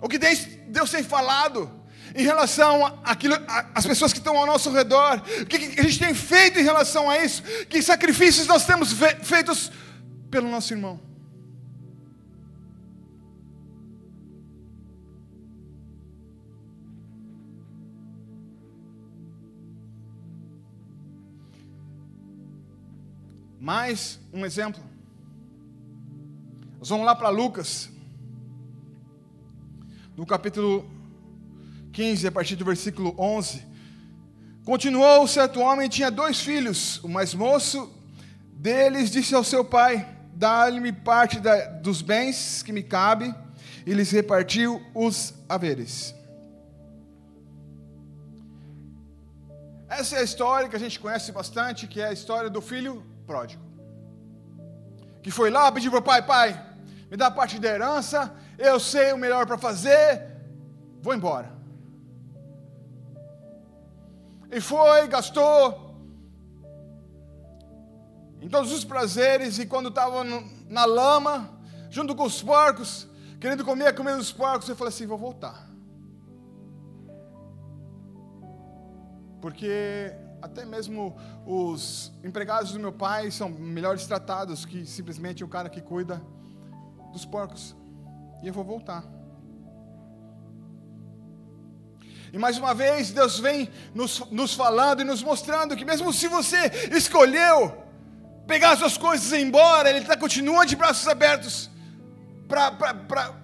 O 0.00 0.08
que 0.08 0.18
Deus 0.18 0.90
tem 0.90 1.04
falado 1.04 1.70
em 2.16 2.24
relação 2.24 3.00
àquilo, 3.04 3.36
às 3.72 3.86
pessoas 3.86 4.12
que 4.12 4.18
estão 4.18 4.36
ao 4.36 4.46
nosso 4.46 4.72
redor? 4.72 5.22
O 5.40 5.46
que 5.46 5.78
a 5.78 5.84
gente 5.84 6.00
tem 6.00 6.12
feito 6.12 6.58
em 6.58 6.64
relação 6.64 7.08
a 7.08 7.24
isso? 7.24 7.40
Que 7.70 7.80
sacrifícios 7.80 8.48
nós 8.48 8.66
temos 8.66 8.92
feitos 9.22 9.70
pelo 10.28 10.50
nosso 10.50 10.72
irmão? 10.72 11.11
Mais 23.62 24.18
um 24.32 24.44
exemplo. 24.44 24.82
Nós 26.80 26.88
vamos 26.88 27.06
lá 27.06 27.14
para 27.14 27.28
Lucas, 27.28 27.88
no 30.16 30.26
capítulo 30.26 30.90
15, 31.92 32.26
a 32.26 32.32
partir 32.32 32.56
do 32.56 32.64
versículo 32.64 33.14
11. 33.16 33.64
Continuou: 34.64 35.28
certo 35.28 35.60
homem 35.60 35.88
tinha 35.88 36.10
dois 36.10 36.40
filhos. 36.40 36.98
O 37.04 37.08
mais 37.08 37.34
moço 37.34 37.88
deles 38.54 39.12
disse 39.12 39.32
ao 39.32 39.44
seu 39.44 39.64
pai: 39.64 40.08
Dá-lhe 40.34 40.92
parte 40.92 41.38
da, 41.38 41.66
dos 41.66 42.02
bens 42.02 42.64
que 42.64 42.72
me 42.72 42.82
cabe, 42.82 43.32
e 43.86 43.94
lhes 43.94 44.10
repartiu 44.10 44.84
os 44.92 45.34
haveres. 45.48 46.12
Essa 49.88 50.16
é 50.16 50.18
a 50.18 50.24
história 50.24 50.68
que 50.68 50.74
a 50.74 50.80
gente 50.80 50.98
conhece 50.98 51.30
bastante, 51.30 51.86
que 51.86 52.00
é 52.00 52.08
a 52.08 52.12
história 52.12 52.50
do 52.50 52.60
filho 52.60 53.11
pródigo. 53.26 53.62
Que 55.22 55.30
foi 55.30 55.50
lá 55.50 55.70
pedir 55.70 55.90
para 55.90 56.00
o 56.00 56.02
pai: 56.02 56.22
pai, 56.26 56.66
me 57.10 57.16
dá 57.16 57.30
parte 57.30 57.58
da 57.58 57.68
herança, 57.68 58.34
eu 58.58 58.78
sei 58.78 59.12
o 59.12 59.18
melhor 59.18 59.46
para 59.46 59.58
fazer, 59.58 60.22
vou 61.00 61.14
embora. 61.14 61.52
E 64.50 64.60
foi, 64.60 65.08
gastou 65.08 65.92
em 68.40 68.48
todos 68.48 68.72
os 68.72 68.84
prazeres, 68.84 69.58
e 69.58 69.66
quando 69.66 69.88
estava 69.88 70.24
na 70.68 70.84
lama, 70.84 71.48
junto 71.88 72.14
com 72.14 72.24
os 72.24 72.42
porcos, 72.42 73.06
querendo 73.40 73.64
comer 73.64 73.86
a 73.86 73.92
comida 73.92 74.16
dos 74.16 74.32
porcos, 74.32 74.68
eu 74.68 74.76
falei 74.76 74.92
assim: 74.92 75.06
vou 75.06 75.16
voltar. 75.16 75.70
Porque 79.40 80.12
até 80.42 80.64
mesmo 80.64 81.16
os 81.46 82.12
empregados 82.24 82.72
do 82.72 82.80
meu 82.80 82.92
pai 82.92 83.30
são 83.30 83.48
melhores 83.48 84.06
tratados 84.06 84.64
que 84.64 84.84
simplesmente 84.84 85.44
o 85.44 85.48
cara 85.48 85.70
que 85.70 85.80
cuida 85.80 86.20
dos 87.12 87.24
porcos. 87.24 87.76
E 88.42 88.48
eu 88.48 88.52
vou 88.52 88.64
voltar. 88.64 89.04
E 92.32 92.38
mais 92.38 92.58
uma 92.58 92.74
vez, 92.74 93.12
Deus 93.12 93.38
vem 93.38 93.70
nos, 93.94 94.20
nos 94.30 94.54
falando 94.54 95.02
e 95.02 95.04
nos 95.04 95.22
mostrando 95.22 95.76
que, 95.76 95.84
mesmo 95.84 96.12
se 96.12 96.26
você 96.26 96.58
escolheu 96.90 97.80
pegar 98.46 98.76
suas 98.76 98.98
coisas 98.98 99.30
e 99.30 99.36
ir 99.36 99.42
embora, 99.42 99.90
Ele 99.90 100.04
tá, 100.04 100.16
continua 100.16 100.66
de 100.66 100.74
braços 100.74 101.06
abertos 101.06 101.70
para 102.48 103.42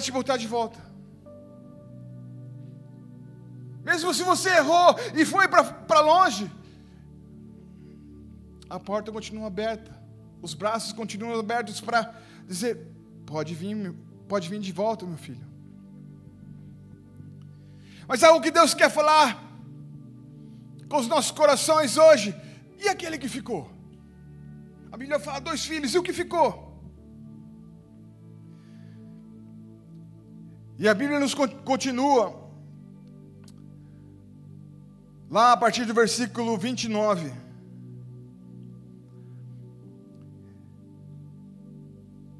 te 0.00 0.12
botar 0.12 0.36
de 0.36 0.46
volta. 0.46 0.89
Mesmo 3.90 4.14
se 4.14 4.22
você 4.22 4.50
errou 4.60 4.88
e 5.20 5.24
foi 5.24 5.48
para 5.48 6.00
longe, 6.00 6.48
a 8.76 8.78
porta 8.78 9.10
continua 9.10 9.48
aberta, 9.48 9.90
os 10.40 10.54
braços 10.54 10.92
continuam 10.92 11.40
abertos 11.40 11.80
para 11.80 12.14
dizer: 12.46 12.74
pode 13.26 13.52
vir, 13.52 13.92
pode 14.28 14.48
vir 14.48 14.60
de 14.60 14.70
volta, 14.70 15.04
meu 15.04 15.18
filho. 15.18 15.44
Mas 18.06 18.22
algo 18.22 18.40
que 18.40 18.52
Deus 18.52 18.74
quer 18.74 18.90
falar 18.90 19.28
com 20.88 20.98
os 21.02 21.08
nossos 21.08 21.32
corações 21.32 21.96
hoje, 21.96 22.28
e 22.78 22.88
aquele 22.88 23.18
que 23.18 23.28
ficou? 23.28 23.62
A 24.92 24.96
Bíblia 24.96 25.18
fala 25.18 25.40
dois 25.40 25.64
filhos, 25.64 25.94
e 25.94 25.98
o 25.98 26.02
que 26.02 26.12
ficou? 26.12 26.48
E 30.78 30.88
a 30.88 30.94
Bíblia 30.94 31.18
nos 31.18 31.34
continua 31.34 32.39
lá 35.30 35.52
a 35.52 35.56
partir 35.56 35.84
do 35.84 35.94
versículo 35.94 36.58
29. 36.58 37.32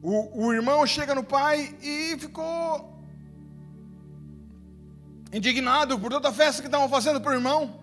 O, 0.03 0.47
o 0.47 0.53
irmão 0.53 0.85
chega 0.87 1.15
no 1.15 1.23
pai 1.23 1.77
e 1.81 2.17
ficou 2.19 2.99
indignado 5.33 5.99
por 5.99 6.11
toda 6.11 6.31
a 6.31 6.33
festa 6.33 6.63
que 6.63 6.69
estavam 6.69 6.89
fazendo 6.89 7.21
para 7.21 7.33
o 7.33 7.35
irmão. 7.35 7.79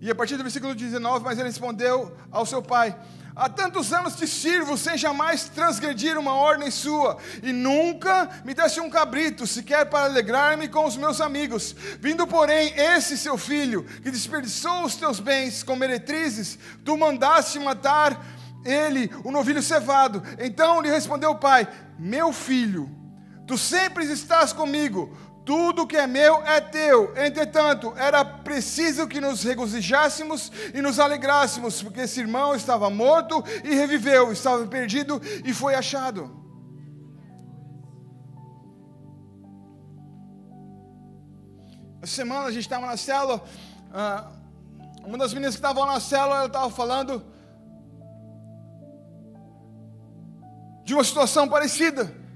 E 0.00 0.10
a 0.10 0.14
partir 0.14 0.36
do 0.36 0.42
versículo 0.42 0.74
19, 0.74 1.24
mas 1.24 1.38
ele 1.38 1.48
respondeu 1.48 2.14
ao 2.30 2.44
seu 2.44 2.62
pai: 2.62 2.96
Há 3.38 3.48
tantos 3.48 3.92
anos 3.92 4.16
te 4.16 4.26
sirvo 4.26 4.76
sem 4.76 4.98
jamais 4.98 5.44
transgredir 5.44 6.18
uma 6.18 6.34
ordem 6.34 6.72
sua, 6.72 7.18
e 7.40 7.52
nunca 7.52 8.28
me 8.44 8.52
deste 8.52 8.80
um 8.80 8.90
cabrito, 8.90 9.46
sequer 9.46 9.86
para 9.86 10.06
alegrar-me 10.06 10.66
com 10.66 10.84
os 10.84 10.96
meus 10.96 11.20
amigos. 11.20 11.72
Vindo, 12.00 12.26
porém, 12.26 12.74
esse 12.76 13.16
seu 13.16 13.38
filho, 13.38 13.84
que 14.02 14.10
desperdiçou 14.10 14.82
os 14.82 14.96
teus 14.96 15.20
bens 15.20 15.62
com 15.62 15.76
meretrizes, 15.76 16.58
tu 16.84 16.96
mandaste 16.96 17.60
matar 17.60 18.20
ele, 18.64 19.08
o 19.22 19.30
novilho 19.30 19.62
cevado. 19.62 20.20
Então 20.40 20.80
lhe 20.80 20.90
respondeu 20.90 21.30
o 21.30 21.38
pai: 21.38 21.68
Meu 21.96 22.32
filho, 22.32 22.90
tu 23.46 23.56
sempre 23.56 24.04
estás 24.06 24.52
comigo 24.52 25.16
tudo 25.48 25.86
que 25.86 25.96
é 25.96 26.06
meu 26.06 26.42
é 26.44 26.60
teu. 26.60 27.16
Entretanto, 27.16 27.94
era 27.96 28.22
preciso 28.22 29.08
que 29.08 29.18
nos 29.18 29.42
regozijássemos 29.42 30.52
e 30.74 30.82
nos 30.82 31.00
alegrássemos, 31.00 31.82
porque 31.82 32.02
esse 32.02 32.20
irmão 32.20 32.54
estava 32.54 32.90
morto 32.90 33.42
e 33.64 33.74
reviveu, 33.74 34.30
estava 34.30 34.66
perdido 34.66 35.18
e 35.46 35.54
foi 35.54 35.74
achado. 35.74 36.30
Essa 42.02 42.16
semana 42.16 42.48
a 42.48 42.52
gente 42.52 42.64
estava 42.64 42.84
na 42.84 42.98
célula, 42.98 43.42
ah, 43.90 44.30
uma 45.02 45.16
das 45.16 45.32
meninas 45.32 45.54
que 45.54 45.60
estavam 45.60 45.86
na 45.86 45.98
célula, 45.98 46.36
ela 46.36 46.46
estava 46.46 46.68
falando 46.68 47.24
de 50.84 50.92
uma 50.92 51.04
situação 51.04 51.48
parecida 51.48 52.27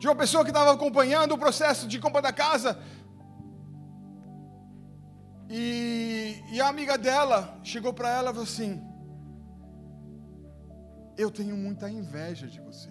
de 0.00 0.06
uma 0.08 0.16
pessoa 0.16 0.42
que 0.44 0.50
estava 0.50 0.72
acompanhando 0.72 1.32
o 1.34 1.38
processo 1.44 1.86
de 1.86 1.98
compra 2.04 2.22
da 2.26 2.32
casa. 2.32 2.70
E, 5.58 6.42
e 6.52 6.60
a 6.60 6.68
amiga 6.68 6.96
dela 7.06 7.38
chegou 7.62 7.92
para 7.98 8.08
ela 8.08 8.30
e 8.30 8.34
falou 8.36 8.48
assim: 8.52 8.70
Eu 11.18 11.30
tenho 11.30 11.54
muita 11.64 11.90
inveja 11.90 12.46
de 12.54 12.60
você. 12.68 12.88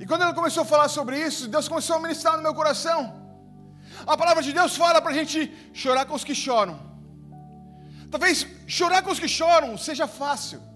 E 0.00 0.06
quando 0.10 0.22
ela 0.22 0.34
começou 0.40 0.64
a 0.64 0.70
falar 0.74 0.88
sobre 0.88 1.16
isso, 1.28 1.46
Deus 1.46 1.68
começou 1.68 1.94
a 1.94 2.00
ministrar 2.00 2.36
no 2.36 2.42
meu 2.42 2.54
coração. 2.60 3.00
A 4.04 4.16
palavra 4.16 4.42
de 4.42 4.52
Deus 4.52 4.74
fala 4.74 5.00
para 5.00 5.12
a 5.12 5.18
gente 5.20 5.38
chorar 5.72 6.06
com 6.06 6.16
os 6.20 6.24
que 6.24 6.34
choram. 6.34 6.76
Talvez 8.10 8.44
chorar 8.66 9.00
com 9.02 9.12
os 9.12 9.20
que 9.20 9.28
choram 9.28 9.78
seja 9.78 10.08
fácil. 10.08 10.71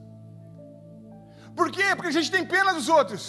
Por 1.58 1.68
quê? 1.74 1.86
Porque 1.96 2.12
a 2.12 2.16
gente 2.18 2.30
tem 2.34 2.44
pena 2.54 2.72
dos 2.78 2.88
outros. 2.98 3.24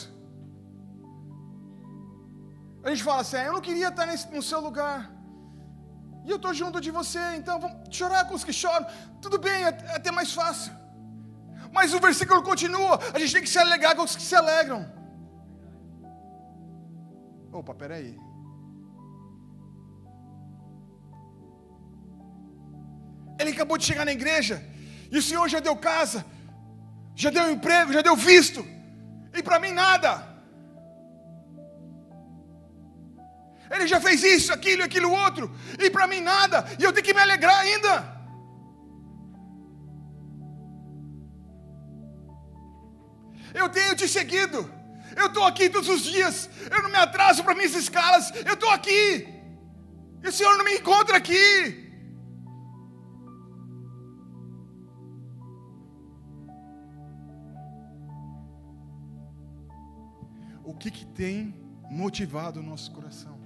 A 2.85 2.89
gente 2.89 3.03
fala 3.09 3.21
assim: 3.21 3.37
ah, 3.37 3.45
eu 3.49 3.53
não 3.57 3.61
queria 3.67 3.89
estar 3.93 4.05
nesse, 4.09 4.27
no 4.37 4.43
seu 4.49 4.59
lugar. 4.67 4.99
E 6.25 6.29
eu 6.29 6.37
estou 6.39 6.53
junto 6.61 6.81
de 6.85 6.91
você, 6.99 7.23
então 7.39 7.55
vamos 7.63 7.95
chorar 7.97 8.25
com 8.27 8.35
os 8.35 8.43
que 8.47 8.53
choram. 8.61 8.85
Tudo 9.21 9.37
bem, 9.47 9.59
é, 9.63 9.69
é 9.93 9.95
até 9.95 10.11
mais 10.19 10.33
fácil. 10.39 10.73
Mas 11.77 11.93
o 11.93 11.99
versículo 12.07 12.41
continua: 12.51 12.99
a 13.15 13.19
gente 13.19 13.33
tem 13.35 13.43
que 13.47 13.53
se 13.55 13.59
alegrar 13.65 13.95
com 13.95 14.03
os 14.03 14.15
que 14.15 14.25
se 14.29 14.35
alegram. 14.35 14.81
Opa, 17.59 17.73
peraí. 17.73 18.11
Ele 23.39 23.51
acabou 23.51 23.77
de 23.77 23.85
chegar 23.85 24.05
na 24.05 24.11
igreja, 24.19 24.55
e 25.11 25.17
o 25.17 25.21
Senhor 25.21 25.47
já 25.47 25.59
deu 25.59 25.75
casa, 25.75 26.25
já 27.17 27.31
deu 27.31 27.51
emprego, 27.51 27.91
já 27.91 28.03
deu 28.03 28.15
visto, 28.15 28.63
e 29.33 29.41
para 29.41 29.59
mim 29.59 29.71
nada. 29.71 30.11
Ele 33.71 33.87
já 33.87 33.99
fez 33.99 34.23
isso, 34.23 34.53
aquilo, 34.53 34.83
aquilo 34.83 35.11
outro, 35.11 35.51
e 35.79 35.89
para 35.89 36.05
mim 36.05 36.21
nada, 36.21 36.63
e 36.79 36.83
eu 36.83 36.93
tenho 36.93 37.03
que 37.03 37.15
me 37.15 37.19
alegrar 37.19 37.59
ainda. 37.61 38.15
Eu 43.51 43.67
tenho 43.69 43.95
te 43.95 44.07
seguido, 44.07 44.71
eu 45.15 45.25
estou 45.25 45.43
aqui 45.43 45.71
todos 45.71 45.89
os 45.89 46.03
dias, 46.03 46.47
eu 46.69 46.83
não 46.83 46.91
me 46.91 46.97
atraso 46.97 47.43
para 47.43 47.55
minhas 47.55 47.73
escalas, 47.73 48.31
eu 48.45 48.53
estou 48.53 48.69
aqui, 48.69 49.27
e 50.23 50.27
o 50.27 50.31
Senhor 50.31 50.55
não 50.55 50.63
me 50.63 50.75
encontra 50.75 51.17
aqui. 51.17 51.86
Que, 60.91 60.99
que 60.99 61.05
tem 61.05 61.55
motivado 61.89 62.59
o 62.59 62.63
nosso 62.63 62.91
coração. 62.91 63.37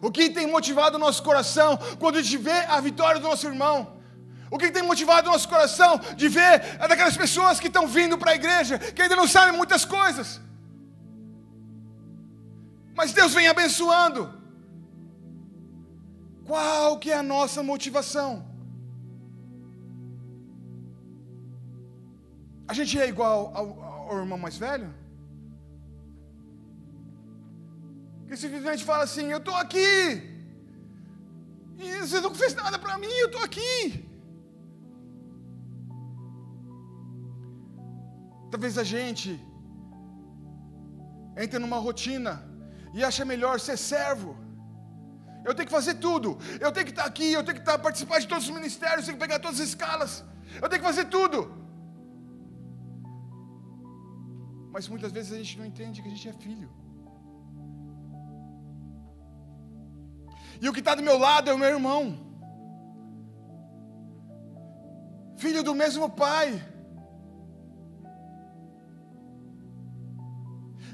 O 0.00 0.10
que 0.12 0.30
tem 0.30 0.46
motivado 0.46 0.96
o 0.96 1.00
nosso 1.00 1.22
coração 1.22 1.76
quando 1.98 2.18
a 2.18 2.22
gente 2.22 2.36
vê 2.36 2.58
a 2.68 2.80
vitória 2.80 3.20
do 3.20 3.28
nosso 3.28 3.46
irmão? 3.46 3.98
O 4.50 4.56
que 4.56 4.70
tem 4.70 4.82
motivado 4.82 5.28
o 5.28 5.32
nosso 5.32 5.48
coração 5.48 6.00
de 6.16 6.28
ver 6.28 6.62
é 6.78 6.88
daquelas 6.88 7.16
pessoas 7.16 7.60
que 7.60 7.66
estão 7.66 7.86
vindo 7.86 8.16
para 8.16 8.30
a 8.30 8.34
igreja, 8.34 8.78
que 8.78 9.02
ainda 9.02 9.16
não 9.16 9.26
sabem 9.26 9.54
muitas 9.54 9.84
coisas. 9.84 10.40
Mas 12.94 13.12
Deus 13.12 13.34
vem 13.34 13.48
abençoando. 13.48 14.32
Qual 16.46 16.98
que 16.98 17.10
é 17.10 17.16
a 17.18 17.22
nossa 17.22 17.62
motivação? 17.62 18.47
A 22.70 22.74
gente 22.78 22.94
é 23.00 23.08
igual 23.08 23.50
ao, 23.58 23.66
ao 24.10 24.18
irmão 24.22 24.38
mais 24.46 24.58
velho? 24.58 24.88
Que 28.26 28.36
simplesmente 28.36 28.84
fala 28.90 29.04
assim: 29.04 29.26
Eu 29.36 29.38
estou 29.38 29.56
aqui. 29.64 29.90
E 31.78 31.88
você 32.00 32.20
não 32.20 32.34
fez 32.34 32.54
nada 32.54 32.78
para 32.84 32.98
mim, 33.02 33.14
eu 33.22 33.28
estou 33.28 33.42
aqui. 33.48 33.74
Talvez 38.50 38.76
a 38.82 38.84
gente 38.94 39.30
entre 41.36 41.58
numa 41.58 41.78
rotina 41.86 42.32
e 42.92 43.04
acha 43.08 43.24
melhor 43.24 43.60
ser 43.60 43.76
servo. 43.76 44.36
Eu 45.44 45.54
tenho 45.54 45.68
que 45.68 45.76
fazer 45.78 45.94
tudo. 46.06 46.36
Eu 46.60 46.72
tenho 46.72 46.86
que 46.86 46.92
estar 46.92 47.04
aqui, 47.04 47.32
eu 47.32 47.44
tenho 47.44 47.56
que 47.58 47.62
estar 47.62 47.78
participar 47.78 48.18
de 48.18 48.28
todos 48.32 48.44
os 48.48 48.54
ministérios, 48.58 49.00
eu 49.00 49.06
tenho 49.06 49.18
que 49.18 49.24
pegar 49.26 49.38
todas 49.38 49.60
as 49.60 49.68
escalas. 49.68 50.12
Eu 50.60 50.68
tenho 50.68 50.82
que 50.82 50.88
fazer 50.88 51.06
tudo. 51.06 51.38
Mas 54.72 54.88
muitas 54.88 55.12
vezes 55.16 55.32
a 55.32 55.38
gente 55.42 55.58
não 55.58 55.66
entende 55.70 56.02
que 56.02 56.08
a 56.08 56.10
gente 56.10 56.28
é 56.28 56.32
filho. 56.32 56.70
E 60.60 60.68
o 60.68 60.72
que 60.72 60.80
está 60.80 60.94
do 60.94 61.02
meu 61.02 61.18
lado 61.18 61.48
é 61.50 61.54
o 61.54 61.58
meu 61.58 61.68
irmão. 61.68 62.02
Filho 65.36 65.62
do 65.62 65.74
mesmo 65.74 66.10
pai. 66.10 66.48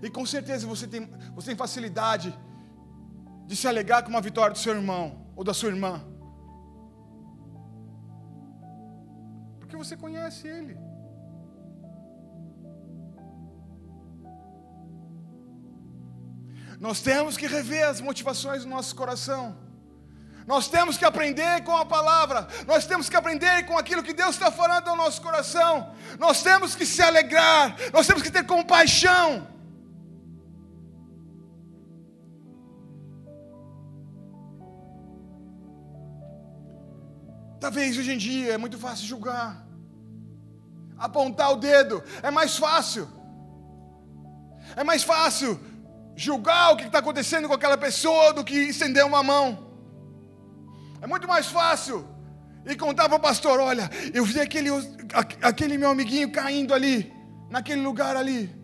E 0.03 0.11
com 0.11 0.25
certeza 0.27 0.67
você 0.67 0.87
tem, 0.87 1.03
você 1.35 1.49
tem 1.51 1.57
facilidade 1.57 2.31
de 3.47 3.57
se 3.57 3.67
alegar 3.67 4.03
com 4.03 4.11
uma 4.11 4.21
vitória 4.21 4.53
do 4.53 4.59
seu 4.59 4.75
irmão 4.75 5.05
ou 5.35 5.43
da 5.43 5.55
sua 5.55 5.71
irmã. 5.71 5.95
Porque 9.61 9.77
você 9.77 9.97
conhece 9.97 10.47
ele. 10.47 10.77
Nós 16.85 17.01
temos 17.01 17.39
que 17.39 17.47
rever 17.47 17.85
as 17.89 17.99
motivações 18.07 18.63
do 18.63 18.69
nosso 18.69 18.95
coração. 18.95 19.57
Nós 20.47 20.69
temos 20.69 20.99
que 20.99 21.07
aprender 21.07 21.65
com 21.65 21.75
a 21.75 21.87
palavra, 21.87 22.47
nós 22.67 22.85
temos 22.85 23.09
que 23.09 23.17
aprender 23.17 23.65
com 23.65 23.79
aquilo 23.79 24.03
que 24.03 24.13
Deus 24.13 24.35
está 24.35 24.51
falando 24.51 24.89
ao 24.89 24.97
nosso 25.03 25.23
coração, 25.23 25.95
nós 26.19 26.43
temos 26.43 26.75
que 26.75 26.85
se 26.85 27.01
alegrar, 27.01 27.75
nós 27.91 28.07
temos 28.07 28.23
que 28.23 28.31
ter 28.31 28.45
compaixão. 28.45 29.49
Talvez 37.59 37.97
hoje 37.97 38.13
em 38.13 38.19
dia 38.19 38.53
é 38.53 38.59
muito 38.59 38.79
fácil 38.79 39.07
julgar, 39.07 39.67
apontar 40.99 41.51
o 41.51 41.57
dedo, 41.57 42.05
é 42.23 42.31
mais 42.31 42.59
fácil, 42.59 43.09
é 44.77 44.85
mais 44.85 45.03
fácil 45.03 45.59
julgar 46.17 46.73
o 46.73 46.77
que 46.77 46.85
está 46.85 46.99
acontecendo 46.99 47.49
com 47.49 47.55
aquela 47.55 47.77
pessoa 47.77 48.33
do 48.33 48.45
que 48.45 48.55
estender 48.55 49.05
uma 49.05 49.23
mão. 49.23 49.73
É 51.01 51.07
muito 51.07 51.29
mais 51.29 51.47
fácil 51.47 52.07
e 52.67 52.77
contar 52.77 53.09
para 53.09 53.17
o 53.17 53.21
pastor: 53.21 53.61
olha, 53.61 53.91
eu 54.13 54.25
vi 54.25 54.41
aquele, 54.41 54.71
aquele 55.43 55.77
meu 55.77 55.91
amiguinho 55.91 56.31
caindo 56.31 56.73
ali, 56.73 57.13
naquele 57.51 57.83
lugar 57.83 58.17
ali. 58.17 58.55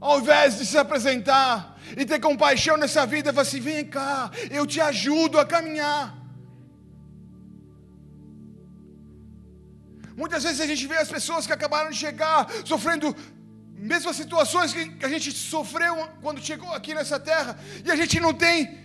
Ao 0.00 0.20
invés 0.20 0.58
de 0.58 0.66
se 0.66 0.76
apresentar 0.76 1.78
e 1.96 2.04
ter 2.04 2.20
compaixão 2.20 2.76
nessa 2.76 3.06
vida, 3.06 3.32
falar 3.32 3.42
assim: 3.42 3.60
vem 3.60 3.84
cá, 3.84 4.30
eu 4.50 4.66
te 4.66 4.80
ajudo 4.80 5.38
a 5.38 5.46
caminhar. 5.46 6.24
Muitas 10.16 10.44
vezes 10.44 10.60
a 10.60 10.66
gente 10.66 10.86
vê 10.86 10.96
as 10.96 11.08
pessoas 11.08 11.46
que 11.46 11.52
acabaram 11.52 11.90
de 11.90 11.96
chegar 11.96 12.48
sofrendo 12.64 13.14
mesmas 13.84 14.16
situações 14.16 14.72
que 14.72 15.04
a 15.04 15.08
gente 15.08 15.30
sofreu 15.30 15.94
quando 16.22 16.40
chegou 16.42 16.72
aqui 16.72 16.94
nessa 16.94 17.20
terra, 17.20 17.58
e 17.84 17.90
a 17.90 17.96
gente 17.96 18.18
não 18.18 18.32
tem 18.32 18.82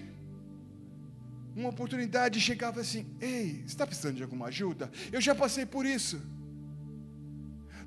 uma 1.56 1.70
oportunidade 1.70 2.38
de 2.38 2.46
chegar 2.46 2.78
assim: 2.78 3.06
Ei, 3.22 3.62
você 3.62 3.68
está 3.68 3.88
precisando 3.88 4.18
de 4.18 4.24
alguma 4.24 4.48
ajuda? 4.48 4.92
Eu 5.12 5.22
já 5.22 5.34
passei 5.34 5.66
por 5.66 5.86
isso. 5.86 6.22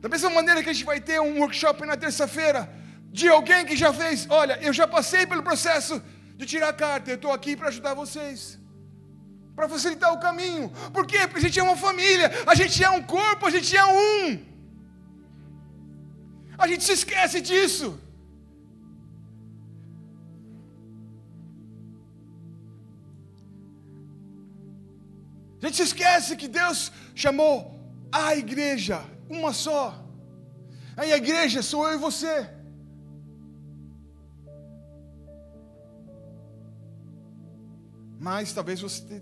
Da 0.00 0.08
mesma 0.08 0.30
maneira 0.30 0.62
que 0.62 0.70
a 0.70 0.72
gente 0.72 0.84
vai 0.84 1.00
ter 1.00 1.20
um 1.20 1.38
workshop 1.40 1.84
na 1.86 1.96
terça-feira, 1.96 2.68
de 3.10 3.28
alguém 3.28 3.66
que 3.66 3.76
já 3.76 3.92
fez: 3.92 4.26
Olha, 4.30 4.58
eu 4.62 4.72
já 4.72 4.88
passei 4.88 5.26
pelo 5.26 5.42
processo 5.42 6.02
de 6.36 6.46
tirar 6.46 6.70
a 6.70 6.72
carta, 6.72 7.10
eu 7.10 7.16
estou 7.16 7.32
aqui 7.32 7.54
para 7.54 7.68
ajudar 7.68 7.94
vocês. 7.94 8.58
Para 9.54 9.68
facilitar 9.68 10.14
o 10.14 10.18
caminho. 10.18 10.70
Por 10.94 11.06
quê? 11.06 11.20
Porque 11.26 11.40
a 11.40 11.42
gente 11.42 11.60
é 11.60 11.62
uma 11.62 11.76
família, 11.76 12.32
a 12.46 12.54
gente 12.54 12.82
é 12.82 12.88
um 12.88 13.02
corpo, 13.02 13.46
a 13.46 13.50
gente 13.50 13.76
é 13.76 13.84
um. 13.84 14.51
A 16.62 16.66
gente 16.70 16.84
se 16.84 16.92
esquece 16.92 17.40
disso. 17.40 17.86
A 25.60 25.66
gente 25.66 25.76
se 25.76 25.82
esquece 25.82 26.36
que 26.36 26.46
Deus 26.46 26.92
chamou 27.22 27.56
a 28.12 28.36
igreja, 28.36 28.98
uma 29.28 29.52
só. 29.52 29.84
Aí 30.96 31.12
a 31.12 31.16
igreja 31.16 31.62
sou 31.62 31.82
eu 31.88 31.94
e 31.94 32.04
você. 32.06 32.48
Mas 38.20 38.52
talvez 38.52 38.80
você 38.80 39.20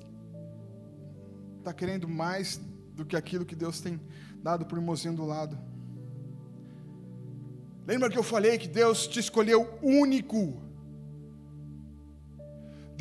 está 1.58 1.72
querendo 1.72 2.06
mais 2.06 2.60
do 2.94 3.06
que 3.06 3.16
aquilo 3.16 3.46
que 3.46 3.56
Deus 3.56 3.80
tem 3.80 3.98
dado 4.42 4.66
para 4.66 4.76
o 4.76 4.80
irmãozinho 4.82 5.14
do 5.14 5.24
lado. 5.24 5.69
Lembra 7.90 8.08
que 8.08 8.18
eu 8.22 8.22
falei 8.22 8.56
que 8.56 8.68
Deus 8.68 8.98
te 9.12 9.18
escolheu 9.18 9.60
único? 9.82 10.40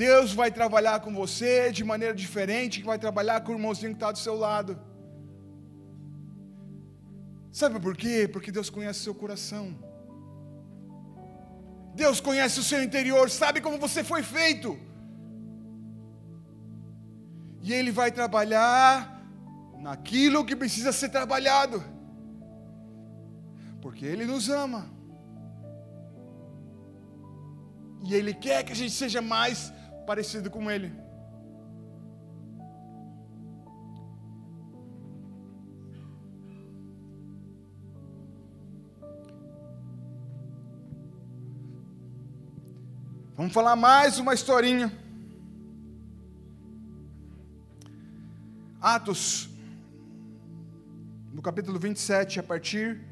Deus 0.05 0.33
vai 0.39 0.49
trabalhar 0.59 0.97
com 1.01 1.13
você 1.13 1.71
de 1.71 1.83
maneira 1.83 2.15
diferente, 2.23 2.79
que 2.79 2.87
vai 2.91 2.97
trabalhar 2.97 3.41
com 3.41 3.51
o 3.51 3.55
irmãozinho 3.57 3.91
que 3.91 3.97
está 3.97 4.11
do 4.11 4.17
seu 4.17 4.35
lado. 4.45 4.73
Sabe 7.51 7.79
por 7.79 7.95
quê? 7.95 8.27
Porque 8.33 8.51
Deus 8.51 8.71
conhece 8.71 9.01
o 9.01 9.03
seu 9.03 9.13
coração. 9.13 9.65
Deus 11.93 12.19
conhece 12.19 12.59
o 12.59 12.67
seu 12.71 12.81
interior, 12.81 13.29
sabe 13.29 13.61
como 13.61 13.77
você 13.77 14.03
foi 14.03 14.23
feito. 14.23 14.75
E 17.61 17.71
Ele 17.71 17.91
vai 17.91 18.11
trabalhar 18.11 19.23
naquilo 19.77 20.43
que 20.43 20.55
precisa 20.55 20.91
ser 20.91 21.09
trabalhado. 21.09 21.99
Porque 24.00 24.14
Ele 24.14 24.26
nos 24.26 24.47
ama. 24.47 24.89
E 28.02 28.14
Ele 28.14 28.34
quer 28.34 28.64
que 28.64 28.72
a 28.72 28.76
gente 28.76 28.93
seja 28.93 29.22
mais 29.22 29.74
parecido 30.08 30.50
com 30.50 30.72
Ele. 30.72 30.89
Vamos 43.36 43.52
falar 43.52 43.76
mais 43.76 44.18
uma 44.18 44.34
historinha. 44.34 44.89
Atos, 48.80 49.50
no 51.34 51.41
capítulo 51.41 51.78
27, 51.78 52.39
a 52.39 52.43
partir 52.43 53.10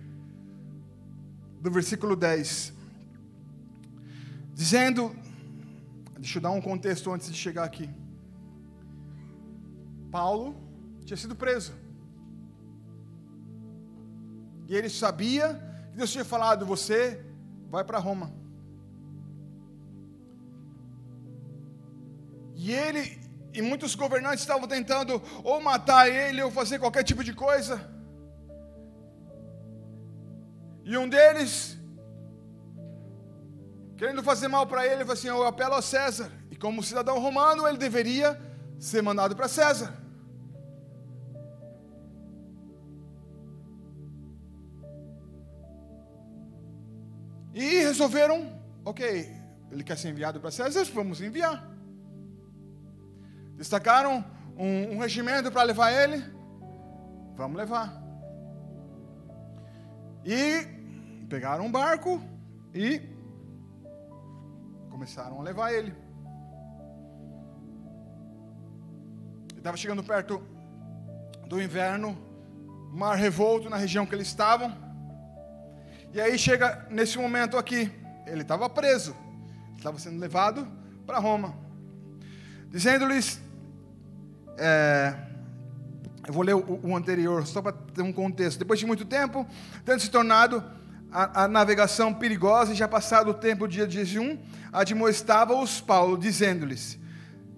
do 1.67 1.71
versículo 1.71 2.15
10. 2.15 2.73
Dizendo 4.53 5.15
Deixa 6.19 6.39
eu 6.39 6.41
dar 6.41 6.51
um 6.51 6.61
contexto 6.61 7.11
antes 7.11 7.31
de 7.31 7.37
chegar 7.37 7.63
aqui. 7.63 7.89
Paulo 10.11 10.55
tinha 11.05 11.15
sido 11.15 11.35
preso. 11.35 11.73
E 14.67 14.75
ele 14.75 14.89
sabia 14.89 15.53
que 15.91 15.97
Deus 15.97 16.11
tinha 16.11 16.25
falado: 16.25 16.65
você 16.65 17.23
vai 17.69 17.83
para 17.83 17.99
Roma. 17.99 18.31
E 22.55 22.71
ele 22.71 23.21
e 23.53 23.61
muitos 23.61 23.93
governantes 23.95 24.41
estavam 24.41 24.67
tentando 24.67 25.21
ou 25.43 25.61
matar 25.61 26.09
ele 26.09 26.41
ou 26.41 26.51
fazer 26.51 26.79
qualquer 26.79 27.03
tipo 27.03 27.23
de 27.23 27.33
coisa. 27.33 27.96
E 30.89 30.97
um 30.97 31.09
deles 31.09 31.77
querendo 33.97 34.23
fazer 34.23 34.47
mal 34.47 34.65
para 34.65 34.85
ele, 34.85 34.99
falou 34.99 35.13
assim: 35.13 35.27
Eu 35.27 35.45
apelo 35.45 35.73
a 35.73 35.81
César. 35.81 36.31
E 36.49 36.55
como 36.55 36.81
cidadão 36.81 37.19
romano, 37.19 37.67
ele 37.67 37.77
deveria 37.77 38.39
ser 38.79 39.01
mandado 39.01 39.35
para 39.35 39.49
César. 39.49 39.93
E 47.53 47.79
resolveram, 47.79 48.57
ok, 48.85 49.29
ele 49.69 49.83
quer 49.83 49.97
ser 49.97 50.09
enviado 50.09 50.39
para 50.39 50.51
César, 50.51 50.85
vamos 50.93 51.19
enviar. 51.19 51.67
Destacaram 53.57 54.23
um, 54.55 54.93
um 54.93 54.99
regimento 54.99 55.51
para 55.51 55.63
levar 55.63 55.91
ele, 55.91 56.23
vamos 57.35 57.57
levar. 57.57 58.01
E 60.23 60.76
pegaram 61.29 61.65
um 61.65 61.71
barco 61.71 62.21
e 62.73 63.01
começaram 64.89 65.39
a 65.39 65.43
levar 65.43 65.73
ele. 65.73 65.93
Ele 69.49 69.57
estava 69.57 69.77
chegando 69.77 70.03
perto 70.03 70.41
do 71.47 71.61
inverno, 71.61 72.17
mar 72.93 73.15
revolto 73.15 73.69
na 73.69 73.77
região 73.77 74.05
que 74.05 74.15
eles 74.15 74.27
estavam. 74.27 74.73
E 76.13 76.21
aí 76.21 76.37
chega 76.37 76.87
nesse 76.89 77.17
momento 77.17 77.57
aqui, 77.57 77.91
ele 78.25 78.41
estava 78.41 78.69
preso, 78.69 79.15
estava 79.75 79.99
sendo 79.99 80.19
levado 80.19 80.67
para 81.05 81.19
Roma, 81.19 81.55
dizendo-lhes, 82.69 83.41
é, 84.57 85.13
eu 86.25 86.33
vou 86.33 86.43
ler 86.43 86.55
o, 86.55 86.79
o 86.83 86.95
anterior, 86.95 87.45
só 87.45 87.61
para 87.61 87.73
ter 87.73 88.01
um 88.01 88.13
contexto. 88.13 88.59
Depois 88.59 88.79
de 88.79 88.85
muito 88.85 89.05
tempo, 89.05 89.45
tendo 89.85 89.99
se 89.99 90.09
tornado 90.09 90.76
a, 91.11 91.43
a 91.43 91.47
navegação 91.47 92.13
perigosa 92.13 92.73
e 92.73 92.75
já 92.75 92.87
passado 92.87 93.31
o 93.31 93.33
tempo, 93.33 93.67
dia 93.67 93.87
de 93.87 93.95
jejum, 93.95 94.37
admoestava-os 94.71 95.81
Paulo, 95.81 96.17
dizendo-lhes: 96.17 96.99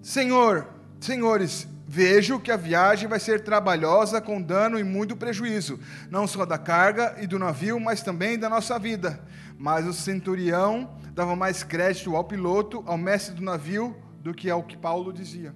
Senhor, 0.02 0.68
senhores, 1.00 1.66
vejo 1.86 2.38
que 2.38 2.52
a 2.52 2.56
viagem 2.56 3.08
vai 3.08 3.18
ser 3.18 3.42
trabalhosa, 3.42 4.20
com 4.20 4.40
dano 4.40 4.78
e 4.78 4.84
muito 4.84 5.16
prejuízo, 5.16 5.80
não 6.08 6.26
só 6.26 6.46
da 6.46 6.56
carga 6.56 7.16
e 7.20 7.26
do 7.26 7.38
navio, 7.38 7.80
mas 7.80 8.02
também 8.02 8.38
da 8.38 8.48
nossa 8.48 8.78
vida. 8.78 9.20
Mas 9.58 9.86
o 9.86 9.92
centurião 9.92 10.96
dava 11.12 11.34
mais 11.36 11.62
crédito 11.62 12.16
ao 12.16 12.24
piloto, 12.24 12.82
ao 12.86 12.96
mestre 12.96 13.34
do 13.34 13.42
navio, 13.42 13.96
do 14.20 14.32
que 14.32 14.48
ao 14.48 14.62
que 14.62 14.76
Paulo 14.76 15.12
dizia. 15.12 15.54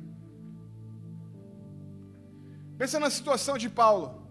Pensa 2.77 2.99
na 2.99 3.09
situação 3.09 3.57
de 3.57 3.71
Paulo. 3.71 4.27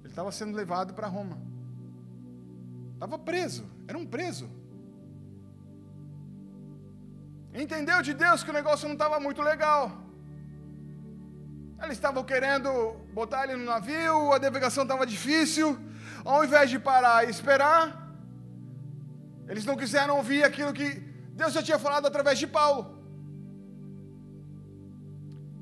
Ele 0.00 0.08
estava 0.08 0.32
sendo 0.32 0.56
levado 0.56 0.92
para 0.92 1.06
Roma. 1.06 1.53
Estava 3.04 3.18
preso, 3.18 3.62
era 3.86 3.98
um 3.98 4.06
preso. 4.12 4.46
Entendeu 7.62 8.00
de 8.00 8.14
Deus 8.14 8.42
que 8.42 8.48
o 8.52 8.58
negócio 8.58 8.88
não 8.88 8.94
estava 8.94 9.20
muito 9.20 9.42
legal. 9.42 9.82
Eles 11.82 11.98
estavam 11.98 12.24
querendo 12.24 12.70
botar 13.18 13.44
ele 13.44 13.56
no 13.56 13.66
navio, 13.66 14.32
a 14.32 14.38
navegação 14.38 14.84
estava 14.84 15.04
difícil. 15.04 15.68
Ao 16.24 16.42
invés 16.46 16.70
de 16.70 16.78
parar 16.78 17.26
e 17.26 17.30
esperar, 17.30 17.84
eles 19.50 19.66
não 19.66 19.76
quiseram 19.76 20.16
ouvir 20.16 20.42
aquilo 20.42 20.72
que 20.72 20.88
Deus 21.40 21.52
já 21.52 21.62
tinha 21.62 21.78
falado 21.78 22.06
através 22.06 22.38
de 22.38 22.46
Paulo. 22.46 22.82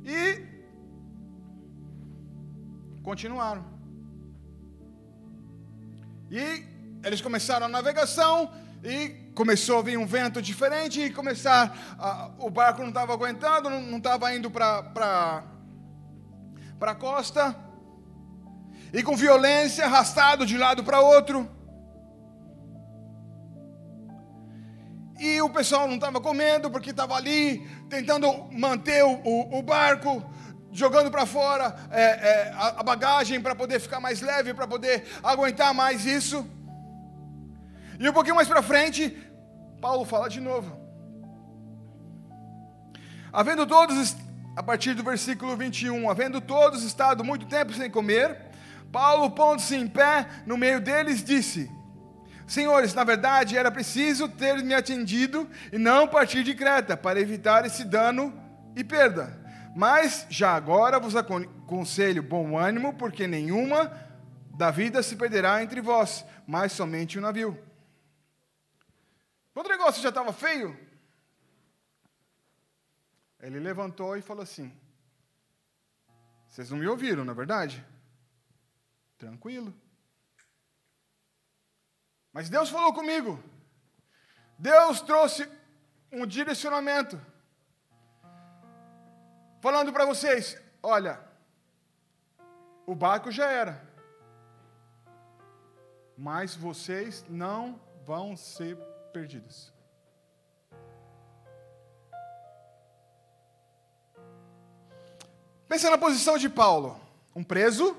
E 0.04 0.20
continuaram. 3.02 3.64
E 6.30 6.71
eles 7.04 7.20
começaram 7.20 7.66
a 7.66 7.68
navegação 7.68 8.50
e 8.82 9.30
começou 9.34 9.78
a 9.78 9.82
vir 9.82 9.98
um 9.98 10.06
vento 10.06 10.42
diferente 10.42 11.00
e 11.00 11.10
começar 11.10 11.96
a, 11.98 12.30
o 12.38 12.50
barco 12.50 12.82
não 12.82 12.88
estava 12.88 13.12
aguentando, 13.12 13.70
não 13.70 13.98
estava 13.98 14.34
indo 14.34 14.50
para 14.50 14.82
para 16.78 16.90
a 16.90 16.94
costa 16.96 17.56
e 18.92 19.02
com 19.02 19.16
violência 19.16 19.84
arrastado 19.84 20.44
de 20.44 20.58
lado 20.58 20.82
para 20.82 21.00
outro. 21.00 21.48
E 25.18 25.40
o 25.40 25.48
pessoal 25.48 25.86
não 25.86 25.94
estava 25.94 26.20
comendo 26.20 26.68
porque 26.68 26.90
estava 26.90 27.14
ali 27.14 27.64
tentando 27.88 28.26
manter 28.50 29.04
o, 29.04 29.12
o, 29.24 29.58
o 29.58 29.62
barco, 29.62 30.24
jogando 30.72 31.10
para 31.10 31.24
fora 31.24 31.76
é, 31.90 32.02
é, 32.02 32.52
a, 32.56 32.80
a 32.80 32.82
bagagem 32.82 33.40
para 33.40 33.54
poder 33.54 33.78
ficar 33.78 34.00
mais 34.00 34.20
leve, 34.20 34.52
para 34.52 34.66
poder 34.66 35.06
aguentar 35.22 35.72
mais 35.72 36.04
isso. 36.04 36.44
E 38.02 38.08
um 38.08 38.12
pouquinho 38.12 38.34
mais 38.34 38.48
para 38.48 38.60
frente, 38.62 39.16
Paulo 39.80 40.04
fala 40.04 40.28
de 40.28 40.40
novo. 40.40 40.76
Havendo 43.32 43.64
todos, 43.64 44.16
a 44.56 44.62
partir 44.62 44.92
do 44.94 45.04
versículo 45.04 45.56
21, 45.56 46.10
havendo 46.10 46.40
todos 46.40 46.82
estado 46.82 47.22
muito 47.22 47.46
tempo 47.46 47.72
sem 47.72 47.88
comer, 47.88 48.36
Paulo, 48.90 49.30
pondo-se 49.30 49.76
em 49.76 49.86
pé 49.86 50.26
no 50.44 50.58
meio 50.58 50.80
deles, 50.80 51.22
disse: 51.22 51.70
Senhores, 52.44 52.92
na 52.92 53.04
verdade 53.04 53.56
era 53.56 53.70
preciso 53.70 54.28
ter 54.28 54.56
me 54.64 54.74
atendido 54.74 55.48
e 55.72 55.78
não 55.78 56.08
partir 56.08 56.42
de 56.42 56.56
Creta, 56.56 56.96
para 56.96 57.20
evitar 57.20 57.64
esse 57.64 57.84
dano 57.84 58.34
e 58.74 58.82
perda. 58.82 59.40
Mas 59.76 60.26
já 60.28 60.56
agora 60.56 60.98
vos 60.98 61.14
aconselho 61.14 62.20
bom 62.20 62.58
ânimo, 62.58 62.94
porque 62.94 63.28
nenhuma 63.28 63.92
da 64.56 64.72
vida 64.72 65.04
se 65.04 65.14
perderá 65.14 65.62
entre 65.62 65.80
vós, 65.80 66.24
mas 66.48 66.72
somente 66.72 67.16
o 67.16 67.22
navio. 67.22 67.70
Quando 69.52 69.66
o 69.66 69.70
negócio 69.70 70.02
já 70.02 70.08
estava 70.08 70.32
feio, 70.32 70.78
ele 73.40 73.58
levantou 73.58 74.16
e 74.16 74.22
falou 74.22 74.42
assim: 74.42 74.72
Vocês 76.46 76.70
não 76.70 76.78
me 76.78 76.86
ouviram, 76.86 77.24
na 77.24 77.32
é 77.32 77.34
verdade? 77.34 77.84
Tranquilo. 79.18 79.74
Mas 82.32 82.48
Deus 82.48 82.70
falou 82.70 82.94
comigo. 82.94 83.42
Deus 84.58 85.00
trouxe 85.00 85.46
um 86.10 86.26
direcionamento. 86.26 87.20
Falando 89.60 89.92
para 89.92 90.06
vocês: 90.06 90.56
olha, 90.82 91.20
o 92.86 92.94
barco 92.94 93.30
já 93.30 93.50
era. 93.50 93.90
Mas 96.16 96.54
vocês 96.54 97.24
não 97.28 97.80
vão 98.04 98.36
ser 98.36 98.76
perdidos. 99.12 99.72
Pensa 105.68 105.90
na 105.90 105.98
posição 105.98 106.36
de 106.36 106.48
Paulo, 106.48 107.00
um 107.34 107.42
preso, 107.42 107.96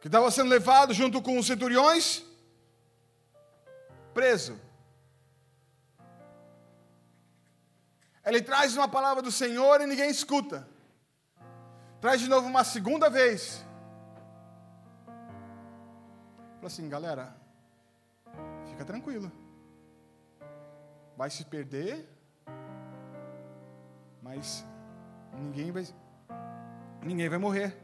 que 0.00 0.08
estava 0.08 0.30
sendo 0.30 0.50
levado 0.50 0.92
junto 0.92 1.22
com 1.22 1.38
os 1.38 1.46
centuriões, 1.46 2.22
preso. 4.12 4.60
Ele 8.24 8.42
traz 8.42 8.76
uma 8.76 8.88
palavra 8.88 9.22
do 9.22 9.30
Senhor 9.30 9.80
e 9.80 9.86
ninguém 9.86 10.10
escuta. 10.10 10.68
Traz 12.00 12.20
de 12.20 12.28
novo 12.28 12.48
uma 12.48 12.64
segunda 12.64 13.08
vez. 13.08 13.64
Fala 16.56 16.66
assim, 16.66 16.88
galera, 16.88 17.45
fica 18.76 18.84
tranquilo. 18.84 19.32
Vai 21.16 21.30
se 21.30 21.44
perder, 21.44 22.06
mas 24.22 24.64
Ninguém 25.38 25.70
vai, 25.70 25.84
ninguém 27.02 27.28
vai 27.28 27.38
morrer. 27.38 27.76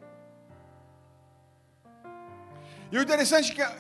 E 2.91 2.97
o 2.97 3.03
interessante 3.03 3.53
é 3.53 3.55
que 3.55 3.63
a, 3.63 3.71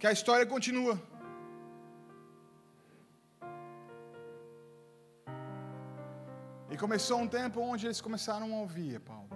que 0.00 0.06
a 0.06 0.12
história 0.12 0.44
continua. 0.44 1.00
E 6.70 6.76
começou 6.76 7.18
um 7.18 7.28
tempo 7.28 7.60
onde 7.60 7.86
eles 7.86 8.00
começaram 8.00 8.52
a 8.52 8.60
ouvir 8.60 9.00
Paulo. 9.00 9.30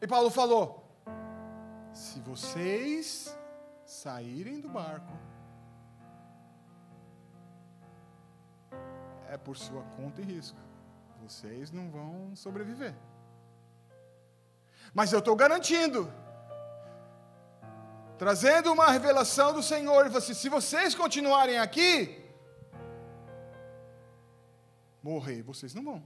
E 0.00 0.06
Paulo 0.06 0.30
falou: 0.30 0.64
se 1.92 2.20
vocês 2.20 3.36
saírem 3.90 4.60
do 4.60 4.68
barco, 4.68 5.14
é 9.28 9.36
por 9.36 9.56
sua 9.56 9.82
conta 9.96 10.20
e 10.20 10.24
risco 10.24 10.58
vocês 11.22 11.70
não 11.70 11.90
vão 11.90 12.34
sobreviver. 12.34 12.94
Mas 14.92 15.12
eu 15.12 15.18
estou 15.18 15.36
garantindo, 15.36 16.12
trazendo 18.18 18.72
uma 18.72 18.90
revelação 18.90 19.52
do 19.52 19.62
Senhor, 19.62 20.06
e 20.06 20.20
se 20.20 20.48
vocês 20.48 20.94
continuarem 20.94 21.58
aqui, 21.58 21.90
morrer 25.02 25.42
vocês 25.42 25.74
não 25.74 25.84
vão. 25.84 26.02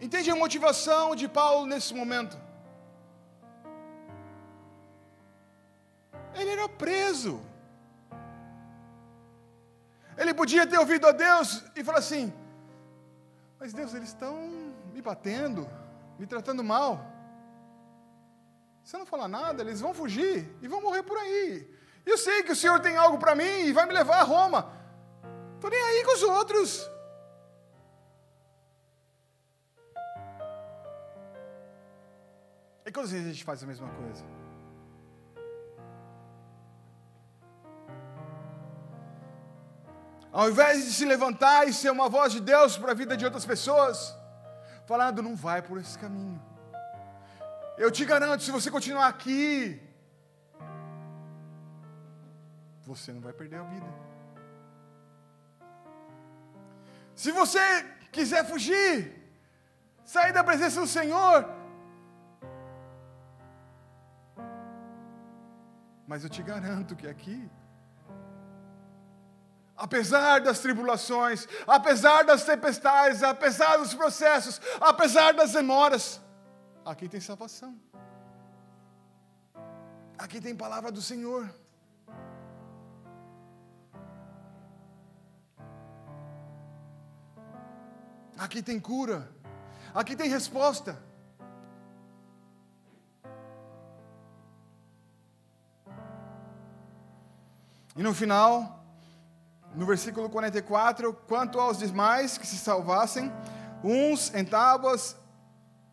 Entende 0.00 0.30
a 0.30 0.36
motivação 0.36 1.16
de 1.16 1.26
Paulo 1.26 1.66
nesse 1.66 1.94
momento? 1.94 2.45
Ele 6.36 6.50
era 6.50 6.68
preso. 6.68 7.40
Ele 10.16 10.32
podia 10.32 10.66
ter 10.66 10.78
ouvido 10.78 11.06
a 11.06 11.12
Deus 11.12 11.62
e 11.74 11.82
falar 11.82 11.98
assim: 11.98 12.32
Mas 13.58 13.72
Deus, 13.72 13.94
eles 13.94 14.08
estão 14.08 14.34
me 14.92 15.02
batendo, 15.02 15.68
me 16.18 16.26
tratando 16.26 16.62
mal. 16.62 17.00
Se 18.84 18.94
eu 18.94 19.00
não 19.00 19.06
falar 19.06 19.28
nada, 19.28 19.62
eles 19.62 19.80
vão 19.80 19.92
fugir 19.92 20.56
e 20.62 20.68
vão 20.68 20.80
morrer 20.80 21.02
por 21.02 21.18
aí. 21.18 21.68
Eu 22.04 22.16
sei 22.16 22.42
que 22.42 22.52
o 22.52 22.56
Senhor 22.56 22.78
tem 22.80 22.96
algo 22.96 23.18
para 23.18 23.34
mim 23.34 23.66
e 23.66 23.72
vai 23.72 23.84
me 23.84 23.92
levar 23.92 24.20
a 24.20 24.22
Roma. 24.22 24.72
Estou 25.56 25.70
nem 25.70 25.82
aí 25.82 26.04
com 26.04 26.14
os 26.14 26.22
outros. 26.22 26.90
E 32.84 32.92
quando 32.92 33.06
a 33.06 33.08
gente 33.08 33.42
faz 33.42 33.62
a 33.64 33.66
mesma 33.66 33.88
coisa? 33.88 34.45
Ao 40.40 40.50
invés 40.50 40.84
de 40.84 40.92
se 40.92 41.04
levantar 41.06 41.66
e 41.66 41.72
ser 41.72 41.90
uma 41.90 42.08
voz 42.10 42.30
de 42.34 42.40
Deus 42.40 42.76
para 42.76 42.90
a 42.92 42.94
vida 42.94 43.16
de 43.16 43.24
outras 43.24 43.46
pessoas, 43.46 44.14
falando, 44.84 45.22
não 45.22 45.34
vai 45.34 45.62
por 45.62 45.78
esse 45.78 45.98
caminho. 45.98 46.38
Eu 47.78 47.90
te 47.90 48.04
garanto, 48.04 48.42
se 48.42 48.50
você 48.50 48.70
continuar 48.70 49.06
aqui, 49.06 49.80
você 52.82 53.14
não 53.14 53.22
vai 53.22 53.32
perder 53.32 53.60
a 53.60 53.62
vida. 53.62 53.90
Se 57.14 57.32
você 57.32 57.64
quiser 58.12 58.44
fugir, 58.44 58.92
sair 60.04 60.34
da 60.34 60.44
presença 60.44 60.82
do 60.82 60.86
Senhor, 60.86 61.48
mas 66.06 66.24
eu 66.24 66.28
te 66.28 66.42
garanto 66.42 66.94
que 66.94 67.08
aqui 67.08 67.38
Apesar 69.76 70.40
das 70.40 70.60
tribulações, 70.60 71.46
apesar 71.66 72.24
das 72.24 72.44
tempestades, 72.44 73.22
apesar 73.22 73.76
dos 73.76 73.92
processos, 73.92 74.60
apesar 74.80 75.34
das 75.34 75.52
demoras, 75.52 76.20
aqui 76.84 77.08
tem 77.08 77.20
salvação. 77.20 77.78
Aqui 80.16 80.40
tem 80.40 80.56
palavra 80.56 80.90
do 80.90 81.02
Senhor. 81.02 81.48
Aqui 88.38 88.62
tem 88.62 88.80
cura. 88.80 89.28
Aqui 89.94 90.16
tem 90.16 90.28
resposta. 90.28 90.98
E 97.94 98.02
no 98.02 98.14
final, 98.14 98.75
no 99.76 99.84
versículo 99.84 100.30
44, 100.30 101.12
quanto 101.28 101.60
aos 101.60 101.78
demais 101.78 102.38
que 102.38 102.46
se 102.46 102.56
salvassem, 102.56 103.30
uns 103.84 104.34
em 104.34 104.42
tábuas, 104.42 105.14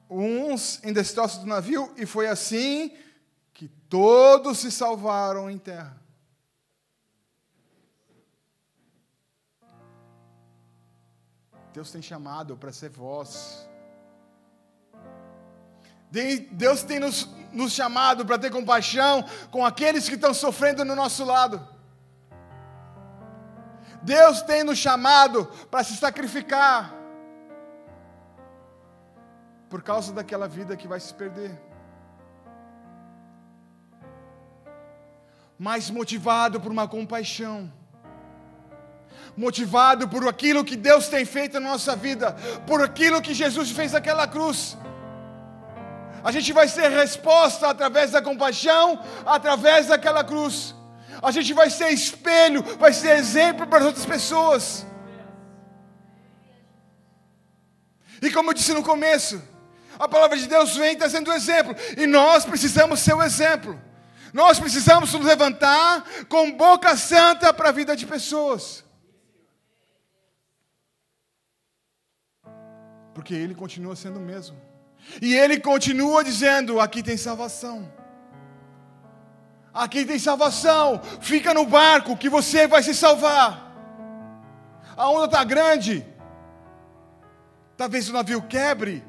uns 0.10 0.82
em 0.86 0.94
destroços 0.94 1.40
do 1.40 1.46
navio, 1.46 1.94
e 1.98 2.06
foi 2.06 2.28
assim 2.28 2.96
que 3.54 3.68
todos 3.68 4.60
se 4.60 4.72
salvaram 4.72 5.50
em 5.50 5.58
terra. 5.58 6.02
Deus 11.74 11.92
tem 11.92 12.02
chamado 12.02 12.56
para 12.56 12.72
ser 12.72 12.90
voz. 12.90 13.68
Deus 16.52 16.84
tem 16.84 17.00
nos, 17.00 17.28
nos 17.52 17.74
chamado 17.74 18.24
para 18.24 18.38
ter 18.38 18.52
compaixão 18.52 19.26
com 19.52 19.66
aqueles 19.66 20.08
que 20.08 20.16
estão 20.16 20.34
sofrendo 20.34 20.86
no 20.86 20.96
nosso 20.96 21.26
lado. 21.26 21.73
Deus 24.04 24.42
tem 24.42 24.64
nos 24.64 24.78
chamado 24.78 25.46
para 25.72 25.84
se 25.84 25.96
sacrificar 25.96 26.94
por 29.70 29.82
causa 29.82 30.14
daquela 30.14 30.48
vida 30.48 30.76
que 30.76 30.88
vai 30.88 31.00
se 31.00 31.14
perder. 31.14 31.60
Mas 35.58 35.90
motivado 35.90 36.60
por 36.60 36.72
uma 36.72 36.88
compaixão, 36.88 37.72
motivado 39.38 40.08
por 40.08 40.28
aquilo 40.28 40.66
que 40.66 40.76
Deus 40.76 41.08
tem 41.08 41.24
feito 41.24 41.60
na 41.60 41.70
nossa 41.70 41.96
vida, 41.96 42.36
por 42.68 42.84
aquilo 42.84 43.22
que 43.22 43.34
Jesus 43.34 43.72
fez 43.72 43.94
naquela 43.94 44.28
cruz. 44.28 44.78
A 46.24 46.32
gente 46.32 46.52
vai 46.52 46.68
ser 46.68 46.90
resposta 46.90 47.70
através 47.70 48.12
da 48.12 48.22
compaixão, 48.22 49.02
através 49.26 49.88
daquela 49.88 50.24
cruz. 50.24 50.76
A 51.24 51.32
gente 51.32 51.54
vai 51.54 51.70
ser 51.70 51.90
espelho, 51.90 52.62
vai 52.78 52.92
ser 52.92 53.18
exemplo 53.18 53.66
para 53.66 53.80
as 53.80 53.86
outras 53.86 54.06
pessoas. 54.06 54.86
E 58.22 58.30
como 58.30 58.50
eu 58.50 58.54
disse 58.54 58.74
no 58.74 58.84
começo, 58.84 59.42
a 59.98 60.08
palavra 60.08 60.38
de 60.38 60.48
Deus 60.48 60.76
vem 60.76 60.98
trazendo 60.98 61.32
um 61.32 61.34
exemplo, 61.34 61.74
e 61.98 62.06
nós 62.06 62.44
precisamos 62.44 63.00
ser 63.00 63.14
o 63.14 63.20
um 63.20 63.24
exemplo. 63.24 63.82
Nós 64.34 64.60
precisamos 64.60 65.14
nos 65.14 65.24
levantar 65.24 66.04
com 66.28 66.52
boca 66.52 66.98
santa 66.98 67.54
para 67.54 67.70
a 67.70 67.72
vida 67.72 67.96
de 67.96 68.06
pessoas. 68.06 68.84
Porque 73.14 73.34
Ele 73.34 73.56
continua 73.56 73.96
sendo 73.96 74.18
o 74.18 74.24
mesmo. 74.24 74.60
E 75.22 75.36
Ele 75.36 75.60
continua 75.60 76.24
dizendo: 76.24 76.80
aqui 76.80 77.02
tem 77.04 77.16
salvação. 77.16 78.03
Aqui 79.74 80.06
tem 80.06 80.20
salvação. 80.20 81.02
Fica 81.20 81.54
no 81.54 81.66
barco 81.66 82.16
que 82.16 82.30
você 82.30 82.68
vai 82.68 82.84
se 82.84 82.94
salvar. 82.94 83.72
A 84.96 85.10
onda 85.10 85.26
está 85.26 85.44
grande. 85.44 86.06
Talvez 87.76 88.08
o 88.10 88.14
navio 88.14 88.42
quebre. 88.44 89.04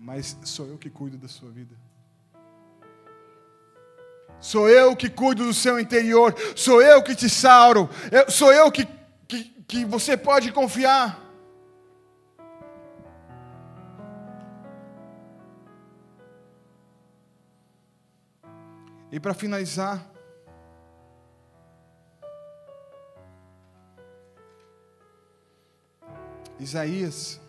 Mas 0.00 0.36
sou 0.42 0.66
eu 0.66 0.76
que 0.76 0.90
cuido 0.90 1.16
da 1.16 1.28
sua 1.28 1.50
vida. 1.50 1.76
Sou 4.40 4.68
eu 4.68 4.96
que 4.96 5.08
cuido 5.08 5.44
do 5.44 5.54
seu 5.54 5.78
interior. 5.78 6.34
Sou 6.56 6.82
eu 6.82 7.02
que 7.02 7.14
te 7.14 7.28
sauro. 7.28 7.88
Eu, 8.10 8.30
sou 8.30 8.52
eu 8.52 8.70
que, 8.70 8.88
que, 9.28 9.44
que 9.66 9.84
você 9.84 10.16
pode 10.16 10.50
confiar. 10.50 11.27
E 19.10 19.18
para 19.18 19.32
finalizar, 19.32 20.06
Isaías. 26.60 27.40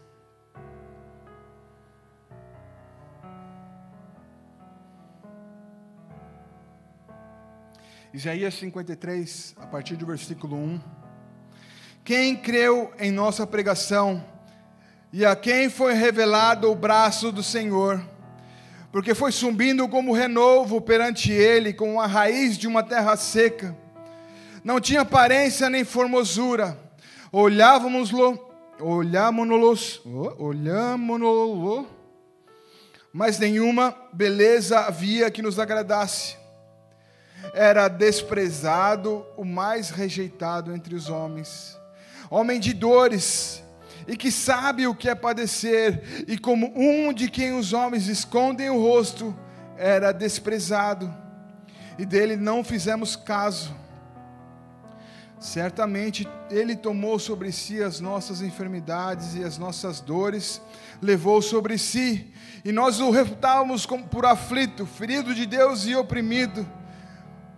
Isaías 8.13 8.53
53, 8.55 9.55
a 9.59 9.67
partir 9.67 9.97
do 9.97 10.05
versículo 10.05 10.55
1. 10.55 10.81
Quem 12.05 12.37
creu 12.37 12.93
em 12.97 13.11
nossa 13.11 13.45
pregação 13.45 14.23
e 15.11 15.25
a 15.25 15.35
quem 15.35 15.69
foi 15.69 15.93
revelado 15.93 16.71
o 16.71 16.75
braço 16.75 17.31
do 17.31 17.43
Senhor, 17.43 18.01
porque 18.91 19.13
foi 19.13 19.31
subindo 19.31 19.87
como 19.87 20.13
renovo 20.13 20.81
perante 20.81 21.31
ele, 21.31 21.73
como 21.73 22.01
a 22.01 22.07
raiz 22.07 22.57
de 22.57 22.67
uma 22.67 22.83
terra 22.83 23.15
seca. 23.15 23.75
Não 24.63 24.79
tinha 24.79 25.01
aparência 25.01 25.69
nem 25.69 25.83
formosura. 25.83 26.77
Olhávamos-lo 27.31 28.49
olhámonos, 28.81 30.01
olhámonos, 30.37 31.85
mas 33.11 33.37
nenhuma 33.39 33.95
beleza 34.13 34.79
havia 34.79 35.29
que 35.29 35.41
nos 35.41 35.59
agradasse. 35.59 36.37
Era 37.53 37.87
desprezado, 37.87 39.25
o 39.37 39.43
mais 39.43 39.89
rejeitado 39.89 40.73
entre 40.73 40.95
os 40.95 41.09
homens. 41.09 41.77
Homem 42.29 42.59
de 42.59 42.73
dores, 42.73 43.63
e 44.09 44.17
que 44.17 44.31
sabe 44.31 44.87
o 44.87 44.95
que 44.95 45.07
é 45.07 45.13
padecer, 45.13 46.25
e 46.27 46.35
como 46.35 46.73
um 46.75 47.13
de 47.13 47.29
quem 47.29 47.53
os 47.53 47.73
homens 47.73 48.07
escondem 48.07 48.67
o 48.67 48.81
rosto, 48.81 49.37
era 49.77 50.11
desprezado, 50.11 51.13
e 51.95 52.07
dele 52.07 52.35
não 52.35 52.63
fizemos 52.63 53.15
caso. 53.15 53.71
Certamente 55.39 56.27
Ele 56.49 56.75
tomou 56.75 57.19
sobre 57.19 57.51
si 57.51 57.83
as 57.83 57.99
nossas 57.99 58.41
enfermidades 58.41 59.35
e 59.35 59.43
as 59.43 59.59
nossas 59.59 60.01
dores, 60.01 60.59
levou 60.99 61.39
sobre 61.39 61.77
si, 61.77 62.33
e 62.65 62.71
nós 62.71 62.99
o 62.99 63.11
reputávamos 63.11 63.85
como 63.85 64.07
por 64.07 64.25
aflito, 64.25 64.87
ferido 64.87 65.35
de 65.35 65.45
Deus 65.45 65.85
e 65.85 65.95
oprimido. 65.95 66.67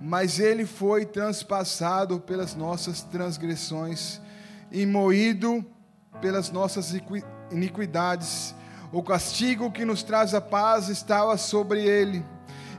Mas 0.02 0.38
Ele 0.38 0.66
foi 0.66 1.06
transpassado 1.06 2.20
pelas 2.20 2.56
nossas 2.56 3.02
transgressões 3.02 4.20
e 4.70 4.86
moído 4.86 5.66
pelas 6.22 6.51
nossas 6.51 6.93
iniquidades. 7.51 8.55
O 8.91 9.01
castigo 9.01 9.72
que 9.72 9.84
nos 9.84 10.03
traz 10.03 10.34
a 10.34 10.39
paz 10.39 10.88
estava 10.88 11.36
sobre 11.38 11.82
Ele, 11.82 12.24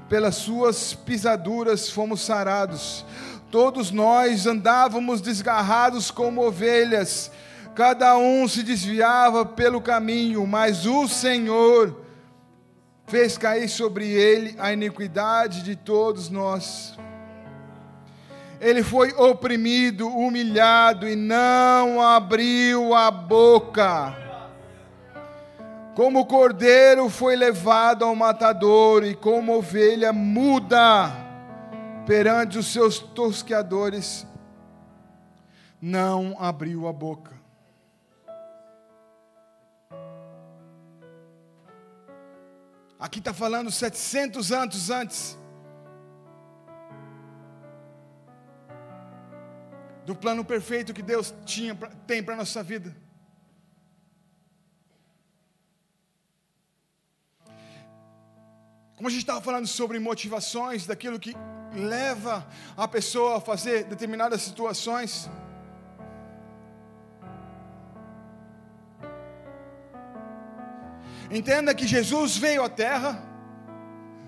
pelas 0.09 0.37
Suas 0.37 0.95
pisaduras 0.95 1.91
fomos 1.91 2.21
sarados. 2.21 3.05
Todos 3.51 3.91
nós 3.91 4.47
andávamos 4.47 5.21
desgarrados 5.21 6.11
como 6.11 6.47
ovelhas, 6.47 7.31
cada 7.75 8.17
um 8.17 8.47
se 8.47 8.63
desviava 8.63 9.45
pelo 9.45 9.81
caminho, 9.81 10.47
mas 10.47 10.87
o 10.87 11.09
Senhor 11.09 12.03
fez 13.07 13.37
cair 13.37 13.69
sobre 13.69 14.09
ele 14.09 14.55
a 14.59 14.73
iniquidade 14.73 15.63
de 15.63 15.77
todos 15.77 16.31
nós. 16.31 16.97
Ele 18.63 18.85
foi 18.85 19.11
oprimido, 19.15 20.07
humilhado 20.07 21.09
e 21.09 21.17
não 21.17 22.01
abriu 22.01 22.95
a 22.95 23.11
boca. 23.11 24.17
Como 25.97 26.25
cordeiro 26.27 27.09
foi 27.11 27.35
levado 27.35 28.05
ao 28.05 28.15
matador 28.15 29.03
e 29.03 29.17
como 29.17 29.57
ovelha 29.59 30.13
muda 30.13 31.11
perante 32.07 32.57
os 32.57 32.69
seus 32.69 33.01
tosqueadores, 33.01 34.25
não 35.81 36.37
abriu 36.39 36.87
a 36.87 36.93
boca. 36.93 37.33
Aqui 42.97 43.19
está 43.19 43.35
falando 43.35 43.73
700 43.73 44.53
anos 44.53 44.89
antes 44.89 45.42
do 50.05 50.15
plano 50.15 50.45
perfeito 50.45 50.93
que 50.93 51.03
Deus 51.03 51.35
tinha, 51.45 51.75
tem 52.07 52.23
para 52.23 52.35
a 52.35 52.39
nossa 52.39 52.63
vida. 52.63 52.95
Como 58.97 59.09
a 59.09 59.11
gente 59.11 59.23
estava 59.23 59.41
falando 59.41 59.67
sobre 59.67 59.99
motivações, 59.99 60.87
daquilo 60.87 61.19
que 61.19 61.35
leva 61.75 62.47
a 62.77 62.87
pessoa 62.87 63.39
a 63.39 63.41
fazer 63.41 63.85
determinadas 63.85 64.43
situações. 64.43 65.29
Entenda 71.31 71.75
que 71.75 71.87
Jesus 71.87 72.37
veio 72.37 72.63
à 72.63 72.69
terra, 72.69 73.23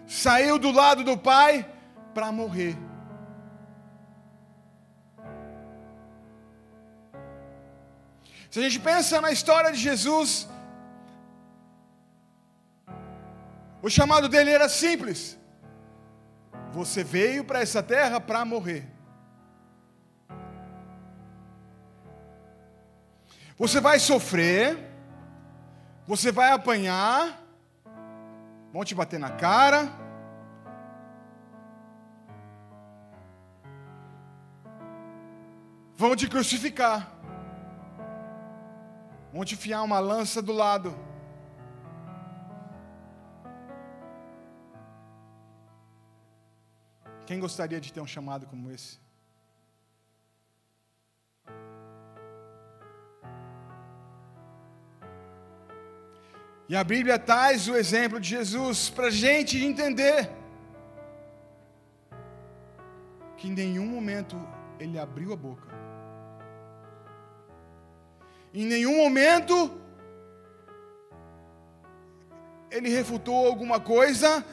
saiu 0.06 0.58
do 0.58 0.70
lado 0.70 1.04
do 1.04 1.18
Pai 1.18 1.70
para 2.14 2.32
morrer. 2.32 2.76
Se 8.54 8.60
a 8.60 8.62
gente 8.62 8.78
pensa 8.78 9.20
na 9.20 9.32
história 9.32 9.72
de 9.72 9.78
Jesus, 9.78 10.48
o 13.82 13.90
chamado 13.90 14.28
dele 14.28 14.48
era 14.48 14.68
simples: 14.68 15.36
você 16.72 17.02
veio 17.02 17.42
para 17.44 17.62
essa 17.62 17.82
terra 17.82 18.20
para 18.20 18.44
morrer. 18.44 18.88
Você 23.58 23.80
vai 23.80 23.98
sofrer, 23.98 24.78
você 26.06 26.30
vai 26.30 26.52
apanhar, 26.52 27.42
vão 28.72 28.84
te 28.84 28.94
bater 28.94 29.18
na 29.18 29.30
cara. 29.30 29.90
Vão 35.96 36.14
te 36.14 36.28
crucificar. 36.28 37.13
Vão 39.34 39.44
te 39.44 39.54
enfiar 39.54 39.82
uma 39.82 39.98
lança 39.98 40.40
do 40.40 40.52
lado. 40.52 40.94
Quem 47.26 47.40
gostaria 47.40 47.80
de 47.80 47.92
ter 47.92 48.00
um 48.00 48.06
chamado 48.06 48.46
como 48.46 48.70
esse? 48.70 49.00
E 56.68 56.76
a 56.76 56.84
Bíblia 56.84 57.18
traz 57.18 57.66
o 57.66 57.74
exemplo 57.74 58.20
de 58.20 58.28
Jesus 58.28 58.88
para 58.88 59.08
a 59.08 59.10
gente 59.10 59.58
entender 59.58 60.30
que 63.36 63.48
em 63.48 63.52
nenhum 63.52 63.86
momento 63.86 64.36
ele 64.78 64.96
abriu 64.96 65.32
a 65.32 65.36
boca. 65.36 65.83
Em 68.54 68.64
nenhum 68.64 68.96
momento 68.98 69.56
ele 72.70 72.88
refutou 72.88 73.46
alguma 73.46 73.80
coisa 73.80 74.44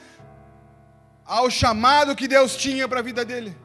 ao 1.24 1.50
chamado 1.50 2.16
que 2.16 2.28
Deus 2.28 2.56
tinha 2.56 2.88
para 2.88 3.00
a 3.00 3.04
vida 3.04 3.24
dele. 3.24 3.56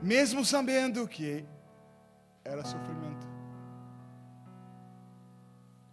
Mesmo 0.00 0.44
sabendo 0.44 1.06
que 1.08 1.44
era 2.44 2.64
sofrimento. 2.64 3.26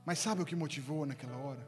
Mas 0.06 0.20
sabe 0.20 0.42
o 0.42 0.46
que 0.46 0.56
motivou 0.56 1.06
naquela 1.06 1.38
hora? 1.38 1.68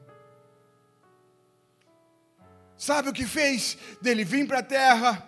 Sabe 2.78 3.10
o 3.10 3.14
que 3.14 3.26
fez 3.26 3.78
dele 4.02 4.24
vir 4.24 4.48
para 4.48 4.60
a 4.60 4.64
terra, 4.64 5.28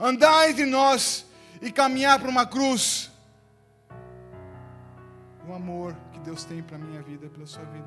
andar 0.00 0.50
entre 0.50 0.66
nós 0.66 1.24
e 1.60 1.70
caminhar 1.70 2.18
para 2.18 2.28
uma 2.28 2.46
cruz? 2.46 3.11
O 5.52 5.54
amor 5.54 5.94
que 6.10 6.18
Deus 6.20 6.44
tem 6.44 6.62
para 6.62 6.76
a 6.76 6.78
minha 6.78 7.02
vida 7.02 7.28
pela 7.28 7.46
sua 7.46 7.62
vida. 7.64 7.86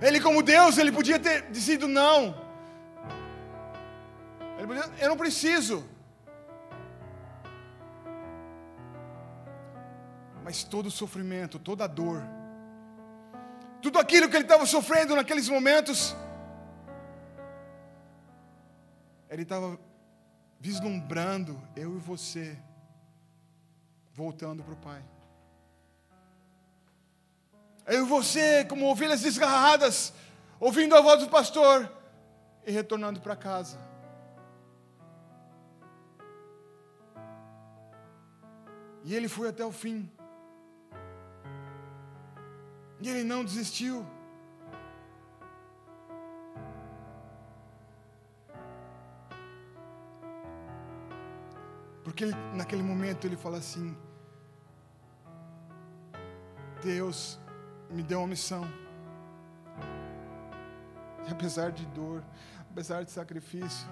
Ele, 0.00 0.18
como 0.18 0.42
Deus, 0.42 0.78
ele 0.78 0.90
podia 0.90 1.18
ter 1.18 1.50
dito 1.50 1.86
não. 1.86 2.34
Ele 4.56 4.66
podia, 4.66 4.84
eu 4.98 5.10
não 5.10 5.16
preciso. 5.18 5.86
Mas 10.42 10.64
todo 10.64 10.86
o 10.86 10.90
sofrimento, 10.90 11.58
toda 11.58 11.84
a 11.84 11.86
dor, 11.86 12.22
tudo 13.82 13.98
aquilo 13.98 14.26
que 14.26 14.36
ele 14.36 14.44
estava 14.44 14.64
sofrendo 14.64 15.14
naqueles 15.14 15.50
momentos, 15.50 16.16
ele 19.28 19.42
estava 19.42 19.78
vislumbrando 20.58 21.60
eu 21.76 21.94
e 21.94 21.98
você 21.98 22.56
voltando 24.14 24.62
para 24.62 24.74
o 24.74 24.76
Pai. 24.76 25.02
Eu 27.86 28.04
e 28.04 28.08
você, 28.08 28.64
como 28.64 28.88
ovelhas 28.88 29.22
desgarradas, 29.22 30.12
ouvindo 30.60 30.94
a 30.94 31.00
voz 31.00 31.20
do 31.20 31.28
pastor 31.28 31.90
e 32.64 32.70
retornando 32.70 33.20
para 33.20 33.34
casa. 33.34 33.78
E 39.04 39.14
ele 39.14 39.28
foi 39.28 39.48
até 39.48 39.64
o 39.64 39.72
fim. 39.72 40.08
E 43.00 43.08
ele 43.08 43.24
não 43.24 43.44
desistiu. 43.44 44.06
Porque 52.04 52.24
ele, 52.24 52.34
naquele 52.54 52.82
momento 52.82 53.26
ele 53.26 53.36
fala 53.36 53.58
assim: 53.58 53.96
Deus 56.82 57.38
me 57.90 58.02
deu 58.02 58.18
uma 58.18 58.28
missão. 58.28 58.66
E 61.26 61.30
apesar 61.30 61.70
de 61.70 61.86
dor, 61.86 62.22
apesar 62.70 63.04
de 63.04 63.10
sacrifício, 63.10 63.86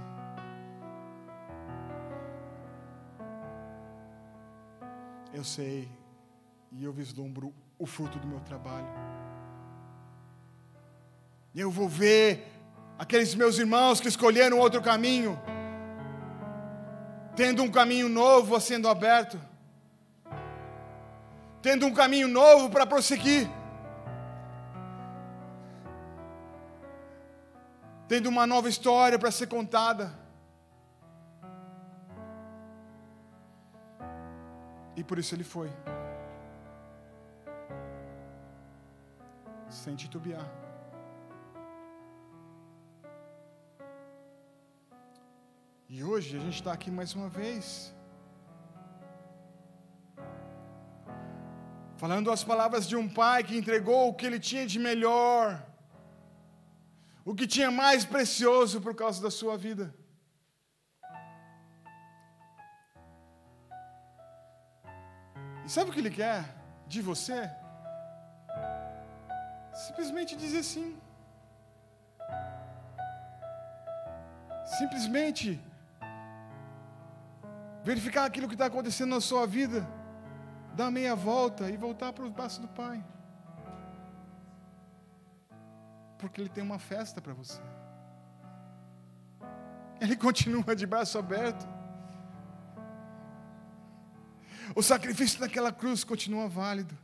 eu 5.33 5.45
sei 5.45 5.89
e 6.73 6.85
eu 6.85 6.93
vislumbro 6.93 7.55
o 7.79 7.87
fruto 7.87 8.19
do 8.19 8.27
meu 8.27 8.41
trabalho. 8.41 8.89
E 11.55 11.61
eu 11.61 11.71
vou 11.71 11.89
ver 11.89 12.47
aqueles 12.99 13.35
meus 13.35 13.59
irmãos 13.59 14.01
que 14.01 14.09
escolheram 14.09 14.59
outro 14.59 14.83
caminho, 14.83 15.41
tendo 17.35 17.63
um 17.63 17.71
caminho 17.71 18.09
novo 18.09 18.61
sendo 18.61 18.89
aberto, 18.89 19.41
tendo 21.63 21.87
um 21.87 21.93
caminho 21.93 22.29
novo 22.29 22.71
para 22.71 22.87
prosseguir. 22.87 23.49
tendo 28.11 28.29
uma 28.29 28.45
nova 28.45 28.69
história 28.69 29.17
para 29.17 29.31
ser 29.31 29.47
contada. 29.47 30.13
E 34.97 35.05
por 35.05 35.17
isso 35.17 35.33
ele 35.33 35.45
foi. 35.45 35.71
Sem 39.69 39.95
titubear. 39.95 40.45
E 45.95 46.05
hoje 46.11 46.37
a 46.37 46.41
gente 46.41 46.59
está 46.61 46.73
aqui 46.73 46.91
mais 46.99 47.15
uma 47.19 47.29
vez. 47.29 47.65
Falando 52.03 52.31
as 52.37 52.45
palavras 52.51 52.87
de 52.91 52.97
um 53.01 53.09
pai 53.23 53.43
que 53.47 53.57
entregou 53.61 54.03
o 54.09 54.15
que 54.15 54.27
ele 54.29 54.41
tinha 54.51 54.67
de 54.75 54.79
melhor 54.79 55.45
o 57.31 57.35
que 57.35 57.47
tinha 57.47 57.71
mais 57.71 58.05
precioso 58.05 58.81
por 58.81 58.95
causa 58.95 59.23
da 59.23 59.31
sua 59.31 59.57
vida. 59.57 59.95
E 65.65 65.69
sabe 65.69 65.91
o 65.91 65.93
que 65.93 66.01
Ele 66.01 66.11
quer 66.11 66.45
de 66.87 67.01
você? 67.01 67.49
Simplesmente 69.87 70.35
dizer 70.35 70.63
sim. 70.63 70.99
Simplesmente 74.79 75.61
verificar 77.83 78.25
aquilo 78.25 78.49
que 78.49 78.55
está 78.55 78.67
acontecendo 78.67 79.11
na 79.11 79.21
sua 79.21 79.47
vida, 79.47 79.87
dar 80.75 80.91
meia 80.91 81.15
volta 81.15 81.71
e 81.71 81.77
voltar 81.77 82.13
para 82.13 82.25
os 82.25 82.31
braços 82.31 82.59
do 82.59 82.69
Pai 82.69 83.05
porque 86.21 86.41
Ele 86.41 86.51
tem 86.51 86.63
uma 86.63 86.79
festa 86.79 87.21
para 87.21 87.33
você. 87.33 87.61
Ele 90.01 90.15
continua 90.17 90.77
de 90.77 90.87
braço 90.87 91.19
aberto. 91.19 91.67
O 94.77 94.83
sacrifício 94.83 95.41
daquela 95.41 95.73
cruz 95.73 96.05
continua 96.05 96.49
válido, 96.49 96.97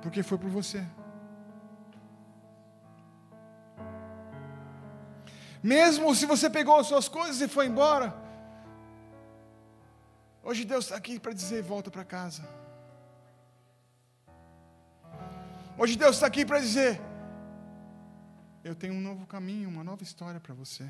porque 0.00 0.22
foi 0.22 0.38
por 0.38 0.48
você. 0.48 0.84
Mesmo 5.62 6.14
se 6.14 6.24
você 6.24 6.48
pegou 6.48 6.78
as 6.78 6.86
suas 6.86 7.08
coisas 7.08 7.40
e 7.42 7.48
foi 7.48 7.66
embora, 7.66 8.14
hoje 10.42 10.64
Deus 10.64 10.84
está 10.84 10.96
aqui 10.96 11.18
para 11.18 11.32
dizer: 11.32 11.62
volta 11.62 11.90
para 11.90 12.04
casa. 12.04 12.42
Hoje 15.78 15.96
Deus 15.96 16.16
está 16.16 16.26
aqui 16.26 16.44
para 16.44 16.60
dizer: 16.60 17.00
eu 18.62 18.74
tenho 18.74 18.94
um 18.94 19.00
novo 19.00 19.26
caminho, 19.26 19.68
uma 19.68 19.82
nova 19.82 20.02
história 20.02 20.38
para 20.38 20.54
você. 20.54 20.88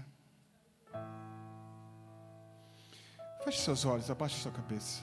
Feche 3.45 3.61
seus 3.63 3.85
olhos, 3.85 4.11
abaixe 4.11 4.41
sua 4.41 4.53
cabeça. 4.53 5.03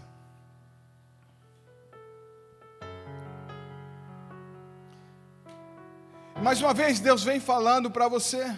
Mais 6.44 6.62
uma 6.62 6.74
vez, 6.74 7.00
Deus 7.00 7.24
vem 7.24 7.40
falando 7.40 7.90
para 7.90 8.08
você. 8.08 8.56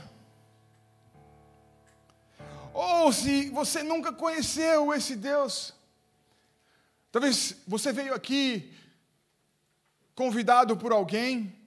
Ou 2.74 3.14
se 3.14 3.50
você 3.50 3.84
nunca 3.84 4.12
conheceu 4.12 4.94
esse 4.94 5.16
Deus, 5.16 5.74
talvez 7.12 7.56
você 7.68 7.92
veio 7.92 8.14
aqui 8.14 8.74
convidado 10.16 10.76
por 10.76 10.92
alguém, 10.92 11.59